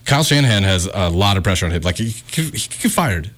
Kyle 0.08 0.24
Shanahan 0.24 0.62
has 0.62 0.86
a 0.86 1.10
lot 1.10 1.36
of 1.36 1.44
pressure 1.44 1.66
on 1.66 1.72
him. 1.72 1.82
Like 1.82 1.98
he 1.98 2.14
could, 2.32 2.54
he 2.54 2.66
could 2.66 2.80
get 2.80 2.92
fired. 2.92 3.30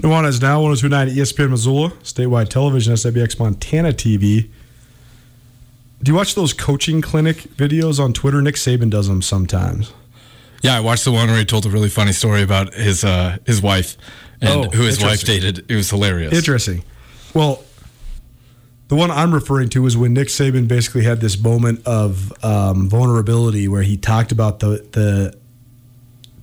Nuanez 0.00 0.42
now 0.42 0.60
1029 0.60 1.08
ESPN 1.10 1.50
Missoula, 1.50 1.90
statewide 2.02 2.48
television, 2.48 2.92
SWX 2.94 3.38
Montana 3.38 3.92
TV. 3.92 4.50
Do 6.02 6.10
you 6.10 6.16
watch 6.16 6.34
those 6.34 6.52
coaching 6.52 7.00
clinic 7.00 7.36
videos 7.56 8.02
on 8.02 8.12
Twitter? 8.12 8.42
Nick 8.42 8.56
Saban 8.56 8.90
does 8.90 9.06
them 9.06 9.22
sometimes. 9.22 9.92
Yeah, 10.62 10.76
I 10.76 10.80
watched 10.80 11.04
the 11.04 11.12
one 11.12 11.28
where 11.28 11.38
he 11.38 11.44
told 11.44 11.66
a 11.66 11.70
really 11.70 11.88
funny 11.88 12.12
story 12.12 12.42
about 12.42 12.74
his 12.74 13.04
uh, 13.04 13.38
his 13.46 13.62
wife 13.62 13.96
and 14.40 14.66
Oh, 14.66 14.70
who 14.70 14.82
his 14.82 15.00
wife 15.00 15.22
dated. 15.22 15.64
It 15.70 15.76
was 15.76 15.88
hilarious. 15.88 16.34
Interesting. 16.34 16.82
Well, 17.32 17.62
the 18.88 18.96
one 18.96 19.12
I'm 19.12 19.32
referring 19.32 19.68
to 19.70 19.86
is 19.86 19.96
when 19.96 20.14
Nick 20.14 20.28
Saban 20.28 20.66
basically 20.66 21.04
had 21.04 21.20
this 21.20 21.40
moment 21.40 21.86
of 21.86 22.32
um, 22.44 22.88
vulnerability 22.88 23.68
where 23.68 23.82
he 23.82 23.96
talked 23.96 24.32
about 24.32 24.58
the 24.58 24.84
the 24.90 25.43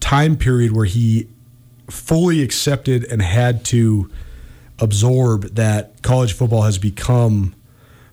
time 0.01 0.35
period 0.35 0.75
where 0.75 0.85
he 0.85 1.29
fully 1.89 2.41
accepted 2.41 3.05
and 3.05 3.21
had 3.21 3.63
to 3.65 4.11
absorb 4.79 5.43
that 5.55 6.01
college 6.01 6.33
football 6.33 6.63
has 6.63 6.77
become 6.77 7.55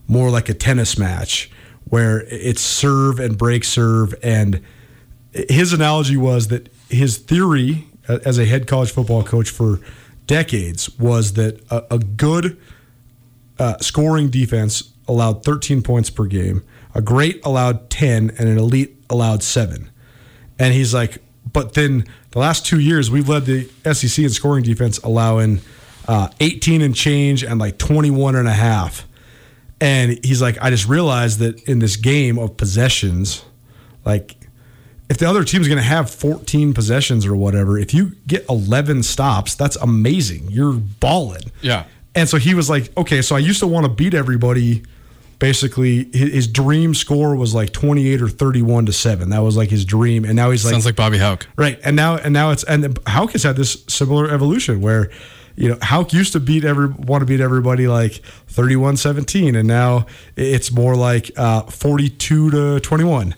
more 0.07 0.31
like 0.31 0.49
a 0.49 0.55
tennis 0.55 0.97
match 0.97 1.51
where 1.85 2.21
it's 2.29 2.61
serve 2.61 3.19
and 3.19 3.37
break 3.37 3.65
serve 3.65 4.15
and 4.23 4.63
his 5.33 5.73
analogy 5.73 6.17
was 6.17 6.49
that 6.49 6.69
his 6.89 7.19
theory 7.19 7.87
as 8.09 8.39
a 8.39 8.45
head 8.45 8.67
college 8.67 8.91
football 8.91 9.23
coach 9.23 9.51
for 9.51 9.81
decades 10.27 10.89
was 10.99 11.35
that 11.35 11.61
a, 11.71 11.95
a 11.95 11.99
good 11.99 12.59
uh, 13.59 13.77
scoring 13.79 14.29
defense 14.31 14.93
allowed 15.07 15.45
13 15.45 15.83
points 15.83 16.11
per 16.11 16.27
game, 16.27 16.63
a 16.95 17.03
great 17.03 17.45
allowed 17.45 17.91
10, 17.91 18.31
and 18.39 18.49
an 18.49 18.59
elite 18.59 18.97
allowed 19.11 19.43
seven. 19.43 19.91
And 20.59 20.75
he's 20.75 20.95
like, 20.95 21.23
but 21.53 21.75
then 21.75 22.05
the 22.31 22.39
last 22.39 22.67
two 22.67 22.81
years 22.81 23.11
we've 23.11 23.29
led 23.29 23.45
the 23.45 23.69
SEC 23.93 24.25
in 24.25 24.31
scoring 24.31 24.65
defense, 24.65 24.99
allowing 24.99 25.61
uh, 26.07 26.29
18 26.41 26.83
and 26.83 26.95
change 26.95 27.45
and 27.45 27.61
like 27.61 27.79
21 27.79 28.37
and 28.37 28.49
a 28.49 28.53
half. 28.53 29.07
And 29.81 30.19
he's 30.25 30.43
like, 30.43 30.61
I 30.61 30.71
just 30.71 30.89
realized 30.89 31.39
that 31.39 31.63
in 31.69 31.79
this 31.79 31.97
game 31.97 32.39
of 32.39 32.57
possessions, 32.57 33.45
like 34.05 34.37
if 35.09 35.19
the 35.19 35.27
other 35.27 35.45
team's 35.45 35.69
going 35.69 35.79
to 35.79 35.85
have 35.85 36.11
14 36.11 36.75
possessions 36.75 37.25
or 37.25 37.37
whatever, 37.37 37.79
if 37.79 37.95
you 37.95 38.13
get 38.27 38.49
11 38.49 39.03
stops, 39.05 39.55
that's 39.55 39.77
amazing. 39.77 40.51
You're 40.51 40.75
balling. 40.75 41.53
Yeah. 41.63 41.85
And 42.15 42.29
so 42.29 42.39
he 42.39 42.55
was 42.55 42.69
like, 42.69 42.95
okay, 42.97 43.23
so 43.23 43.37
I 43.37 43.39
used 43.39 43.61
to 43.61 43.67
want 43.67 43.87
to 43.87 43.93
beat 43.93 44.15
everybody. 44.15 44.83
Basically, 45.39 46.05
his, 46.13 46.33
his 46.33 46.47
dream 46.49 46.95
score 46.95 47.37
was 47.37 47.55
like 47.55 47.73
28 47.73 48.23
or 48.23 48.29
31 48.29 48.87
to 48.87 48.93
7. 48.93 49.31
That 49.31 49.43
was 49.43 49.57
like 49.57 49.71
his 49.71 49.85
dream. 49.85 50.25
And 50.25 50.35
now 50.35 50.51
he's 50.51 50.65
like, 50.65 50.73
Sounds 50.73 50.87
like 50.87 50.97
Bobby 50.97 51.19
Hauck 51.19 51.47
Right, 51.57 51.79
and 51.85 51.95
now 51.95 52.17
and 52.17 52.33
now 52.33 52.51
it's 52.51 52.65
and 52.65 52.99
Hauck 53.07 53.33
has 53.33 53.45
had 53.45 53.57
this 53.57 53.85
similar 53.89 54.29
evolution 54.31 54.81
where 54.81 55.11
you 55.55 55.69
know 55.69 55.79
Hauck 55.81 56.13
used 56.13 56.33
to 56.33 56.41
beat 56.41 56.65
every 56.65 56.89
want 56.89 57.23
to 57.23 57.27
beat 57.27 57.41
everybody 57.41 57.87
like 57.87 58.21
31-17 58.49 59.57
and 59.59 59.69
now 59.69 60.07
it's 60.37 60.73
more 60.73 60.97
like 60.97 61.31
uh, 61.37 61.63
42 61.63 62.51
to 62.51 62.81
21. 62.81 63.35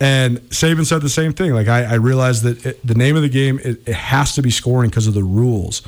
And 0.00 0.40
Saban 0.50 0.84
said 0.84 1.02
the 1.02 1.08
same 1.08 1.32
thing. 1.32 1.52
Like 1.52 1.68
I, 1.68 1.84
I 1.84 1.94
realized 1.94 2.42
that 2.42 2.66
it, 2.66 2.86
the 2.86 2.94
name 2.94 3.16
of 3.16 3.22
the 3.22 3.28
game 3.28 3.60
it, 3.62 3.86
it 3.86 3.94
has 3.94 4.34
to 4.34 4.42
be 4.42 4.50
scoring 4.50 4.90
because 4.90 5.06
of 5.06 5.14
the 5.14 5.22
rules 5.22 5.82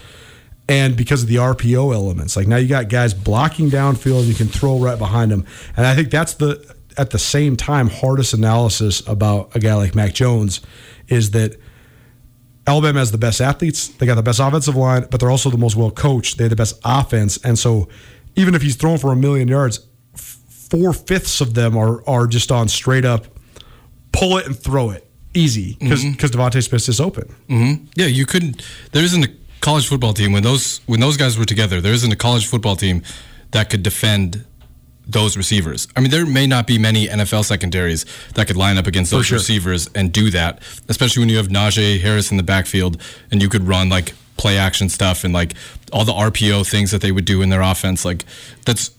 and 0.68 0.96
because 0.96 1.22
of 1.22 1.28
the 1.28 1.36
RPO 1.36 1.94
elements. 1.94 2.36
Like 2.36 2.46
now 2.46 2.56
you 2.56 2.68
got 2.68 2.88
guys 2.88 3.14
blocking 3.14 3.70
downfield, 3.70 4.26
you 4.26 4.34
can 4.34 4.48
throw 4.48 4.78
right 4.78 4.98
behind 4.98 5.30
them, 5.30 5.46
and 5.76 5.86
I 5.86 5.94
think 5.94 6.10
that's 6.10 6.34
the 6.34 6.74
at 6.98 7.10
the 7.10 7.18
same 7.18 7.56
time 7.56 7.88
hardest 7.88 8.32
analysis 8.32 9.06
about 9.06 9.54
a 9.54 9.58
guy 9.58 9.74
like 9.74 9.94
Mac 9.94 10.14
Jones 10.14 10.60
is 11.08 11.32
that 11.32 11.60
Alabama 12.66 12.98
has 12.98 13.12
the 13.12 13.18
best 13.18 13.40
athletes, 13.40 13.88
they 13.88 14.06
got 14.06 14.16
the 14.16 14.22
best 14.22 14.40
offensive 14.40 14.74
line, 14.74 15.06
but 15.10 15.20
they're 15.20 15.30
also 15.30 15.50
the 15.50 15.58
most 15.58 15.76
well 15.76 15.90
coached. 15.90 16.38
They 16.38 16.44
have 16.44 16.50
the 16.50 16.56
best 16.56 16.80
offense, 16.84 17.36
and 17.44 17.58
so 17.58 17.88
even 18.34 18.54
if 18.54 18.62
he's 18.62 18.76
throwing 18.76 18.98
for 18.98 19.12
a 19.12 19.16
million 19.16 19.48
yards, 19.48 19.86
four 20.14 20.92
fifths 20.92 21.40
of 21.40 21.54
them 21.54 21.76
are 21.76 22.06
are 22.08 22.26
just 22.26 22.50
on 22.50 22.68
straight 22.68 23.04
up 23.04 23.26
pull 24.16 24.38
it 24.38 24.46
and 24.46 24.58
throw 24.58 24.90
it 24.90 25.06
easy 25.34 25.76
because 25.78 26.04
because 26.04 26.30
mm-hmm. 26.30 26.40
DeVonta 26.40 26.66
Smith 26.66 26.88
is 26.88 27.00
open. 27.00 27.34
Mm-hmm. 27.48 27.84
Yeah, 27.94 28.06
you 28.06 28.26
couldn't. 28.26 28.66
There 28.92 29.02
isn't 29.02 29.24
a 29.24 29.28
college 29.60 29.88
football 29.88 30.12
team 30.12 30.32
when 30.32 30.42
those 30.42 30.80
when 30.86 31.00
those 31.00 31.16
guys 31.16 31.38
were 31.38 31.44
together. 31.44 31.80
There 31.80 31.92
isn't 31.92 32.12
a 32.12 32.16
college 32.16 32.46
football 32.46 32.76
team 32.76 33.02
that 33.52 33.70
could 33.70 33.82
defend 33.82 34.44
those 35.06 35.36
receivers. 35.36 35.86
I 35.96 36.00
mean, 36.00 36.10
there 36.10 36.26
may 36.26 36.46
not 36.46 36.66
be 36.66 36.78
many 36.78 37.06
NFL 37.06 37.44
secondaries 37.44 38.04
that 38.34 38.48
could 38.48 38.56
line 38.56 38.76
up 38.76 38.86
against 38.86 39.12
those 39.12 39.26
sure. 39.26 39.38
receivers 39.38 39.88
and 39.94 40.12
do 40.12 40.30
that, 40.30 40.60
especially 40.88 41.20
when 41.20 41.28
you 41.28 41.36
have 41.36 41.46
Najee 41.46 42.00
Harris 42.00 42.30
in 42.30 42.36
the 42.36 42.42
backfield 42.42 43.00
and 43.30 43.40
you 43.40 43.48
could 43.48 43.62
run 43.62 43.88
like 43.88 44.14
play 44.36 44.58
action 44.58 44.88
stuff 44.88 45.24
and 45.24 45.32
like 45.32 45.54
all 45.92 46.04
the 46.04 46.12
RPO 46.12 46.68
things 46.68 46.90
that 46.90 47.00
they 47.00 47.12
would 47.12 47.24
do 47.24 47.40
in 47.40 47.50
their 47.50 47.62
offense. 47.62 48.04
Like 48.04 48.24
that's 48.64 48.90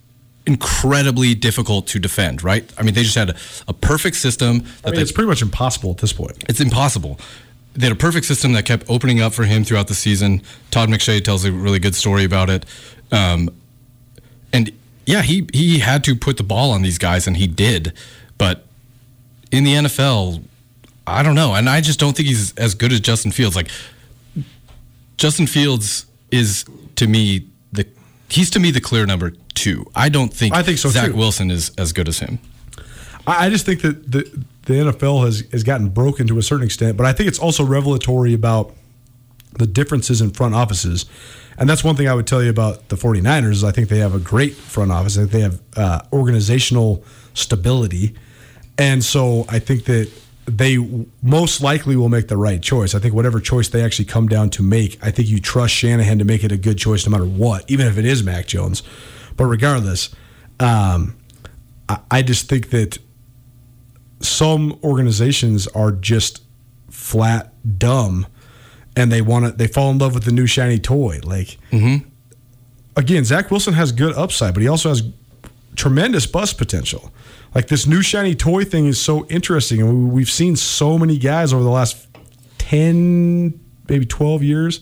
incredibly 0.45 1.35
difficult 1.35 1.87
to 1.87 1.99
defend, 1.99 2.41
right? 2.41 2.71
I 2.77 2.83
mean, 2.83 2.93
they 2.93 3.03
just 3.03 3.15
had 3.15 3.31
a, 3.31 3.35
a 3.67 3.73
perfect 3.73 4.15
system 4.15 4.59
that 4.59 4.65
I 4.85 4.89
mean, 4.89 4.95
they 4.95 5.01
it's 5.01 5.11
pretty 5.11 5.27
much 5.27 5.41
impossible 5.41 5.91
at 5.91 5.97
this 5.97 6.13
point. 6.13 6.43
it's 6.47 6.61
impossible. 6.61 7.19
They 7.77 7.85
had 7.85 7.95
a 7.95 7.99
perfect 7.99 8.25
system 8.25 8.53
that 8.53 8.65
kept 8.65 8.85
opening 8.89 9.21
up 9.21 9.33
for 9.33 9.45
him 9.45 9.63
throughout 9.63 9.87
the 9.87 9.93
season. 9.93 10.41
Todd 10.71 10.89
McShay 10.89 11.23
tells 11.23 11.45
a 11.45 11.51
really 11.51 11.79
good 11.79 11.93
story 11.95 12.23
about 12.23 12.49
it. 12.49 12.65
Um, 13.11 13.49
and 14.51 14.71
yeah, 15.05 15.21
he 15.21 15.47
he 15.53 15.79
had 15.79 16.03
to 16.05 16.15
put 16.15 16.37
the 16.37 16.43
ball 16.43 16.71
on 16.71 16.81
these 16.81 16.97
guys, 16.97 17.27
and 17.27 17.37
he 17.37 17.47
did. 17.47 17.93
But 18.37 18.65
in 19.51 19.63
the 19.63 19.73
NFL, 19.73 20.43
I 21.05 21.23
don't 21.23 21.35
know, 21.35 21.53
and 21.53 21.69
I 21.69 21.79
just 21.81 21.99
don't 21.99 22.15
think 22.15 22.27
he's 22.27 22.53
as 22.55 22.73
good 22.73 22.91
as 22.91 22.99
Justin 22.99 23.31
Fields. 23.31 23.55
Like 23.55 23.69
Justin 25.17 25.47
Fields 25.47 26.05
is 26.31 26.65
to 26.95 27.07
me 27.07 27.47
the 27.71 27.87
he's 28.29 28.49
to 28.51 28.59
me 28.59 28.71
the 28.71 28.81
clear 28.81 29.05
number 29.05 29.31
two. 29.53 29.85
I 29.95 30.09
don't 30.09 30.33
think 30.33 30.53
I 30.53 30.63
think 30.63 30.77
so, 30.77 30.89
Zach 30.89 31.11
too. 31.11 31.17
Wilson 31.17 31.51
is 31.51 31.71
as 31.77 31.93
good 31.93 32.09
as 32.09 32.19
him. 32.19 32.39
I, 33.25 33.45
I 33.45 33.49
just 33.49 33.65
think 33.65 33.81
that 33.81 34.11
the 34.11 34.43
the 34.67 34.73
NFL 34.73 35.23
has 35.25 35.43
has 35.51 35.63
gotten 35.63 35.89
broken 35.89 36.27
to 36.27 36.37
a 36.37 36.43
certain 36.43 36.65
extent, 36.65 36.97
but 36.97 37.05
I 37.05 37.13
think 37.13 37.27
it's 37.27 37.39
also 37.39 37.65
revelatory 37.65 38.33
about 38.33 38.73
the 39.57 39.65
differences 39.65 40.21
in 40.21 40.31
front 40.31 40.53
offices. 40.53 41.05
And 41.57 41.67
that's 41.67 41.83
one 41.83 41.95
thing 41.95 42.07
I 42.07 42.13
would 42.13 42.27
tell 42.27 42.43
you 42.43 42.51
about 42.51 42.89
the 42.89 42.95
49ers 42.95 43.51
is 43.51 43.63
I 43.63 43.71
think 43.71 43.89
they 43.89 43.97
have 43.99 44.13
a 44.13 44.19
great 44.19 44.53
front 44.53 44.91
office. 44.91 45.17
I 45.17 45.21
think 45.21 45.31
they 45.31 45.41
have 45.41 45.61
uh, 45.75 46.01
organizational 46.13 47.03
stability. 47.33 48.13
And 48.77 49.03
so 49.03 49.45
I 49.49 49.57
think 49.57 49.85
that 49.85 50.11
they 50.45 50.77
most 51.23 51.61
likely 51.61 51.95
will 51.95 52.09
make 52.09 52.27
the 52.27 52.37
right 52.37 52.61
choice. 52.61 52.93
I 52.93 52.99
think 52.99 53.15
whatever 53.15 53.39
choice 53.39 53.69
they 53.69 53.83
actually 53.83 54.05
come 54.05 54.27
down 54.27 54.51
to 54.51 54.63
make, 54.63 54.99
I 55.03 55.09
think 55.09 55.29
you 55.29 55.39
trust 55.39 55.73
Shanahan 55.73 56.19
to 56.19 56.25
make 56.25 56.43
it 56.43 56.51
a 56.51 56.57
good 56.57 56.77
choice 56.77 57.07
no 57.07 57.11
matter 57.11 57.25
what, 57.25 57.69
even 57.71 57.87
if 57.87 57.97
it 57.97 58.05
is 58.05 58.23
Mac 58.23 58.45
Jones. 58.45 58.83
But 59.35 59.45
regardless, 59.45 60.13
um, 60.59 61.15
I, 61.89 61.99
I 62.11 62.21
just 62.21 62.47
think 62.47 62.69
that 62.69 62.99
some 64.19 64.79
organizations 64.83 65.67
are 65.67 65.91
just 65.91 66.43
flat 66.89 67.53
dumb 67.77 68.25
and 68.95 69.11
they 69.11 69.21
want 69.21 69.45
to 69.45 69.51
they 69.51 69.67
fall 69.67 69.91
in 69.91 69.97
love 69.97 70.13
with 70.13 70.23
the 70.23 70.31
new 70.31 70.47
shiny 70.47 70.79
toy. 70.79 71.19
Like 71.23 71.57
mm-hmm. 71.71 72.07
again 72.95 73.23
zach 73.23 73.51
wilson 73.51 73.73
has 73.73 73.91
good 73.91 74.15
upside 74.15 74.53
but 74.53 74.61
he 74.61 74.67
also 74.67 74.89
has 74.89 75.03
tremendous 75.75 76.25
bust 76.25 76.57
potential. 76.57 77.11
Like 77.53 77.67
this 77.67 77.87
new 77.87 78.01
shiny 78.01 78.35
toy 78.35 78.63
thing 78.63 78.87
is 78.87 78.99
so 78.99 79.25
interesting 79.27 79.81
and 79.81 80.11
we've 80.11 80.29
seen 80.29 80.55
so 80.55 80.97
many 80.97 81.17
guys 81.17 81.53
over 81.53 81.63
the 81.63 81.69
last 81.69 82.07
10 82.57 83.59
maybe 83.87 84.05
12 84.05 84.43
years 84.43 84.81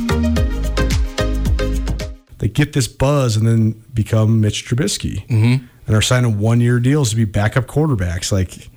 they 2.41 2.47
get 2.47 2.73
this 2.73 2.87
buzz 2.87 3.37
and 3.37 3.47
then 3.47 3.71
become 3.93 4.41
Mitch 4.41 4.65
Trubisky 4.67 5.27
mm-hmm. 5.27 5.63
and 5.85 5.95
are 5.95 6.01
signing 6.01 6.39
one 6.39 6.59
year 6.59 6.79
deals 6.79 7.11
to 7.11 7.15
be 7.15 7.23
backup 7.23 7.67
quarterbacks. 7.67 8.31
Like, 8.31 8.57
it, 8.57 8.71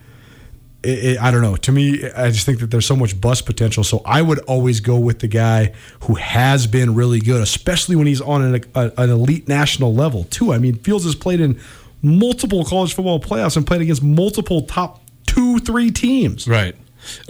it, 0.83 1.19
I 1.19 1.31
don't 1.31 1.41
know. 1.41 1.57
To 1.57 1.73
me, 1.73 2.05
I 2.11 2.31
just 2.31 2.45
think 2.45 2.61
that 2.61 2.71
there's 2.71 2.85
so 2.85 2.95
much 2.95 3.19
bust 3.19 3.47
potential. 3.47 3.83
So 3.83 4.03
I 4.05 4.21
would 4.21 4.41
always 4.41 4.81
go 4.81 4.99
with 4.99 5.21
the 5.21 5.29
guy 5.29 5.73
who 6.01 6.17
has 6.17 6.67
been 6.67 6.95
really 6.95 7.21
good, 7.21 7.41
especially 7.41 7.97
when 7.97 8.07
he's 8.07 8.21
on 8.21 8.43
an, 8.43 8.65
a, 8.75 8.93
an 8.99 9.09
elite 9.09 9.49
national 9.49 9.95
level, 9.95 10.25
too. 10.25 10.53
I 10.53 10.59
mean, 10.59 10.75
Fields 10.75 11.07
has 11.07 11.15
played 11.15 11.41
in 11.41 11.59
multiple 12.03 12.67
college 12.67 12.93
football 12.93 13.19
playoffs 13.19 13.57
and 13.57 13.67
played 13.67 13.81
against 13.81 14.03
multiple 14.03 14.61
top 14.61 15.01
two, 15.27 15.59
three 15.61 15.91
teams. 15.91 16.47
Right. 16.47 16.77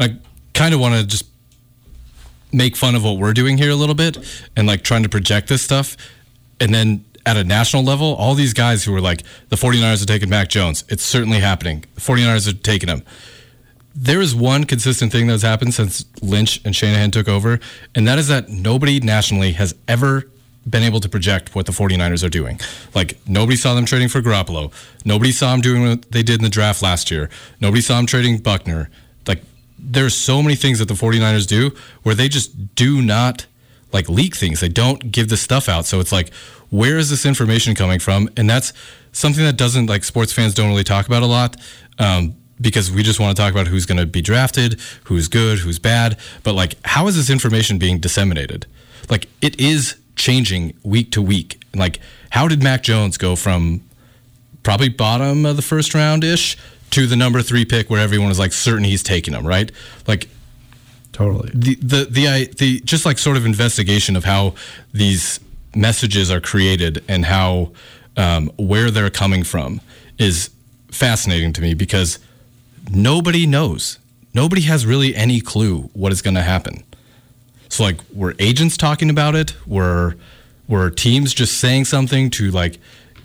I 0.01 0.17
kind 0.53 0.75
of 0.75 0.81
want 0.81 0.97
to 0.97 1.07
just 1.07 1.27
make 2.51 2.75
fun 2.75 2.97
of 2.97 3.05
what 3.05 3.19
we're 3.19 3.35
doing 3.35 3.57
here 3.57 3.71
a 3.71 3.77
little 3.77 3.95
bit 3.95 4.19
and 4.57 4.67
like 4.67 4.83
trying 4.83 5.05
to 5.05 5.09
project 5.09 5.47
this 5.47 5.63
stuff. 5.63 5.97
And 6.61 6.75
then 6.75 7.05
at 7.27 7.37
a 7.37 7.45
national 7.45 7.83
level, 7.83 8.15
all 8.15 8.35
these 8.35 8.53
guys 8.53 8.85
who 8.85 8.95
are 8.95 9.01
like, 9.01 9.23
the 9.49 9.57
49ers 9.57 10.03
are 10.03 10.07
taking 10.07 10.29
Mac 10.29 10.49
Jones. 10.49 10.85
It's 10.89 11.03
certainly 11.03 11.41
happening. 11.41 11.85
The 11.95 12.01
49ers 12.01 12.49
are 12.49 12.57
taking 12.57 12.89
him. 12.89 13.03
There 13.95 14.21
is 14.21 14.35
one 14.35 14.65
consistent 14.65 15.13
thing 15.13 15.29
that's 15.29 15.43
happened 15.43 15.73
since 15.73 16.05
Lynch 16.21 16.61
and 16.65 16.75
Shanahan 16.75 17.13
took 17.13 17.29
over, 17.29 17.61
and 17.95 18.07
that 18.09 18.19
is 18.19 18.27
that 18.29 18.49
nobody 18.49 18.99
nationally 18.99 19.53
has 19.53 19.75
ever 19.87 20.29
been 20.69 20.83
able 20.83 20.99
to 21.01 21.09
project 21.09 21.55
what 21.55 21.67
the 21.67 21.73
49ers 21.73 22.25
are 22.25 22.31
doing. 22.31 22.59
Like, 22.95 23.19
nobody 23.27 23.57
saw 23.57 23.75
them 23.75 23.85
trading 23.85 24.09
for 24.09 24.21
Garoppolo. 24.21 24.73
Nobody 25.05 25.31
saw 25.31 25.53
them 25.53 25.61
doing 25.61 25.87
what 25.87 26.11
they 26.11 26.23
did 26.23 26.41
in 26.41 26.43
the 26.43 26.51
draft 26.51 26.83
last 26.83 27.11
year. 27.11 27.31
Nobody 27.61 27.83
saw 27.83 27.97
them 27.97 28.07
trading 28.07 28.39
Buckner. 28.39 28.91
Like, 29.29 29.43
there's 29.79 30.17
so 30.17 30.43
many 30.43 30.57
things 30.57 30.79
that 30.79 30.89
the 30.89 30.95
49ers 30.95 31.47
do 31.47 31.71
where 32.03 32.15
they 32.15 32.29
just 32.29 32.75
do 32.75 33.03
not 33.03 33.47
like 33.95 34.09
leak 34.11 34.35
things. 34.35 34.61
They 34.61 34.69
don't 34.69 35.11
give 35.11 35.29
the 35.29 35.37
stuff 35.39 35.69
out. 35.69 35.87
So 35.87 36.01
it's 36.01 36.13
like, 36.13 36.35
where 36.69 36.99
is 36.99 37.09
this 37.09 37.25
information 37.25 37.75
coming 37.75 38.01
from? 38.01 38.29
And 38.37 38.51
that's 38.51 38.75
something 39.13 39.45
that 39.45 39.57
doesn't 39.57 39.87
like 39.87 40.05
sports 40.05 40.33
fans 40.33 40.53
don't 40.53 40.69
really 40.69 40.85
talk 40.85 41.07
about 41.07 41.23
a 41.23 41.27
lot. 41.27 41.57
Um, 41.99 42.35
because 42.61 42.91
we 42.91 43.03
just 43.03 43.21
want 43.21 43.37
to 43.37 43.41
talk 43.41 43.53
about 43.53 43.67
who's 43.69 43.87
going 43.87 43.99
to 43.99 44.07
be 44.07 44.21
drafted, 44.21 44.81
who's 45.05 45.29
good, 45.29 45.61
who's 45.61 45.79
bad. 45.79 46.19
But 46.43 46.55
like, 46.55 46.75
how 46.85 47.07
is 47.07 47.17
this 47.17 47.31
information 47.31 47.79
being 47.79 47.99
disseminated? 47.99 48.67
Like, 49.09 49.29
it 49.41 49.59
is 49.61 49.97
changing 50.17 50.75
week 50.83 51.11
to 51.13 51.23
week. 51.23 51.63
Like, 51.75 52.01
how 52.31 52.49
did 52.49 52.63
Mac 52.63 52.83
Jones 52.83 53.17
go 53.17 53.37
from 53.37 53.83
probably 54.63 54.89
bottom 54.89 55.45
of 55.47 55.57
the 55.57 55.63
first 55.63 55.95
round 55.95 56.25
ish 56.25 56.57
to 56.91 57.07
the 57.07 57.17
number 57.17 57.43
three 57.43 57.65
pick 57.65 57.91
where 57.91 58.01
everyone 58.01 58.31
is 58.31 58.39
like 58.39 58.53
certain 58.53 58.85
he's 58.85 59.03
taking 59.03 59.35
him, 59.35 59.47
right? 59.47 59.71
Like, 60.07 60.29
Totally. 61.15 61.49
the 61.55 61.77
the 61.77 62.05
the 62.11 62.47
the 62.59 62.81
just 62.81 63.07
like 63.07 63.19
sort 63.19 63.37
of 63.37 63.47
investigation 63.47 64.17
of 64.17 64.25
how 64.25 64.55
these 64.93 65.39
messages 65.77 66.29
are 66.29 66.41
created 66.41 67.05
and 67.07 67.25
how 67.25 67.71
um, 68.17 68.51
where 68.57 68.91
they're 68.91 69.11
coming 69.11 69.45
from 69.45 69.81
is 70.19 70.51
fascinating 70.91 71.53
to 71.53 71.63
me 71.63 71.73
because 71.73 72.19
nobody 72.91 73.47
knows. 73.47 74.01
Nobody 74.35 74.63
has 74.63 74.85
really 74.85 75.15
any 75.15 75.41
clue 75.41 75.83
what 75.93 76.11
is 76.11 76.21
going 76.21 76.35
to 76.35 76.43
happen. 76.43 76.83
So 77.69 77.85
like, 77.85 78.01
were 78.13 78.35
agents 78.41 78.77
talking 78.77 79.09
about 79.09 79.37
it? 79.37 79.55
Were 79.67 80.17
were 80.67 80.91
teams 80.91 81.33
just 81.33 81.59
saying 81.59 81.85
something 81.85 82.31
to 82.31 82.51
like 82.51 82.79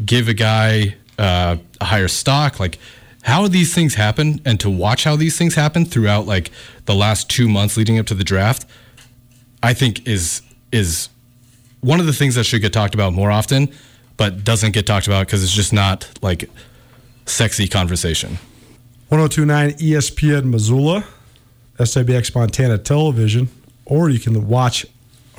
give 0.06 0.28
a 0.28 0.34
guy 0.36 0.96
uh, 1.18 1.58
a 1.82 1.86
higher 1.86 2.08
stock? 2.08 2.60
Like, 2.60 2.78
how 3.24 3.48
these 3.48 3.74
things 3.74 3.96
happen 3.96 4.42
and 4.46 4.60
to 4.60 4.70
watch 4.70 5.04
how 5.04 5.16
these 5.16 5.38
things 5.38 5.56
happen 5.56 5.86
throughout 5.86 6.26
like 6.26 6.52
the 6.86 6.96
last 6.96 7.30
two 7.30 7.50
months 7.50 7.78
leading 7.78 8.00
up 8.00 8.06
to 8.08 8.16
the 8.16 8.24
draft, 8.24 8.66
I 9.62 9.74
think 9.74 10.08
is 10.08 10.42
is 10.72 11.10
one 11.82 12.00
of 12.00 12.06
the 12.06 12.14
things 12.14 12.36
that 12.36 12.46
should 12.46 12.62
get 12.62 12.74
talked 12.74 12.94
about 12.94 13.14
more 13.14 13.32
often, 13.32 13.70
but 14.18 14.44
doesn't 14.44 14.74
get 14.74 14.86
talked 14.86 15.08
about 15.08 15.26
because 15.26 15.44
it's 15.44 15.54
just 15.54 15.74
not 15.74 16.10
like 16.22 16.50
sexy 17.26 17.68
conversation. 17.68 18.38
1029 19.10 19.72
ESPN 19.80 20.46
Missoula, 20.46 21.04
SWX 21.78 22.36
Montana 22.36 22.78
Television, 22.78 23.50
or 23.86 24.10
you 24.10 24.20
can 24.20 24.48
watch 24.48 24.86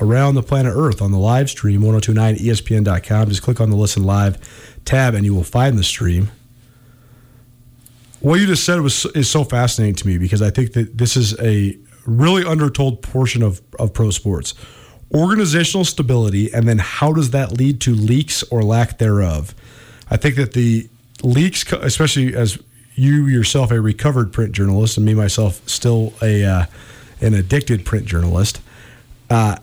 Around 0.01 0.33
the 0.33 0.41
Planet 0.41 0.73
Earth 0.75 0.99
on 0.99 1.11
the 1.11 1.19
live 1.19 1.47
stream, 1.47 1.81
1029ESPN.com. 1.81 3.29
Just 3.29 3.43
click 3.43 3.61
on 3.61 3.69
the 3.69 3.75
Listen 3.75 4.03
Live 4.03 4.39
tab 4.83 5.13
and 5.13 5.23
you 5.23 5.35
will 5.35 5.43
find 5.43 5.77
the 5.77 5.83
stream. 5.83 6.31
What 8.21 8.39
you 8.39 8.45
just 8.45 8.63
said 8.63 8.81
was 8.81 9.05
is 9.07 9.29
so 9.29 9.43
fascinating 9.43 9.95
to 9.95 10.07
me 10.07 10.19
because 10.19 10.43
I 10.43 10.51
think 10.51 10.73
that 10.73 10.97
this 10.97 11.17
is 11.17 11.37
a 11.39 11.77
really 12.05 12.45
undertold 12.45 13.01
portion 13.01 13.41
of, 13.41 13.61
of 13.79 13.93
pro 13.93 14.11
sports. 14.11 14.53
Organizational 15.13 15.85
stability, 15.85 16.53
and 16.53 16.67
then 16.67 16.77
how 16.77 17.11
does 17.13 17.31
that 17.31 17.51
lead 17.51 17.81
to 17.81 17.93
leaks 17.93 18.43
or 18.43 18.63
lack 18.63 18.99
thereof? 18.99 19.55
I 20.09 20.17
think 20.17 20.35
that 20.35 20.53
the 20.53 20.87
leaks, 21.23 21.69
especially 21.73 22.35
as 22.35 22.59
you 22.93 23.25
yourself 23.25 23.71
a 23.71 23.81
recovered 23.81 24.31
print 24.31 24.51
journalist, 24.51 24.97
and 24.97 25.05
me 25.05 25.15
myself 25.15 25.67
still 25.67 26.13
a 26.21 26.45
uh, 26.45 26.65
an 27.21 27.33
addicted 27.33 27.85
print 27.85 28.05
journalist, 28.05 28.61
uh, 29.29 29.57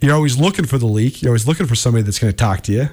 you're 0.00 0.14
always 0.14 0.38
looking 0.38 0.66
for 0.66 0.78
the 0.78 0.86
leak. 0.86 1.20
You're 1.20 1.30
always 1.30 1.48
looking 1.48 1.66
for 1.66 1.74
somebody 1.74 2.02
that's 2.02 2.18
going 2.18 2.32
to 2.32 2.36
talk 2.36 2.60
to 2.62 2.72
you. 2.72 2.88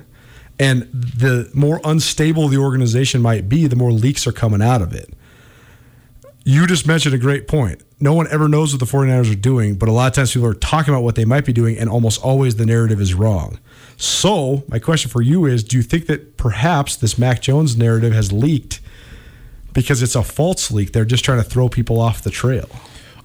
And 0.59 0.83
the 0.91 1.49
more 1.53 1.81
unstable 1.83 2.47
the 2.47 2.57
organization 2.57 3.21
might 3.21 3.49
be, 3.49 3.67
the 3.67 3.75
more 3.75 3.91
leaks 3.91 4.27
are 4.27 4.31
coming 4.31 4.61
out 4.61 4.81
of 4.81 4.93
it. 4.93 5.11
You 6.45 6.67
just 6.67 6.85
mentioned 6.85 7.15
a 7.15 7.17
great 7.17 7.47
point. 7.47 7.81
No 7.99 8.13
one 8.13 8.27
ever 8.29 8.49
knows 8.49 8.73
what 8.73 8.79
the 8.79 8.85
49ers 8.85 9.31
are 9.31 9.35
doing, 9.35 9.75
but 9.75 9.87
a 9.87 9.91
lot 9.93 10.07
of 10.07 10.13
times 10.13 10.33
people 10.33 10.47
are 10.47 10.53
talking 10.53 10.93
about 10.93 11.03
what 11.03 11.15
they 11.15 11.23
might 11.23 11.45
be 11.45 11.53
doing, 11.53 11.77
and 11.77 11.89
almost 11.89 12.21
always 12.21 12.57
the 12.57 12.65
narrative 12.65 12.99
is 12.99 13.13
wrong. 13.13 13.59
So, 13.95 14.63
my 14.67 14.77
question 14.79 15.09
for 15.09 15.21
you 15.21 15.45
is 15.45 15.63
do 15.63 15.77
you 15.77 15.83
think 15.83 16.07
that 16.07 16.35
perhaps 16.35 16.97
this 16.97 17.17
Mac 17.17 17.41
Jones 17.41 17.77
narrative 17.77 18.11
has 18.11 18.33
leaked 18.33 18.81
because 19.71 20.01
it's 20.01 20.15
a 20.15 20.23
false 20.23 20.69
leak? 20.69 20.91
They're 20.91 21.05
just 21.05 21.23
trying 21.23 21.41
to 21.41 21.49
throw 21.49 21.69
people 21.69 21.99
off 21.99 22.21
the 22.21 22.29
trail. 22.29 22.69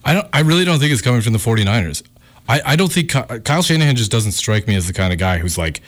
I 0.04 0.14
don't. 0.14 0.28
I 0.32 0.40
really 0.40 0.64
don't 0.64 0.78
think 0.78 0.92
it's 0.92 1.02
coming 1.02 1.22
from 1.22 1.32
the 1.32 1.40
49ers. 1.40 2.04
I, 2.48 2.62
I 2.64 2.76
don't 2.76 2.90
think 2.90 3.10
Kyle 3.10 3.62
Shanahan 3.62 3.96
just 3.96 4.10
doesn't 4.10 4.32
strike 4.32 4.66
me 4.66 4.74
as 4.76 4.86
the 4.86 4.92
kind 4.92 5.12
of 5.12 5.18
guy 5.18 5.38
who's 5.38 5.58
like, 5.58 5.82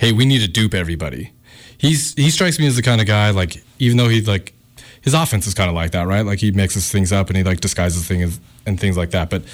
"Hey, 0.00 0.12
we 0.12 0.24
need 0.24 0.40
to 0.40 0.48
dupe 0.48 0.74
everybody." 0.74 1.32
He's 1.78 2.14
he 2.14 2.30
strikes 2.30 2.58
me 2.58 2.66
as 2.66 2.76
the 2.76 2.82
kind 2.82 3.00
of 3.00 3.06
guy 3.06 3.30
like, 3.30 3.62
even 3.78 3.96
though 3.96 4.08
he 4.08 4.20
like 4.20 4.54
his 5.02 5.14
offense 5.14 5.46
is 5.46 5.54
kind 5.54 5.68
of 5.68 5.74
like 5.74 5.92
that, 5.92 6.06
right? 6.06 6.26
Like 6.26 6.40
he 6.40 6.50
mixes 6.50 6.90
things 6.90 7.12
up 7.12 7.28
and 7.28 7.36
he 7.36 7.42
like 7.42 7.60
disguises 7.60 8.06
things 8.06 8.40
and 8.66 8.78
things 8.78 8.96
like 8.96 9.10
that. 9.10 9.30
But 9.30 9.44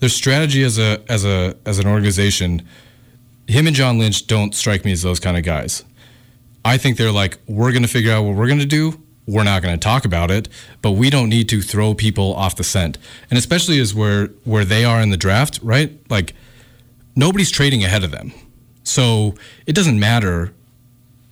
their 0.00 0.08
strategy 0.08 0.62
as 0.64 0.78
a 0.78 1.02
as 1.08 1.24
a 1.24 1.56
as 1.64 1.78
an 1.78 1.86
organization, 1.86 2.62
him 3.46 3.66
and 3.66 3.76
John 3.76 3.98
Lynch 3.98 4.26
don't 4.26 4.54
strike 4.54 4.84
me 4.84 4.92
as 4.92 5.02
those 5.02 5.20
kind 5.20 5.36
of 5.36 5.44
guys. 5.44 5.84
I 6.64 6.78
think 6.78 6.96
they're 6.96 7.12
like, 7.12 7.38
we're 7.46 7.70
going 7.70 7.82
to 7.82 7.88
figure 7.88 8.10
out 8.12 8.24
what 8.24 8.34
we're 8.34 8.48
going 8.48 8.58
to 8.58 8.66
do. 8.66 9.00
We're 9.28 9.44
not 9.44 9.62
going 9.62 9.74
to 9.74 9.80
talk 9.80 10.04
about 10.04 10.30
it, 10.32 10.48
but 10.82 10.92
we 10.92 11.10
don't 11.10 11.28
need 11.28 11.48
to 11.50 11.62
throw 11.62 11.94
people 11.94 12.34
off 12.34 12.56
the 12.56 12.64
scent. 12.64 12.98
And 13.30 13.38
especially 13.38 13.78
as 13.80 13.94
where 13.94 14.28
where 14.44 14.64
they 14.64 14.84
are 14.84 15.00
in 15.00 15.10
the 15.10 15.16
draft, 15.16 15.60
right? 15.62 15.92
Like 16.10 16.34
nobody's 17.14 17.50
trading 17.50 17.84
ahead 17.84 18.02
of 18.02 18.10
them. 18.10 18.32
So 18.86 19.34
it 19.66 19.74
doesn't 19.74 19.98
matter 19.98 20.52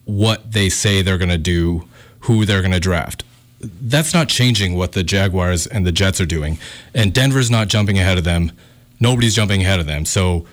what 0.05 0.52
they 0.52 0.68
say 0.68 1.02
they're 1.02 1.18
going 1.18 1.30
to 1.30 1.38
do, 1.38 1.88
who 2.20 2.44
they're 2.44 2.61
going 2.61 2.72
to 2.72 2.80
draft. 2.80 3.24
That's 3.61 4.12
not 4.12 4.28
changing 4.28 4.74
what 4.74 4.92
the 4.92 5.02
Jaguars 5.02 5.66
and 5.66 5.86
the 5.86 5.92
Jets 5.92 6.20
are 6.20 6.26
doing. 6.26 6.59
And 6.94 7.14
Denver's 7.14 7.50
not 7.50 7.68
jumping 7.68 7.98
ahead 7.98 8.18
of 8.18 8.24
them. 8.24 8.52
Nobody's 9.00 9.34
jumping 9.34 9.62
ahead 9.62 9.80
of 9.80 9.86
them. 9.86 10.05
So 10.05 10.46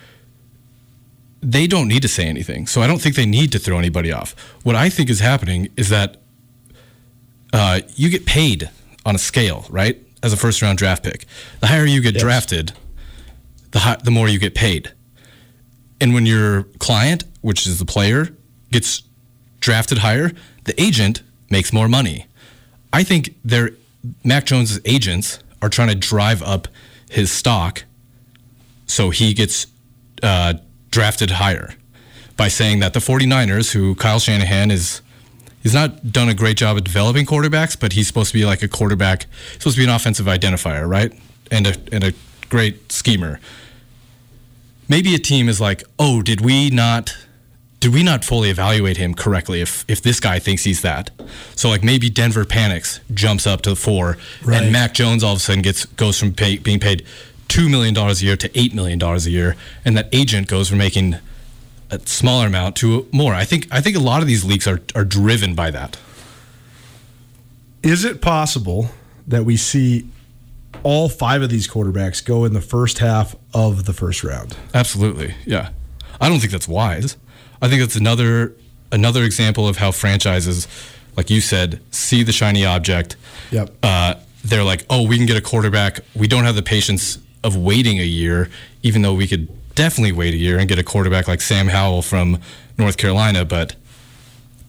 they 1.41 1.67
don't 1.67 1.87
need 1.87 2.03
to 2.03 2.07
say 2.07 2.27
anything. 2.27 2.67
So 2.67 2.81
I 2.81 2.87
don't 2.87 3.01
think 3.01 3.15
they 3.15 3.25
need 3.25 3.51
to 3.51 3.59
throw 3.59 3.77
anybody 3.77 4.11
off. 4.11 4.35
What 4.63 4.75
I 4.75 4.89
think 4.89 5.09
is 5.09 5.19
happening 5.19 5.69
is 5.75 5.89
that 5.89 6.17
uh, 7.51 7.81
you 7.95 8.09
get 8.09 8.25
paid 8.25 8.69
on 9.05 9.15
a 9.15 9.19
scale, 9.19 9.65
right? 9.69 9.97
As 10.23 10.31
a 10.31 10.37
first 10.37 10.61
round 10.61 10.77
draft 10.77 11.03
pick. 11.03 11.25
The 11.59 11.67
higher 11.67 11.85
you 11.85 12.01
get 12.01 12.15
drafted, 12.15 12.73
the 13.71 13.79
high, 13.79 13.97
the 14.03 14.11
more 14.11 14.29
you 14.29 14.39
get 14.39 14.53
paid. 14.53 14.91
And 16.01 16.13
when 16.13 16.25
your 16.25 16.63
client, 16.79 17.23
which 17.39 17.65
is 17.65 17.79
the 17.79 17.85
player, 17.85 18.35
gets 18.71 19.03
drafted 19.61 19.99
higher, 19.99 20.31
the 20.65 20.79
agent 20.81 21.21
makes 21.49 21.71
more 21.71 21.87
money. 21.87 22.25
I 22.91 23.03
think 23.03 23.35
they're 23.45 23.71
Mac 24.23 24.45
Jones's 24.45 24.81
agents 24.83 25.39
are 25.61 25.69
trying 25.69 25.89
to 25.89 25.95
drive 25.95 26.41
up 26.41 26.67
his 27.09 27.31
stock 27.31 27.83
so 28.91 29.09
he 29.09 29.33
gets 29.33 29.67
uh, 30.21 30.55
drafted 30.89 31.31
higher 31.31 31.75
by 32.35 32.49
saying 32.49 32.79
that 32.79 32.93
the 32.93 32.99
49ers, 32.99 33.71
who 33.71 33.95
Kyle 33.95 34.19
Shanahan 34.19 34.69
is, 34.69 35.01
he's 35.63 35.73
not 35.73 36.11
done 36.11 36.27
a 36.27 36.33
great 36.33 36.57
job 36.57 36.77
at 36.77 36.83
developing 36.83 37.25
quarterbacks, 37.25 37.79
but 37.79 37.93
he's 37.93 38.07
supposed 38.07 38.31
to 38.31 38.37
be 38.37 38.45
like 38.45 38.63
a 38.63 38.67
quarterback, 38.67 39.27
supposed 39.53 39.75
to 39.75 39.81
be 39.81 39.85
an 39.85 39.95
offensive 39.95 40.25
identifier, 40.25 40.87
right? 40.87 41.13
And 41.51 41.67
a, 41.67 41.75
and 41.91 42.03
a 42.03 42.13
great 42.49 42.91
schemer. 42.91 43.39
Maybe 44.91 45.15
a 45.15 45.19
team 45.19 45.47
is 45.47 45.61
like, 45.61 45.83
oh, 45.97 46.21
did 46.21 46.41
we 46.41 46.69
not 46.69 47.15
did 47.79 47.93
we 47.93 48.03
not 48.03 48.25
fully 48.25 48.49
evaluate 48.49 48.97
him 48.97 49.13
correctly 49.13 49.61
if 49.61 49.85
if 49.87 50.01
this 50.01 50.19
guy 50.19 50.37
thinks 50.37 50.65
he's 50.65 50.81
that? 50.81 51.11
So 51.55 51.69
like 51.69 51.81
maybe 51.81 52.09
Denver 52.09 52.43
panics, 52.43 52.99
jumps 53.13 53.47
up 53.47 53.61
to 53.61 53.69
the 53.69 53.75
four, 53.77 54.17
Right. 54.43 54.61
and 54.63 54.73
Mac 54.73 54.93
Jones 54.93 55.23
all 55.23 55.31
of 55.31 55.37
a 55.37 55.39
sudden 55.39 55.61
gets 55.61 55.85
goes 55.85 56.19
from 56.19 56.33
pay, 56.33 56.57
being 56.57 56.81
paid 56.81 57.05
two 57.47 57.69
million 57.69 57.93
dollars 57.93 58.21
a 58.21 58.25
year 58.25 58.35
to 58.35 58.59
eight 58.59 58.73
million 58.75 58.99
dollars 58.99 59.25
a 59.25 59.29
year, 59.31 59.55
and 59.85 59.95
that 59.95 60.09
agent 60.11 60.49
goes 60.49 60.67
from 60.67 60.79
making 60.79 61.15
a 61.89 61.99
smaller 62.05 62.47
amount 62.47 62.75
to 62.75 63.07
more. 63.13 63.33
I 63.33 63.45
think 63.45 63.69
I 63.71 63.79
think 63.79 63.95
a 63.95 64.01
lot 64.01 64.21
of 64.21 64.27
these 64.27 64.43
leaks 64.43 64.67
are 64.67 64.81
are 64.93 65.05
driven 65.05 65.55
by 65.55 65.71
that. 65.71 65.97
Is 67.81 68.03
it 68.03 68.19
possible 68.21 68.89
that 69.25 69.45
we 69.45 69.55
see 69.55 70.09
all 70.83 71.09
five 71.09 71.41
of 71.41 71.49
these 71.49 71.67
quarterbacks 71.67 72.23
go 72.23 72.45
in 72.45 72.53
the 72.53 72.61
first 72.61 72.99
half 72.99 73.35
of 73.53 73.85
the 73.85 73.93
first 73.93 74.23
round? 74.23 74.55
Absolutely, 74.73 75.35
yeah. 75.45 75.69
I 76.19 76.29
don't 76.29 76.39
think 76.39 76.51
that's 76.51 76.67
wise. 76.67 77.17
I 77.61 77.67
think 77.67 77.81
that's 77.81 77.95
another 77.95 78.55
another 78.91 79.23
example 79.23 79.67
of 79.67 79.77
how 79.77 79.91
franchises, 79.91 80.67
like 81.15 81.29
you 81.29 81.41
said, 81.41 81.81
see 81.91 82.23
the 82.23 82.31
shiny 82.31 82.65
object. 82.65 83.15
Yep. 83.51 83.73
Uh, 83.81 84.15
they're 84.43 84.63
like, 84.63 84.85
oh, 84.89 85.07
we 85.07 85.17
can 85.17 85.25
get 85.25 85.37
a 85.37 85.41
quarterback. 85.41 85.99
We 86.15 86.27
don't 86.27 86.43
have 86.43 86.55
the 86.55 86.63
patience 86.63 87.19
of 87.43 87.55
waiting 87.55 87.99
a 87.99 88.03
year, 88.03 88.49
even 88.83 89.01
though 89.01 89.13
we 89.13 89.27
could 89.27 89.47
definitely 89.75 90.11
wait 90.11 90.33
a 90.33 90.37
year 90.37 90.59
and 90.59 90.67
get 90.67 90.77
a 90.77 90.83
quarterback 90.83 91.27
like 91.27 91.41
Sam 91.41 91.67
Howell 91.67 92.01
from 92.01 92.39
North 92.77 92.97
Carolina, 92.97 93.45
but 93.45 93.75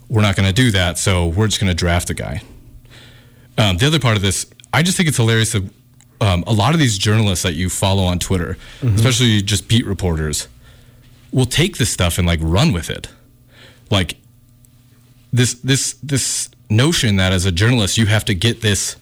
we're 0.09 0.23
not 0.23 0.37
going 0.37 0.47
to 0.47 0.55
do 0.55 0.71
that. 0.71 0.99
So 0.99 1.27
we're 1.27 1.47
just 1.47 1.61
going 1.61 1.71
to 1.71 1.75
draft 1.75 2.11
a 2.11 2.15
guy. 2.15 2.43
Um, 3.59 3.79
the 3.79 3.87
other 3.87 3.99
part 3.99 4.17
of 4.17 4.23
this, 4.23 4.47
I 4.73 4.83
just 4.83 4.97
think 4.97 5.09
it's 5.09 5.17
hilarious 5.17 5.53
that 5.53 5.69
um, 6.23 6.45
a 6.47 6.53
lot 6.53 6.73
of 6.73 6.79
these 6.79 6.99
journalists 6.99 7.43
that 7.43 7.55
you 7.55 7.68
follow 7.68 8.05
on 8.05 8.20
Twitter, 8.20 8.57
especially 8.81 9.43
just 9.43 9.66
beat 9.66 9.85
reporters, 9.85 10.47
will 11.33 11.47
take 11.47 11.79
this 11.79 11.91
stuff 11.91 12.16
and 12.16 12.27
like 12.27 12.39
run 12.41 12.73
with 12.73 12.89
it. 12.89 13.09
Like 13.91 14.16
this 15.33 15.55
this 15.55 15.95
this 15.95 16.49
notion 16.70 17.16
that 17.16 17.33
as 17.33 17.45
a 17.45 17.53
journalist 17.53 17.99
you 17.99 18.07
have 18.07 18.25
to 18.25 18.35
get 18.35 18.61
this 18.61 18.97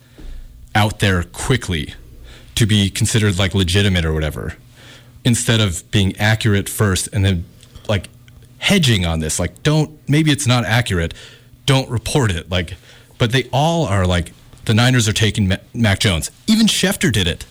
out 0.74 1.00
there 1.00 1.22
quickly 1.22 1.94
to 2.54 2.66
be 2.66 2.88
considered 2.88 3.38
like 3.38 3.54
legitimate 3.54 4.04
or 4.04 4.12
whatever 4.12 4.56
instead 5.24 5.60
of 5.60 5.88
being 5.90 6.16
accurate 6.16 6.68
first 6.68 7.08
and 7.12 7.24
then 7.24 7.44
like 7.88 8.08
hedging 8.58 9.04
on 9.04 9.20
this. 9.20 9.38
Like 9.38 9.62
don't 9.62 9.98
maybe 10.08 10.30
it's 10.30 10.46
not 10.46 10.64
accurate. 10.64 11.12
Don't 11.66 11.90
report 11.90 12.30
it. 12.30 12.50
Like 12.50 12.76
but 13.18 13.32
they 13.32 13.46
all 13.52 13.84
are 13.84 14.06
like 14.06 14.32
the 14.64 14.74
Niners 14.74 15.08
are 15.08 15.12
taking 15.12 15.52
Mac 15.74 16.00
Jones. 16.00 16.30
Even 16.46 16.66
Schefter 16.66 17.12
did 17.12 17.26
it. 17.26 17.44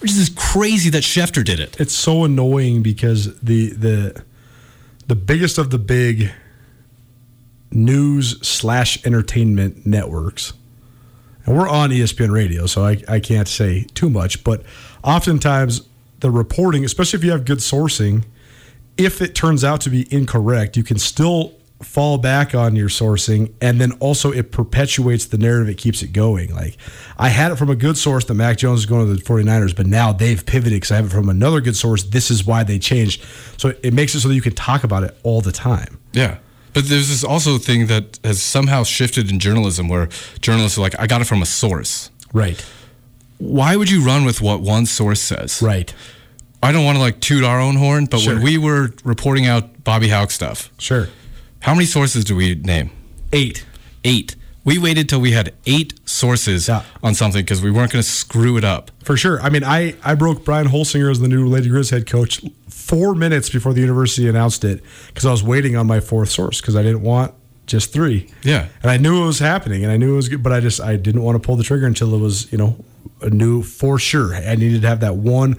Which 0.00 0.12
is 0.12 0.30
crazy 0.36 0.90
that 0.90 1.02
Schefter 1.02 1.44
did 1.44 1.58
it. 1.58 1.80
It's 1.80 1.94
so 1.94 2.24
annoying 2.24 2.82
because 2.82 3.38
the 3.40 3.70
the 3.70 4.22
the 5.06 5.16
biggest 5.16 5.56
of 5.56 5.70
the 5.70 5.78
big 5.78 6.30
news 7.70 8.38
slash 8.46 9.04
entertainment 9.06 9.86
networks, 9.86 10.52
and 11.44 11.56
we're 11.56 11.68
on 11.68 11.90
ESPN 11.90 12.30
radio, 12.30 12.66
so 12.66 12.84
I, 12.84 13.02
I 13.08 13.20
can't 13.20 13.48
say 13.48 13.84
too 13.94 14.10
much, 14.10 14.44
but 14.44 14.62
oftentimes 15.02 15.82
the 16.20 16.30
reporting, 16.30 16.84
especially 16.84 17.18
if 17.18 17.24
you 17.24 17.30
have 17.30 17.44
good 17.44 17.58
sourcing, 17.58 18.24
if 18.96 19.20
it 19.20 19.34
turns 19.34 19.62
out 19.62 19.80
to 19.82 19.90
be 19.90 20.12
incorrect, 20.12 20.76
you 20.76 20.82
can 20.82 20.98
still 20.98 21.54
fall 21.82 22.16
back 22.18 22.54
on 22.54 22.74
your 22.74 22.88
sourcing 22.88 23.52
and 23.60 23.78
then 23.80 23.92
also 24.00 24.32
it 24.32 24.50
perpetuates 24.50 25.26
the 25.26 25.36
narrative 25.36 25.68
it 25.68 25.76
keeps 25.76 26.02
it 26.02 26.08
going 26.12 26.52
like 26.54 26.76
i 27.18 27.28
had 27.28 27.52
it 27.52 27.56
from 27.56 27.68
a 27.68 27.76
good 27.76 27.98
source 27.98 28.24
that 28.24 28.32
mac 28.34 28.56
jones 28.56 28.80
is 28.80 28.86
going 28.86 29.06
to 29.06 29.14
the 29.14 29.20
49ers 29.22 29.76
but 29.76 29.86
now 29.86 30.10
they've 30.10 30.44
pivoted 30.46 30.72
because 30.72 30.90
i 30.90 30.96
have 30.96 31.04
it 31.06 31.10
from 31.10 31.28
another 31.28 31.60
good 31.60 31.76
source 31.76 32.02
this 32.04 32.30
is 32.30 32.46
why 32.46 32.64
they 32.64 32.78
changed 32.78 33.22
so 33.58 33.74
it 33.82 33.92
makes 33.92 34.14
it 34.14 34.20
so 34.20 34.28
that 34.28 34.34
you 34.34 34.40
can 34.40 34.54
talk 34.54 34.84
about 34.84 35.04
it 35.04 35.16
all 35.22 35.40
the 35.42 35.52
time 35.52 35.98
Yeah. 36.12 36.38
But 36.72 36.88
there's 36.88 37.08
this 37.08 37.24
also 37.24 37.56
thing 37.58 37.86
that 37.86 38.18
has 38.22 38.42
somehow 38.42 38.82
shifted 38.84 39.30
in 39.30 39.38
journalism 39.38 39.88
where 39.88 40.08
journalists 40.42 40.76
are 40.76 40.82
like, 40.82 40.94
I 41.00 41.06
got 41.06 41.22
it 41.22 41.24
from 41.26 41.40
a 41.40 41.46
source. 41.46 42.10
right 42.34 42.62
Why 43.38 43.76
would 43.76 43.90
you 43.90 44.02
run 44.04 44.24
with 44.26 44.40
what 44.42 44.60
one 44.60 44.86
source 44.86 45.20
says? 45.20 45.60
right 45.62 45.92
I 46.62 46.72
don't 46.72 46.84
want 46.84 46.96
to 46.96 47.00
like 47.02 47.20
toot 47.20 47.44
our 47.44 47.60
own 47.60 47.76
horn, 47.76 48.06
but 48.06 48.20
Sure. 48.20 48.34
when 48.34 48.42
we 48.42 48.58
were 48.58 48.90
reporting 49.04 49.46
out 49.46 49.84
Bobby 49.84 50.08
Hauck 50.08 50.30
stuff, 50.30 50.70
sure 50.78 51.08
how 51.60 51.74
many 51.74 51.86
sources 51.86 52.24
do 52.24 52.36
we 52.36 52.54
name? 52.54 52.90
eight 53.32 53.64
Eight. 54.04 54.36
We 54.64 54.78
waited 54.78 55.08
till 55.08 55.20
we 55.20 55.32
had 55.32 55.52
eight 55.64 55.94
sources 56.08 56.68
Yeah. 56.68 56.82
on 57.02 57.14
something 57.14 57.42
because 57.42 57.60
we 57.62 57.70
weren't 57.70 57.92
going 57.92 58.02
to 58.02 58.08
screw 58.08 58.56
it 58.56 58.64
up. 58.64 58.90
For 59.04 59.16
sure. 59.16 59.40
I 59.40 59.48
mean, 59.48 59.62
I, 59.64 59.94
I 60.04 60.14
broke 60.16 60.44
Brian 60.44 60.68
Holsinger 60.68 61.10
as 61.10 61.20
the 61.20 61.28
new 61.28 61.46
Lady 61.46 61.68
Griz 61.68 61.90
head 61.90 62.06
coach 62.06 62.40
four 62.68 63.14
minutes 63.14 63.48
before 63.48 63.72
the 63.74 63.80
university 63.80 64.28
announced 64.28 64.64
it 64.64 64.82
because 65.08 65.24
I 65.26 65.30
was 65.30 65.42
waiting 65.42 65.76
on 65.76 65.86
my 65.86 66.00
fourth 66.00 66.30
source 66.30 66.60
because 66.60 66.74
I 66.76 66.82
didn't 66.82 67.02
want 67.02 67.32
just 67.66 67.92
three. 67.92 68.28
Yeah. 68.42 68.68
And 68.82 68.90
I 68.90 68.96
knew 68.96 69.22
it 69.22 69.26
was 69.26 69.38
happening 69.40 69.82
and 69.84 69.92
I 69.92 69.96
knew 69.96 70.12
it 70.14 70.16
was 70.16 70.28
good, 70.28 70.42
but 70.42 70.52
I 70.52 70.60
just, 70.60 70.80
I 70.80 70.96
didn't 70.96 71.22
want 71.22 71.40
to 71.40 71.44
pull 71.44 71.56
the 71.56 71.64
trigger 71.64 71.86
until 71.86 72.14
it 72.14 72.18
was, 72.18 72.50
you 72.52 72.58
know, 72.58 72.76
a 73.22 73.30
new 73.30 73.62
for 73.62 73.98
sure. 73.98 74.34
I 74.36 74.54
needed 74.56 74.82
to 74.82 74.88
have 74.88 75.00
that 75.00 75.16
one. 75.16 75.56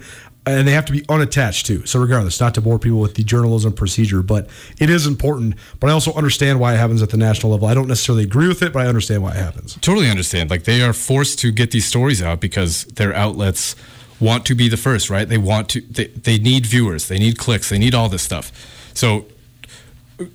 And 0.50 0.66
they 0.66 0.72
have 0.72 0.86
to 0.86 0.92
be 0.92 1.04
unattached 1.08 1.66
too. 1.66 1.84
So, 1.86 2.00
regardless, 2.00 2.40
not 2.40 2.54
to 2.54 2.60
bore 2.60 2.78
people 2.78 3.00
with 3.00 3.14
the 3.14 3.24
journalism 3.24 3.72
procedure, 3.72 4.22
but 4.22 4.48
it 4.78 4.90
is 4.90 5.06
important. 5.06 5.54
But 5.80 5.90
I 5.90 5.92
also 5.92 6.12
understand 6.14 6.60
why 6.60 6.74
it 6.74 6.78
happens 6.78 7.02
at 7.02 7.10
the 7.10 7.16
national 7.16 7.52
level. 7.52 7.68
I 7.68 7.74
don't 7.74 7.88
necessarily 7.88 8.24
agree 8.24 8.48
with 8.48 8.62
it, 8.62 8.72
but 8.72 8.84
I 8.84 8.86
understand 8.86 9.22
why 9.22 9.30
it 9.30 9.36
happens. 9.36 9.76
Totally 9.80 10.08
understand. 10.08 10.50
Like 10.50 10.64
they 10.64 10.82
are 10.82 10.92
forced 10.92 11.38
to 11.40 11.52
get 11.52 11.70
these 11.70 11.86
stories 11.86 12.22
out 12.22 12.40
because 12.40 12.84
their 12.84 13.14
outlets 13.14 13.76
want 14.20 14.46
to 14.46 14.54
be 14.54 14.68
the 14.68 14.76
first, 14.76 15.10
right? 15.10 15.28
They 15.28 15.38
want 15.38 15.68
to. 15.70 15.80
They, 15.80 16.06
they 16.06 16.38
need 16.38 16.66
viewers. 16.66 17.08
They 17.08 17.18
need 17.18 17.38
clicks. 17.38 17.68
They 17.68 17.78
need 17.78 17.94
all 17.94 18.08
this 18.08 18.22
stuff. 18.22 18.52
So 18.94 19.26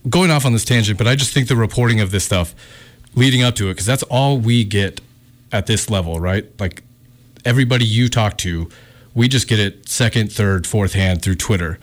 going 0.10 0.32
off 0.32 0.46
on 0.46 0.54
this 0.54 0.66
tangent, 0.66 0.98
but 0.98 1.08
I 1.08 1.16
just 1.16 1.34
think 1.34 1.48
the 1.48 1.56
reporting 1.56 2.00
of 2.00 2.12
this 2.12 2.24
stuff 2.24 2.56
leading 3.16 3.44
up 3.44 3.56
to 3.56 3.68
it, 3.70 3.74
because 3.74 3.86
that's 3.86 4.04
all 4.04 4.38
we 4.38 4.64
get 4.64 5.02
at 5.52 5.66
this 5.68 5.90
level, 5.90 6.20
right? 6.20 6.46
Like 6.60 6.84
everybody 7.46 7.86
you 7.86 8.10
talk 8.10 8.38
to, 8.40 8.70
we 9.14 9.28
just 9.28 9.48
get 9.48 9.60
it 9.60 9.88
second, 9.88 10.32
third, 10.32 10.66
fourth 10.66 10.94
hand 10.94 11.22
through 11.22 11.36
Twitter. 11.36 11.80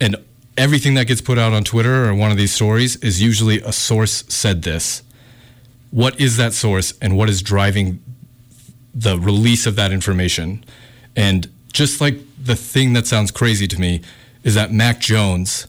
And 0.00 0.16
everything 0.56 0.94
that 0.94 1.06
gets 1.06 1.20
put 1.20 1.38
out 1.38 1.52
on 1.52 1.64
Twitter 1.64 2.08
or 2.08 2.14
one 2.14 2.30
of 2.30 2.36
these 2.36 2.52
stories 2.52 2.96
is 2.96 3.22
usually 3.22 3.60
a 3.62 3.72
source 3.72 4.24
said 4.28 4.62
this. 4.62 5.02
What 5.90 6.20
is 6.20 6.36
that 6.36 6.52
source 6.52 6.94
and 7.00 7.16
what 7.16 7.28
is 7.28 7.42
driving 7.42 8.02
the 8.94 9.18
release 9.18 9.66
of 9.66 9.76
that 9.76 9.92
information? 9.92 10.64
And 11.16 11.50
just 11.72 12.00
like 12.00 12.18
the 12.42 12.56
thing 12.56 12.92
that 12.94 13.06
sounds 13.06 13.30
crazy 13.30 13.66
to 13.68 13.80
me 13.80 14.02
is 14.42 14.54
that 14.54 14.72
Mac 14.72 15.00
Jones 15.00 15.66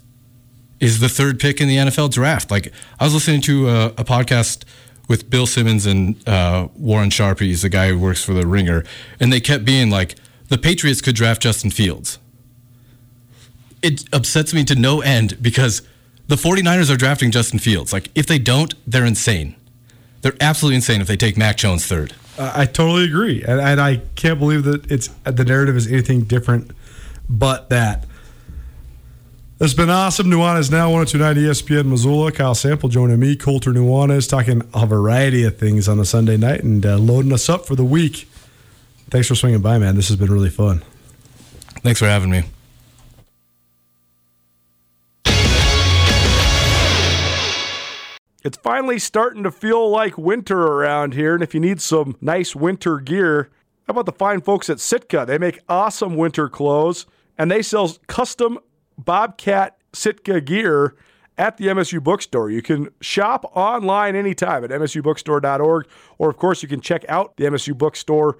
is 0.79 0.99
the 0.99 1.09
third 1.09 1.39
pick 1.39 1.61
in 1.61 1.67
the 1.67 1.77
NFL 1.77 2.11
draft. 2.11 2.51
Like 2.51 2.73
I 2.99 3.05
was 3.05 3.13
listening 3.13 3.41
to 3.41 3.69
a, 3.69 3.85
a 3.87 4.03
podcast 4.03 4.63
with 5.07 5.29
Bill 5.29 5.45
Simmons 5.45 5.85
and 5.85 6.27
uh, 6.27 6.67
Warren 6.75 7.09
Sharp. 7.09 7.39
He's 7.39 7.61
the 7.61 7.69
guy 7.69 7.89
who 7.89 7.99
works 7.99 8.23
for 8.23 8.33
the 8.33 8.47
Ringer, 8.47 8.83
and 9.19 9.31
they 9.31 9.39
kept 9.39 9.65
being 9.65 9.89
like, 9.89 10.15
the 10.49 10.57
Patriots 10.57 11.01
could 11.01 11.15
draft 11.15 11.41
Justin 11.41 11.71
Fields. 11.71 12.19
It 13.81 14.05
upsets 14.13 14.53
me 14.53 14.63
to 14.65 14.75
no 14.75 15.01
end 15.01 15.41
because 15.41 15.81
the 16.27 16.35
49ers 16.35 16.93
are 16.93 16.97
drafting 16.97 17.31
Justin 17.31 17.59
Fields. 17.59 17.91
Like 17.91 18.09
if 18.15 18.25
they 18.25 18.39
don't, 18.39 18.73
they're 18.89 19.05
insane. 19.05 19.55
They're 20.21 20.35
absolutely 20.39 20.75
insane 20.75 21.01
if 21.01 21.07
they 21.07 21.17
take 21.17 21.37
Mac 21.37 21.57
Jones 21.57 21.85
third. 21.85 22.13
I 22.39 22.65
totally 22.65 23.03
agree, 23.05 23.43
and, 23.43 23.61
and 23.61 23.79
I 23.79 23.97
can't 24.15 24.39
believe 24.39 24.63
that 24.63 24.89
it's 24.89 25.09
the 25.23 25.43
narrative 25.43 25.75
is 25.75 25.85
anything 25.87 26.23
different 26.23 26.71
but 27.29 27.69
that. 27.69 28.05
It's 29.59 29.73
been 29.73 29.89
awesome. 29.89 30.27
Nuanez 30.27 30.71
now 30.71 30.91
1029 30.91 31.35
ESPN 31.35 31.85
Missoula. 31.85 32.31
Kyle 32.31 32.55
Sample 32.55 32.89
joining 32.89 33.19
me, 33.19 33.35
Colter 33.35 33.71
Nuanez, 33.71 34.27
talking 34.27 34.61
a 34.73 34.85
variety 34.85 35.43
of 35.43 35.57
things 35.57 35.87
on 35.87 35.99
a 35.99 36.05
Sunday 36.05 36.37
night 36.37 36.63
and 36.63 36.85
uh, 36.85 36.97
loading 36.97 37.31
us 37.31 37.49
up 37.49 37.65
for 37.65 37.75
the 37.75 37.85
week. 37.85 38.27
Thanks 39.13 39.27
for 39.27 39.35
swinging 39.35 39.61
by, 39.61 39.77
man. 39.77 39.95
This 39.95 40.07
has 40.07 40.17
been 40.17 40.33
really 40.33 40.49
fun. 40.49 40.83
Thanks 41.83 41.99
for 41.99 42.07
having 42.07 42.31
me. 42.31 42.45
It's 48.43 48.57
finally 48.57 48.97
starting 48.97 49.43
to 49.43 49.51
feel 49.51 49.87
like 49.87 50.17
winter 50.17 50.59
around 50.59 51.13
here, 51.13 51.35
and 51.35 51.43
if 51.43 51.53
you 51.53 51.59
need 51.59 51.79
some 51.79 52.17
nice 52.21 52.55
winter 52.55 52.97
gear, 52.97 53.51
how 53.85 53.91
about 53.91 54.07
the 54.07 54.13
fine 54.13 54.41
folks 54.41 54.67
at 54.67 54.79
Sitka? 54.79 55.25
They 55.27 55.37
make 55.37 55.59
awesome 55.69 56.17
winter 56.17 56.49
clothes, 56.49 57.05
and 57.37 57.51
they 57.51 57.61
sell 57.61 57.95
custom 58.07 58.57
Bobcat 58.97 59.77
Sitka 59.93 60.41
gear 60.41 60.95
at 61.37 61.57
the 61.57 61.67
MSU 61.67 62.01
bookstore. 62.01 62.49
You 62.49 62.63
can 62.63 62.89
shop 62.99 63.45
online 63.55 64.15
anytime 64.15 64.63
at 64.63 64.71
msubookstore.org, 64.71 65.87
or 66.17 66.29
of 66.31 66.37
course, 66.37 66.63
you 66.63 66.67
can 66.67 66.81
check 66.81 67.05
out 67.07 67.37
the 67.37 67.43
MSU 67.43 67.77
bookstore 67.77 68.39